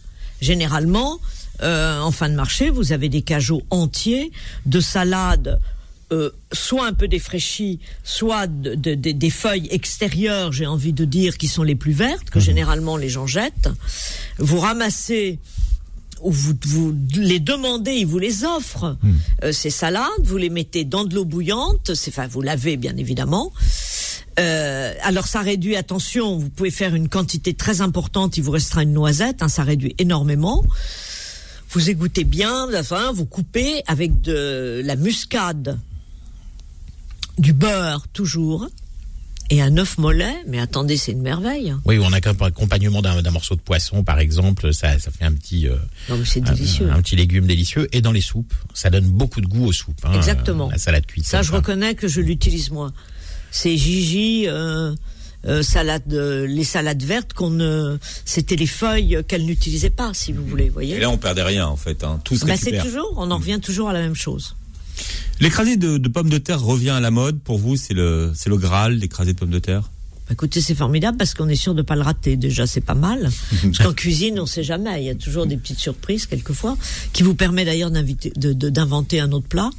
Généralement, 0.43 1.19
euh, 1.61 1.99
en 1.99 2.11
fin 2.11 2.27
de 2.29 2.35
marché, 2.35 2.69
vous 2.69 2.91
avez 2.91 3.07
des 3.09 3.21
cajots 3.21 3.63
entiers 3.69 4.31
de 4.65 4.79
salades. 4.79 5.59
euh, 6.11 6.29
soit 6.51 6.85
un 6.85 6.93
peu 6.93 7.07
défraîchies, 7.07 7.79
soit 8.03 8.45
de- 8.45 8.75
de- 8.75 8.93
de- 8.93 9.11
des 9.13 9.31
feuilles 9.31 9.67
extérieures, 9.71 10.51
j'ai 10.53 10.67
envie 10.67 10.93
de 10.93 11.05
dire, 11.05 11.37
qui 11.39 11.47
sont 11.47 11.63
les 11.63 11.73
plus 11.75 11.93
vertes, 11.93 12.29
que 12.29 12.39
généralement 12.39 12.97
les 12.97 13.09
gens 13.09 13.25
jettent. 13.25 13.69
Vous 14.37 14.59
ramassez 14.59 15.39
ou 16.21 16.31
vous, 16.31 16.53
vous 16.67 16.93
les 17.15 17.39
demandez, 17.39 17.93
ils 17.93 18.05
vous 18.05 18.19
les 18.19 18.43
offrent. 18.43 18.95
Euh, 19.43 19.51
ces 19.51 19.71
salades, 19.71 20.23
vous 20.23 20.37
les 20.37 20.51
mettez 20.51 20.83
dans 20.83 21.03
de 21.03 21.15
l'eau 21.15 21.25
bouillante, 21.25 21.89
enfin 22.07 22.27
vous 22.27 22.41
lavez 22.43 22.77
bien 22.77 22.95
évidemment. 22.97 23.51
Euh, 24.39 24.93
alors 25.03 25.27
ça 25.27 25.41
réduit, 25.41 25.75
attention, 25.75 26.37
vous 26.37 26.49
pouvez 26.49 26.71
faire 26.71 26.95
une 26.95 27.09
quantité 27.09 27.53
très 27.53 27.81
importante, 27.81 28.37
il 28.37 28.43
vous 28.43 28.51
restera 28.51 28.83
une 28.83 28.93
noisette, 28.93 29.41
hein, 29.41 29.47
ça 29.49 29.63
réduit 29.63 29.95
énormément. 29.99 30.63
Vous 31.69 31.89
égouttez 31.89 32.23
bien, 32.23 32.67
enfin, 32.79 33.11
vous 33.13 33.25
coupez 33.25 33.81
avec 33.87 34.21
de 34.21 34.81
la 34.85 34.95
muscade, 34.95 35.79
du 37.37 37.53
beurre 37.53 38.07
toujours, 38.13 38.67
et 39.49 39.61
un 39.61 39.75
œuf 39.77 39.97
mollet. 39.97 40.35
Mais 40.47 40.59
attendez, 40.59 40.97
c'est 40.97 41.11
une 41.11 41.21
merveille. 41.21 41.73
Oui, 41.85 41.99
on 41.99 42.13
a 42.13 42.21
qu'un 42.21 42.35
accompagnement 42.39 43.01
d'un 43.01 43.29
morceau 43.31 43.55
de 43.55 43.59
poisson, 43.59 44.03
par 44.03 44.19
exemple. 44.19 44.73
Ça, 44.73 44.97
ça 44.99 45.11
fait 45.11 45.25
un 45.25 45.33
petit, 45.33 45.67
euh, 45.67 45.75
Non 46.09 46.17
mais 46.17 46.25
c'est 46.25 46.47
un, 46.47 46.53
délicieux. 46.53 46.89
un 46.91 47.01
petit 47.01 47.15
légume 47.15 47.45
délicieux. 47.47 47.87
Et 47.91 48.01
dans 48.01 48.11
les 48.11 48.21
soupes, 48.21 48.53
ça 48.73 48.89
donne 48.89 49.05
beaucoup 49.05 49.41
de 49.41 49.47
goût 49.47 49.65
aux 49.65 49.71
soupes. 49.73 49.99
hein, 50.05 50.13
Exactement. 50.13 50.69
La 50.69 50.77
salade 50.77 51.05
cuite. 51.05 51.25
Ça, 51.25 51.39
comme 51.39 51.47
je 51.47 51.51
reconnais 51.53 51.95
que 51.95 52.07
je 52.07 52.21
l'utilise 52.21 52.71
moins. 52.71 52.93
C'est 53.55 53.77
Gigi, 53.77 54.45
euh, 54.47 54.95
euh, 55.45 55.61
salade, 55.61 56.11
euh, 56.11 56.47
les 56.47 56.63
salades 56.63 57.03
vertes 57.03 57.33
qu'on 57.33 57.51
ne, 57.51 57.97
c'était 58.25 58.55
les 58.55 58.65
feuilles 58.65 59.19
qu'elle 59.27 59.45
n'utilisait 59.45 59.91
pas, 59.91 60.11
si 60.13 60.33
vous 60.33 60.43
voulez, 60.45 60.69
voyez. 60.69 60.95
Et 60.95 60.99
là, 60.99 61.09
on 61.11 61.17
perdait 61.19 61.43
rien 61.43 61.67
en 61.67 61.75
fait. 61.77 62.03
Hein. 62.03 62.19
Tout 62.23 62.35
se 62.35 62.45
Bah, 62.45 62.55
c'est 62.57 62.79
toujours, 62.79 63.13
on 63.17 63.29
en 63.29 63.37
revient 63.37 63.59
toujours 63.61 63.89
à 63.89 63.93
la 63.93 64.01
même 64.01 64.15
chose. 64.15 64.55
L'écrasé 65.39 65.77
de, 65.77 65.97
de 65.97 66.07
pommes 66.09 66.29
de 66.29 66.37
terre 66.39 66.61
revient 66.61 66.91
à 66.91 66.99
la 66.99 67.11
mode. 67.11 67.39
Pour 67.41 67.57
vous, 67.59 67.75
c'est 67.75 67.93
le, 67.93 68.31
c'est 68.35 68.49
le 68.49 68.57
Graal, 68.57 68.95
l'écrasé 68.95 69.33
de 69.33 69.37
pommes 69.39 69.49
de 69.51 69.59
terre? 69.59 69.81
Bah, 70.27 70.33
Écoutez, 70.33 70.61
c'est 70.61 70.75
formidable 70.75 71.17
parce 71.17 71.33
qu'on 71.33 71.49
est 71.49 71.55
sûr 71.55 71.75
de 71.75 71.81
pas 71.81 71.95
le 71.95 72.01
rater. 72.01 72.37
Déjà, 72.37 72.65
c'est 72.65 72.81
pas 72.81 72.93
mal. 72.95 73.29
Parce 73.63 73.79
qu'en 73.79 73.93
cuisine, 73.93 74.39
on 74.39 74.45
sait 74.45 74.63
jamais. 74.63 75.01
Il 75.01 75.05
y 75.05 75.09
a 75.09 75.15
toujours 75.15 75.45
des 75.45 75.57
petites 75.57 75.79
surprises 75.79 76.25
quelquefois, 76.27 76.77
qui 77.11 77.21
vous 77.23 77.35
permet 77.35 77.65
d'ailleurs 77.65 77.91
d'inviter, 77.91 78.31
de, 78.35 78.53
de- 78.53 78.69
d'inventer 78.69 79.19
un 79.19 79.31
autre 79.33 79.47
plat. 79.47 79.69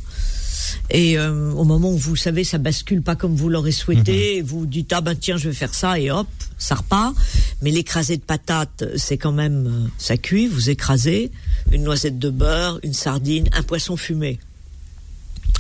Et 0.91 1.19
euh, 1.19 1.53
au 1.53 1.65
moment 1.65 1.91
où 1.91 1.97
vous 1.97 2.17
savez, 2.17 2.45
ça 2.45 2.59
bascule 2.59 3.03
pas 3.03 3.17
comme 3.17 3.35
vous 3.35 3.49
l'aurez 3.49 3.73
souhaité, 3.73 4.37
et 4.37 4.43
vous 4.43 4.67
dites 4.67 4.93
ah 4.93 5.01
ben 5.01 5.15
tiens, 5.15 5.37
je 5.37 5.49
vais 5.49 5.55
faire 5.55 5.75
ça 5.75 5.99
et 5.99 6.11
hop, 6.11 6.29
ça 6.59 6.75
repart. 6.77 7.15
Mais 7.63 7.71
l'écrasé 7.71 8.17
de 8.17 8.23
patates, 8.23 8.85
c'est 8.97 9.19
quand 9.19 9.33
même 9.33 9.67
euh, 9.67 9.89
ça 9.99 10.17
cuit. 10.17 10.47
Vous 10.47 10.71
écrasez 10.71 11.31
une 11.73 11.83
noisette 11.85 12.19
de 12.19 12.31
beurre, 12.31 12.79
une 12.83 12.95
sardine, 12.95 13.49
un 13.53 13.63
poisson 13.63 13.97
fumé, 13.97 14.39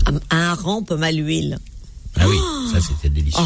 un, 0.06 0.16
un 0.30 0.50
hareng 0.50 0.82
pomme 0.84 1.02
à 1.02 1.12
l'huile. 1.12 1.58
Ah 2.16 2.28
oui, 2.28 2.36
ça 2.72 2.78
c'était 2.80 3.08
délicieux. 3.08 3.42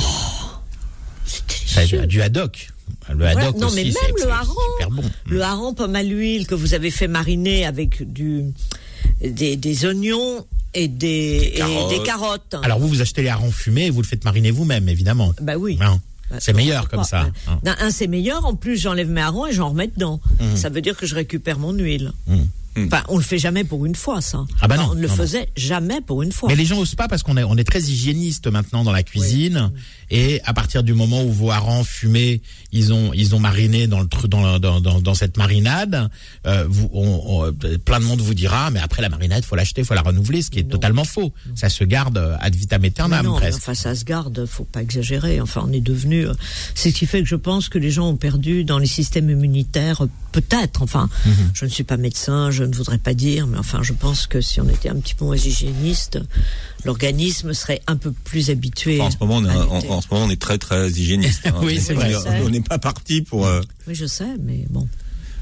Ça, 1.24 1.80
délicieux. 1.80 2.06
du 2.06 2.20
haddock. 2.22 2.68
Le 3.10 3.16
Voilà. 3.16 3.52
non, 3.52 3.66
aussi, 3.66 3.76
mais 3.76 3.84
même 3.84 4.16
le 4.18 4.30
hareng, 4.30 4.90
bon. 4.90 5.02
le 5.26 5.42
hareng 5.42 5.74
pomme 5.74 5.94
à 5.96 6.02
l'huile 6.02 6.46
que 6.46 6.54
vous 6.54 6.74
avez 6.74 6.90
fait 6.90 7.08
mariner 7.08 7.64
avec 7.64 8.10
du 8.12 8.44
des, 9.20 9.56
des 9.56 9.84
oignons 9.86 10.46
et 10.74 10.88
des, 10.88 11.52
et 11.54 11.58
carottes. 11.58 11.90
des 11.90 12.02
carottes. 12.02 12.54
Alors 12.62 12.78
vous, 12.78 12.88
vous 12.88 13.00
achetez 13.00 13.22
les 13.22 13.28
harengs 13.28 13.50
fumés 13.52 13.86
et 13.86 13.90
vous 13.90 14.02
le 14.02 14.06
faites 14.06 14.24
mariner 14.24 14.50
vous-même, 14.50 14.88
évidemment. 14.88 15.32
bah 15.40 15.56
oui. 15.56 15.78
Hein. 15.80 15.98
Bah, 16.30 16.36
C'est 16.40 16.52
meilleur 16.52 16.88
comme 16.90 17.00
pas. 17.00 17.04
ça. 17.04 17.26
hein. 17.48 17.74
Un, 17.80 17.90
c'est 17.90 18.06
meilleur. 18.06 18.44
En 18.44 18.54
plus, 18.54 18.76
j'enlève 18.76 19.08
mes 19.08 19.22
harengs 19.22 19.46
et 19.46 19.52
j'en 19.52 19.70
remets 19.70 19.86
dedans. 19.88 20.20
Ça 20.56 20.68
veut 20.68 20.82
dire 20.82 20.94
que 20.96 21.06
je 21.06 21.14
récupère 21.14 21.58
mon 21.58 21.72
huile. 21.72 22.12
Mmh. 22.26 22.36
Enfin, 22.86 23.02
on 23.08 23.16
le 23.18 23.22
fait 23.22 23.38
jamais 23.38 23.64
pour 23.64 23.84
une 23.86 23.94
fois, 23.94 24.20
ça. 24.20 24.44
Ah 24.60 24.68
bah 24.68 24.76
Enfin, 24.76 24.84
non, 24.86 24.92
on 24.92 24.94
ne 24.94 25.00
le 25.00 25.08
non, 25.08 25.12
non. 25.16 25.22
faisait 25.22 25.48
jamais 25.56 26.00
pour 26.00 26.22
une 26.22 26.32
fois. 26.32 26.48
Mais 26.48 26.56
les 26.56 26.64
gens 26.64 26.78
osent 26.78 26.94
pas 26.94 27.08
parce 27.08 27.22
qu'on 27.22 27.36
est, 27.36 27.44
on 27.44 27.56
est 27.56 27.64
très 27.64 27.80
hygiéniste 27.82 28.46
maintenant 28.46 28.84
dans 28.84 28.92
la 28.92 29.02
cuisine. 29.02 29.70
Et 30.10 30.40
à 30.44 30.54
partir 30.54 30.82
du 30.82 30.94
moment 30.94 31.22
où 31.24 31.30
vos 31.32 31.50
harengs 31.50 31.84
fumés, 31.84 32.40
ils 32.72 32.92
ont, 32.92 33.12
ils 33.14 33.34
ont 33.34 33.38
mariné 33.40 33.86
dans 33.86 34.00
le 34.00 34.06
tru- 34.06 34.28
dans, 34.28 34.58
dans, 34.58 34.80
dans, 34.80 35.00
dans 35.00 35.14
cette 35.14 35.36
marinade, 35.36 36.08
euh, 36.46 36.64
vous, 36.68 36.88
on, 36.92 37.44
on- 37.48 37.78
plein 37.78 38.00
de 38.00 38.04
monde 38.04 38.20
vous 38.20 38.34
dira, 38.34 38.70
mais 38.70 38.80
après 38.80 39.02
la 39.02 39.08
marinade, 39.08 39.44
faut 39.44 39.56
l'acheter, 39.56 39.84
faut 39.84 39.94
la 39.94 40.02
renouveler, 40.02 40.42
ce 40.42 40.50
qui 40.50 40.58
est 40.60 40.62
Non. 40.62 40.70
totalement 40.70 41.04
faux. 41.04 41.32
Ça 41.54 41.68
se 41.68 41.84
garde 41.84 42.18
ad 42.40 42.54
vitam 42.54 42.80
Mais 42.82 42.88
aeternam 42.88 43.24
non, 43.26 43.34
mais 43.34 43.40
presque. 43.40 43.58
enfin, 43.58 43.74
ça 43.74 43.94
se 43.94 44.04
garde, 44.04 44.46
faut 44.46 44.64
pas 44.64 44.82
exagérer. 44.82 45.40
Enfin, 45.40 45.64
on 45.66 45.72
est 45.72 45.80
devenu. 45.80 46.26
euh, 46.26 46.34
C'est 46.74 46.90
ce 46.90 46.94
qui 46.96 47.06
fait 47.06 47.22
que 47.22 47.28
je 47.28 47.36
pense 47.36 47.68
que 47.68 47.78
les 47.78 47.90
gens 47.90 48.08
ont 48.08 48.16
perdu 48.16 48.64
dans 48.64 48.78
les 48.78 48.86
systèmes 48.86 49.28
immunitaires, 49.30 50.02
peut-être. 50.40 50.82
Enfin, 50.82 51.08
Mhm. 51.26 51.32
je 51.54 51.64
ne 51.64 51.70
suis 51.70 51.84
pas 51.84 51.96
médecin, 51.96 52.50
je 52.50 52.64
ne 52.64 52.74
voudrais 52.74 52.98
pas 52.98 53.14
dire, 53.14 53.46
mais 53.46 53.58
enfin, 53.58 53.82
je 53.82 53.92
pense 53.92 54.26
que 54.26 54.40
si 54.40 54.60
on 54.60 54.68
était 54.68 54.88
un 54.88 54.96
petit 54.96 55.14
peu 55.14 55.24
moins 55.24 55.36
hygiéniste, 55.36 56.18
l'organisme 56.84 57.52
serait 57.54 57.80
un 57.86 57.96
peu 57.96 58.12
plus 58.12 58.50
habitué. 58.50 59.00
Enfin, 59.00 59.08
en 59.08 59.10
ce 59.10 59.16
moment, 59.20 59.36
on 59.36 59.44
est, 59.44 59.88
en, 59.88 60.00
ce 60.00 60.06
moment, 60.10 60.26
on 60.26 60.30
est 60.30 60.40
très 60.40 60.58
très 60.58 60.88
hygiéniste. 60.90 61.46
hein. 61.46 61.54
Oui, 61.62 61.80
c'est 61.80 61.94
vrai. 61.94 62.14
On- 62.14 62.46
On 62.46 62.50
n'est 62.50 62.60
pas 62.60 62.78
parti 62.78 63.22
pour. 63.22 63.46
euh, 63.46 63.60
Oui, 63.86 63.94
je 63.94 64.06
sais, 64.06 64.36
mais 64.42 64.64
bon. 64.70 64.88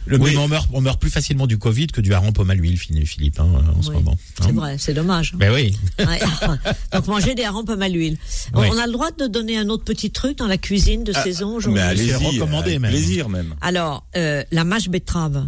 Le 0.07 0.17
Oui, 0.19 0.25
mais- 0.25 0.31
mais 0.33 0.37
on 0.39 0.49
meurt, 0.49 0.69
on 0.73 0.81
meurt 0.81 1.01
plus 1.01 1.11
facilement 1.11 1.47
du 1.47 1.59
Covid 1.59 1.89
que 1.89 2.01
du 2.01 2.15
hareng 2.15 2.33
pomme 2.33 2.51
à 2.51 2.55
l'huile, 2.55 2.79
Philippe, 2.79 3.41
hein, 3.41 3.49
en 3.77 3.83
ce 3.83 3.91
moment. 3.91 4.17
C'est 4.41 4.47
Hein. 4.49 4.53
vrai, 4.55 4.77
c'est 4.79 4.95
dommage. 4.95 5.35
Ben 5.35 5.53
oui. 5.53 5.77
Ouais. 5.99 6.21
Donc 6.93 7.07
manger 7.09 7.35
des 7.35 7.45
harengs 7.45 7.65
pomme 7.65 7.83
à 7.83 7.89
l'huile. 7.89 8.17
On- 8.55 8.61
Oui. 8.63 8.69
On 8.73 8.79
a 8.79 8.87
le 8.87 8.93
droit 8.93 9.11
de 9.11 9.27
donner 9.27 9.59
un 9.59 9.69
autre 9.69 9.85
petit 9.85 10.11
truc 10.11 10.39
dans 10.39 10.47
la 10.47 10.59
cuisine 10.59 11.05
de 11.05 11.13
saison 11.13 11.51
mais 11.51 11.57
aujourd'hui? 11.57 11.81
allez-y, 11.83 12.09
C'est 12.09 12.17
recommandé 12.17 12.71
avec 12.71 12.81
même. 12.81 12.91
plaisir 12.93 13.29
même. 13.29 13.55
Alors, 13.61 14.07
euh, 14.17 14.43
la 14.53 14.65
mâche 14.65 14.89
betterave. 14.89 15.47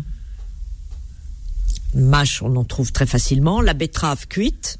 Mâche, 1.95 2.43
on 2.43 2.55
en 2.57 2.65
trouve 2.65 2.93
très 2.93 3.07
facilement. 3.07 3.61
La 3.61 3.75
betterave 3.75 4.27
cuite. 4.29 4.79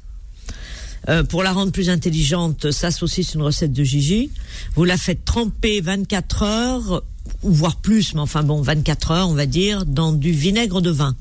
Euh, 1.07 1.23
pour 1.23 1.43
la 1.43 1.53
rendre 1.53 1.71
plus 1.71 1.89
intelligente, 1.89 2.71
ça 2.71 2.91
c'est 2.91 3.33
une 3.33 3.41
recette 3.41 3.71
de 3.71 3.83
Gigi. 3.83 4.29
Vous 4.75 4.83
la 4.83 4.97
faites 4.97 5.23
tremper 5.23 5.79
24 5.81 6.43
heures, 6.43 7.03
ou 7.43 7.51
voire 7.51 7.77
plus, 7.77 8.13
mais 8.13 8.21
enfin 8.21 8.43
bon, 8.43 8.61
24 8.61 9.11
heures, 9.11 9.29
on 9.29 9.33
va 9.33 9.45
dire, 9.45 9.85
dans 9.85 10.11
du 10.11 10.31
vinaigre 10.31 10.81
de 10.81 10.91
vin. 10.91 11.15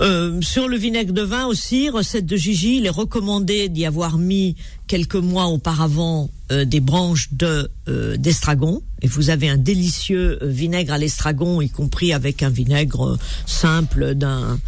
Euh, 0.00 0.40
sur 0.40 0.66
le 0.68 0.76
vinaigre 0.76 1.12
de 1.12 1.22
vin 1.22 1.46
aussi, 1.46 1.88
recette 1.88 2.26
de 2.26 2.36
Gigi, 2.36 2.78
il 2.78 2.86
est 2.86 2.90
recommandé 2.90 3.68
d'y 3.68 3.86
avoir 3.86 4.18
mis 4.18 4.56
quelques 4.88 5.14
mois 5.14 5.46
auparavant 5.46 6.30
euh, 6.50 6.64
des 6.64 6.80
branches 6.80 7.28
de 7.32 7.70
euh, 7.88 8.16
d'estragon 8.16 8.82
et 9.02 9.06
vous 9.06 9.30
avez 9.30 9.48
un 9.48 9.56
délicieux 9.56 10.38
vinaigre 10.42 10.92
à 10.94 10.98
l'estragon, 10.98 11.60
y 11.60 11.70
compris 11.70 12.12
avec 12.12 12.42
un 12.42 12.50
vinaigre 12.50 13.16
simple 13.46 14.14
d'un 14.14 14.58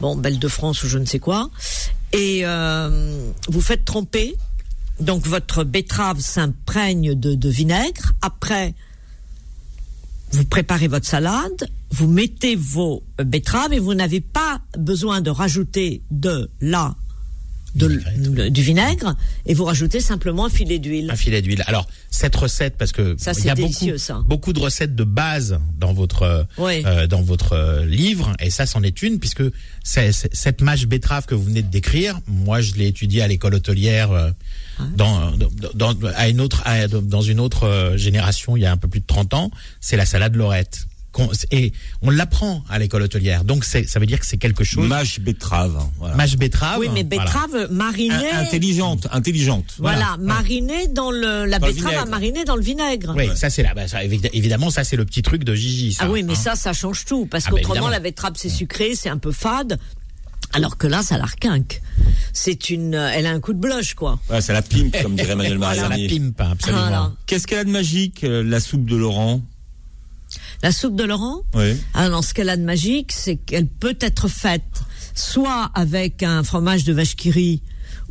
bon 0.00 0.16
Belle 0.16 0.38
de 0.38 0.48
France 0.48 0.84
ou 0.84 0.88
je 0.88 0.98
ne 0.98 1.04
sais 1.04 1.18
quoi. 1.18 1.50
Et 2.12 2.44
vous 3.48 3.60
faites 3.60 3.84
tremper, 3.84 4.34
donc 4.98 5.26
votre 5.26 5.62
betterave 5.64 6.20
s'imprègne 6.20 7.14
de, 7.14 7.34
de 7.34 7.48
vinaigre. 7.48 8.12
Après, 8.20 8.74
vous 10.32 10.44
préparez 10.44 10.88
votre 10.88 11.06
salade, 11.06 11.68
vous 11.90 12.06
mettez 12.06 12.54
vos 12.56 13.02
betteraves 13.24 13.72
et 13.72 13.78
vous 13.78 13.94
n'avez 13.94 14.20
pas 14.20 14.60
besoin 14.78 15.20
de 15.20 15.30
rajouter 15.30 16.02
de 16.10 16.50
la 16.60 16.94
de, 17.76 18.48
du 18.48 18.62
vinaigre 18.62 19.14
et 19.46 19.54
vous 19.54 19.64
rajoutez 19.64 20.00
simplement 20.00 20.46
un 20.46 20.50
filet 20.50 20.80
d'huile. 20.80 21.08
Un 21.10 21.14
filet 21.16 21.40
d'huile. 21.40 21.62
Alors 21.68 21.86
cette 22.10 22.34
recette, 22.34 22.76
parce 22.76 22.90
que 22.90 23.14
Ça, 23.16 23.30
il 23.38 23.44
y 23.44 23.48
a 23.50 23.54
c'est 23.54 23.62
beaucoup, 23.62 23.98
ça. 23.98 24.22
beaucoup 24.26 24.52
de 24.52 24.58
recettes 24.58 24.96
de 24.96 25.04
base 25.04 25.60
dans 25.78 25.92
votre 25.92 26.22
euh, 26.22 26.42
Oui. 26.58 26.82
euh, 26.84 27.06
dans 27.06 27.22
votre 27.22 27.52
euh, 27.52 27.86
livre, 27.86 28.32
et 28.40 28.50
ça 28.50 28.66
c'en 28.66 28.82
est 28.82 29.02
une 29.02 29.20
puisque 29.20 29.44
cette 29.84 30.60
mâche 30.62 30.86
betterave 30.86 31.26
que 31.26 31.34
vous 31.36 31.44
venez 31.44 31.62
de 31.62 31.70
décrire, 31.70 32.18
moi 32.26 32.60
je 32.60 32.74
l'ai 32.74 32.88
étudiée 32.88 33.22
à 33.22 33.28
l'école 33.28 33.54
hôtelière 33.54 34.10
euh. 34.10 34.30
Dans, 34.96 35.32
dans, 35.74 35.94
dans- 35.94 36.08
à 36.16 36.28
une 36.28 36.40
autre 36.40 36.62
à- 36.64 36.88
dans 36.88 37.22
une 37.22 37.40
autre 37.40 37.64
euh, 37.66 37.96
génération 37.96 38.56
il 38.56 38.62
y 38.62 38.66
a 38.66 38.72
un 38.72 38.76
peu 38.76 38.88
plus 38.88 39.00
de 39.00 39.06
30 39.06 39.34
ans, 39.34 39.50
c'est 39.80 39.96
la 39.96 40.06
salade 40.06 40.34
lorette. 40.36 40.86
Et 41.50 41.72
on 42.02 42.10
l'apprend 42.10 42.62
à 42.70 42.78
l'école 42.78 43.02
hôtelière, 43.02 43.42
donc 43.42 43.64
ça 43.64 43.80
veut 43.98 44.06
dire 44.06 44.20
que 44.20 44.24
c'est 44.26 44.36
quelque 44.38 44.62
chose. 44.62 44.86
Mâche 44.88 45.18
betterave. 45.18 45.76
hein, 45.76 45.90
Voilà. 45.98 46.14
Mâche 46.14 46.36
betterave. 46.36 46.78
oui, 46.78 46.88
mais 46.94 47.02
voilà. 47.02 47.24
betterave 47.24 47.68
marinée. 47.72 48.14
In- 48.32 48.38
Intelligente, 48.42 49.08
intelligente. 49.10 49.74
Voilà, 49.78 50.14
voilà. 50.16 50.34
marinée 50.34 50.86
dans 50.86 51.10
le 51.10 51.46
la 51.46 51.58
Dans 51.58 51.66
betterave 51.66 51.94
à 51.96 52.04
mariner 52.04 52.44
dans 52.44 52.54
le 52.54 52.62
vinaigre. 52.62 53.12
Oui, 53.16 53.28
ça 53.34 53.50
c'est 53.50 53.64
là. 53.64 53.74
Bah, 53.74 53.88
ça, 53.88 54.04
évidemment, 54.04 54.70
ça 54.70 54.84
c'est 54.84 54.94
le 54.96 55.04
petit 55.04 55.22
truc 55.22 55.42
de 55.42 55.52
Gigi. 55.52 55.94
Ça, 55.94 56.04
Ah 56.06 56.10
oui, 56.10 56.22
mais 56.22 56.34
hein. 56.34 56.36
ça, 56.36 56.54
ça 56.54 56.72
change 56.72 57.04
tout. 57.04 57.26
Parce 57.26 57.46
Ah, 57.48 57.50
bah, 57.50 57.56
qu'autrement, 57.60 57.88
la 57.88 57.98
betterave, 57.98 58.34
c'est 58.36 58.48
sucré, 58.48 58.94
c'est 58.94 59.08
un 59.08 59.18
peu 59.18 59.32
fade. 59.32 59.80
Alors 60.52 60.76
que 60.76 60.86
là, 60.86 61.02
ça 61.02 61.16
la 61.18 61.24
requinque. 61.26 61.80
C'est 62.32 62.70
une, 62.70 62.94
euh, 62.94 63.10
elle 63.14 63.26
a 63.26 63.30
un 63.30 63.40
coup 63.40 63.52
de 63.52 63.58
blush, 63.58 63.94
quoi. 63.94 64.18
Ouais, 64.28 64.40
c'est 64.40 64.52
la 64.52 64.62
pimpe, 64.62 64.96
comme 65.02 65.14
dirait 65.14 65.34
Manuel 65.36 65.58
Ça 65.60 65.74
la 65.76 65.88
Mariani. 65.88 66.08
pimpe, 66.08 66.40
hein, 66.40 66.48
absolument. 66.52 66.80
Voilà. 66.82 67.12
Qu'est-ce 67.26 67.46
qu'elle 67.46 67.58
a 67.60 67.64
de 67.64 67.70
magique, 67.70 68.24
euh, 68.24 68.42
la 68.42 68.58
soupe 68.60 68.84
de 68.84 68.96
Laurent? 68.96 69.40
La 70.62 70.72
soupe 70.72 70.94
de 70.96 71.04
Laurent, 71.04 71.42
Oui. 71.54 71.76
alors 71.94 72.22
ce 72.22 72.34
qu'elle 72.34 72.48
a 72.50 72.56
de 72.56 72.62
magique, 72.62 73.12
c'est 73.12 73.36
qu'elle 73.36 73.66
peut 73.66 73.96
être 74.00 74.28
faite 74.28 74.62
soit 75.14 75.70
avec 75.74 76.22
un 76.22 76.42
fromage 76.44 76.84
de 76.84 76.92
vache 76.92 77.16
qui 77.16 77.30
rit 77.30 77.62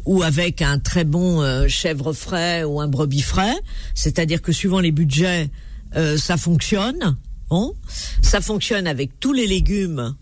ou 0.06 0.24
avec 0.24 0.62
un 0.62 0.80
très 0.80 1.04
bon 1.06 1.42
euh, 1.42 1.68
chèvre 1.68 2.12
frais 2.14 2.64
ou 2.64 2.82
un 2.82 2.88
brebis 2.88 3.22
frais. 3.22 3.56
C'est-à-dire 3.96 4.42
que 4.42 4.52
suivant 4.52 4.80
les 4.80 4.92
budgets, 4.92 5.50
euh, 5.96 6.18
ça 6.18 6.36
fonctionne. 6.38 7.16
Bon, 7.50 7.74
ça 8.22 8.42
fonctionne 8.42 8.88
avec 8.88 9.20
tous 9.20 9.34
les 9.34 9.48
légumes. 9.48 10.16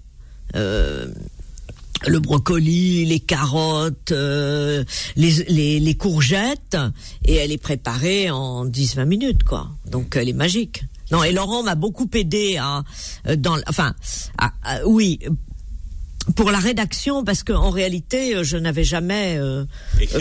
euh, 0.56 1.08
le 2.06 2.20
brocoli, 2.20 3.06
les 3.06 3.20
carottes, 3.20 4.12
euh, 4.12 4.84
les, 5.16 5.32
les, 5.50 5.80
les 5.80 5.96
courgettes, 5.96 6.78
et 7.26 7.36
elle 7.36 7.52
est 7.52 7.58
préparée 7.58 8.30
en 8.30 8.66
10-20 8.66 9.06
minutes, 9.06 9.44
quoi. 9.44 9.70
Donc 9.90 10.16
elle 10.16 10.30
est 10.30 10.34
magique. 10.34 10.84
Non, 11.12 11.24
et 11.24 11.32
Laurent 11.32 11.64
m'a 11.64 11.76
beaucoup 11.76 12.10
aidé 12.14 12.58
à, 12.58 12.84
euh, 13.28 13.36
dans, 13.38 13.58
enfin, 13.68 13.94
à- 14.38 14.52
oui, 14.86 15.20
pour 16.36 16.52
la 16.52 16.60
rédaction, 16.60 17.24
parce 17.24 17.44
qu'en 17.44 17.70
réalité, 17.70 18.36
euh, 18.36 18.44
je 18.44 18.58
n'avais 18.58 18.84
jamais 18.84 19.38
euh, 19.38 19.64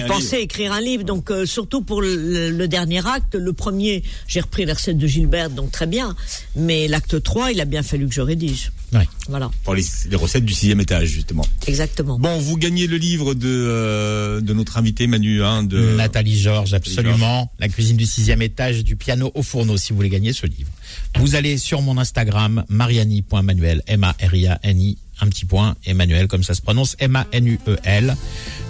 pensé 0.07 0.37
livre. 0.37 0.45
écrire 0.45 0.73
un 0.73 0.81
livre. 0.81 1.05
Donc, 1.05 1.31
euh, 1.31 1.47
surtout 1.47 1.83
pour 1.83 2.01
le, 2.01 2.51
le 2.51 2.69
dernier 2.69 3.07
acte, 3.07 3.35
le 3.35 3.53
premier, 3.53 4.03
j'ai 4.27 4.41
repris 4.41 4.65
la 4.65 4.75
recette 4.75 4.99
de 4.99 5.07
Gilbert, 5.07 5.51
donc 5.51 5.73
très 5.73 5.87
bien. 5.87 6.15
Mais 6.55 6.89
l'acte 6.89 7.23
3, 7.23 7.53
il 7.53 7.61
a 7.61 7.65
bien 7.65 7.83
fallu 7.83 8.07
que 8.09 8.15
je 8.15 8.21
rédige. 8.21 8.73
Ouais. 8.93 9.07
Voilà, 9.29 9.51
Pour 9.65 9.75
les, 9.75 9.85
les 10.09 10.17
recettes 10.17 10.45
du 10.45 10.55
sixième 10.55 10.81
étage, 10.81 11.09
justement. 11.09 11.45
exactement. 11.67 12.19
Bon, 12.21 12.39
vous 12.39 12.57
gagnez 12.57 12.87
le 12.87 12.97
livre 12.97 13.35
de, 13.35 13.49
euh, 13.49 14.41
de 14.41 14.53
notre 14.55 14.77
invité 14.79 15.09
Manu, 15.09 15.43
hein, 15.43 15.65
de 15.65 15.97
Nathalie 15.97 16.39
Georges, 16.39 16.73
absolument. 16.73 17.51
La 17.59 17.69
cuisine 17.69 17.97
du 17.97 18.07
sixième 18.07 18.43
étage 18.43 18.85
du 18.85 18.95
piano 18.95 19.33
au 19.35 19.43
fourneau, 19.43 19.77
si 19.77 19.91
vous 19.91 19.97
voulez 19.97 20.09
gagner 20.09 20.33
ce 20.33 20.47
livre. 20.47 20.71
Vous 21.19 21.35
allez 21.35 21.59
sur 21.59 21.83
mon 21.83 21.99
Instagram, 21.99 22.65
mariani.manuel, 22.69 23.83
M-A-R-I-A-N-I, 23.89 24.99
un 25.21 25.29
petit 25.29 25.45
point, 25.45 25.75
Emmanuel, 25.87 26.29
comme 26.29 26.43
ça 26.43 26.55
se 26.55 26.63
prononce, 26.63 26.97
M-A-N-U-E-L. 26.99 28.17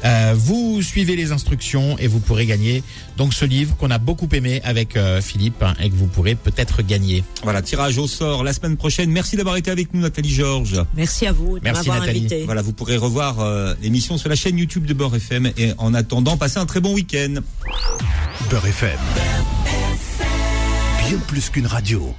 Euh, 0.04 0.34
vous 0.36 0.82
suivez 0.82 1.16
les 1.16 1.32
instructions 1.32 1.98
et 1.98 2.06
vous 2.06 2.20
pourrez 2.20 2.46
gagner 2.46 2.82
donc 3.16 3.34
ce 3.34 3.44
livre 3.44 3.76
qu'on 3.76 3.90
a 3.90 3.98
beaucoup 3.98 4.28
aimé 4.32 4.60
avec 4.64 4.96
euh, 4.96 5.20
Philippe 5.20 5.62
hein, 5.62 5.74
et 5.80 5.90
que 5.90 5.94
vous 5.94 6.06
pourrez 6.06 6.34
peut-être 6.34 6.82
gagner. 6.82 7.24
Voilà, 7.42 7.62
tirage 7.62 7.98
au 7.98 8.06
sort 8.06 8.44
la 8.44 8.52
semaine 8.52 8.76
prochaine. 8.76 9.10
Merci 9.10 9.36
d'avoir 9.36 9.56
été 9.56 9.70
avec 9.70 9.92
nous, 9.94 10.00
Nathalie 10.00 10.32
Georges. 10.32 10.82
Merci 10.96 11.26
à 11.26 11.32
vous 11.32 11.58
de 11.58 11.64
m'avoir 11.64 12.00
Nathalie. 12.00 12.20
invité. 12.20 12.44
Voilà, 12.44 12.62
vous 12.62 12.72
pourrez 12.72 12.96
revoir 12.96 13.40
euh, 13.40 13.74
l'émission 13.82 14.18
sur 14.18 14.28
la 14.28 14.36
chaîne 14.36 14.58
YouTube 14.58 14.86
de 14.86 14.94
Beurre 14.94 15.16
FM. 15.16 15.50
Et 15.56 15.72
en 15.78 15.94
attendant, 15.94 16.36
passez 16.36 16.58
un 16.58 16.66
très 16.66 16.80
bon 16.80 16.94
week-end. 16.94 17.34
Beurre 18.50 18.66
FM. 18.66 18.98
Bien 21.08 21.18
plus 21.18 21.50
qu'une 21.50 21.66
radio. 21.66 22.14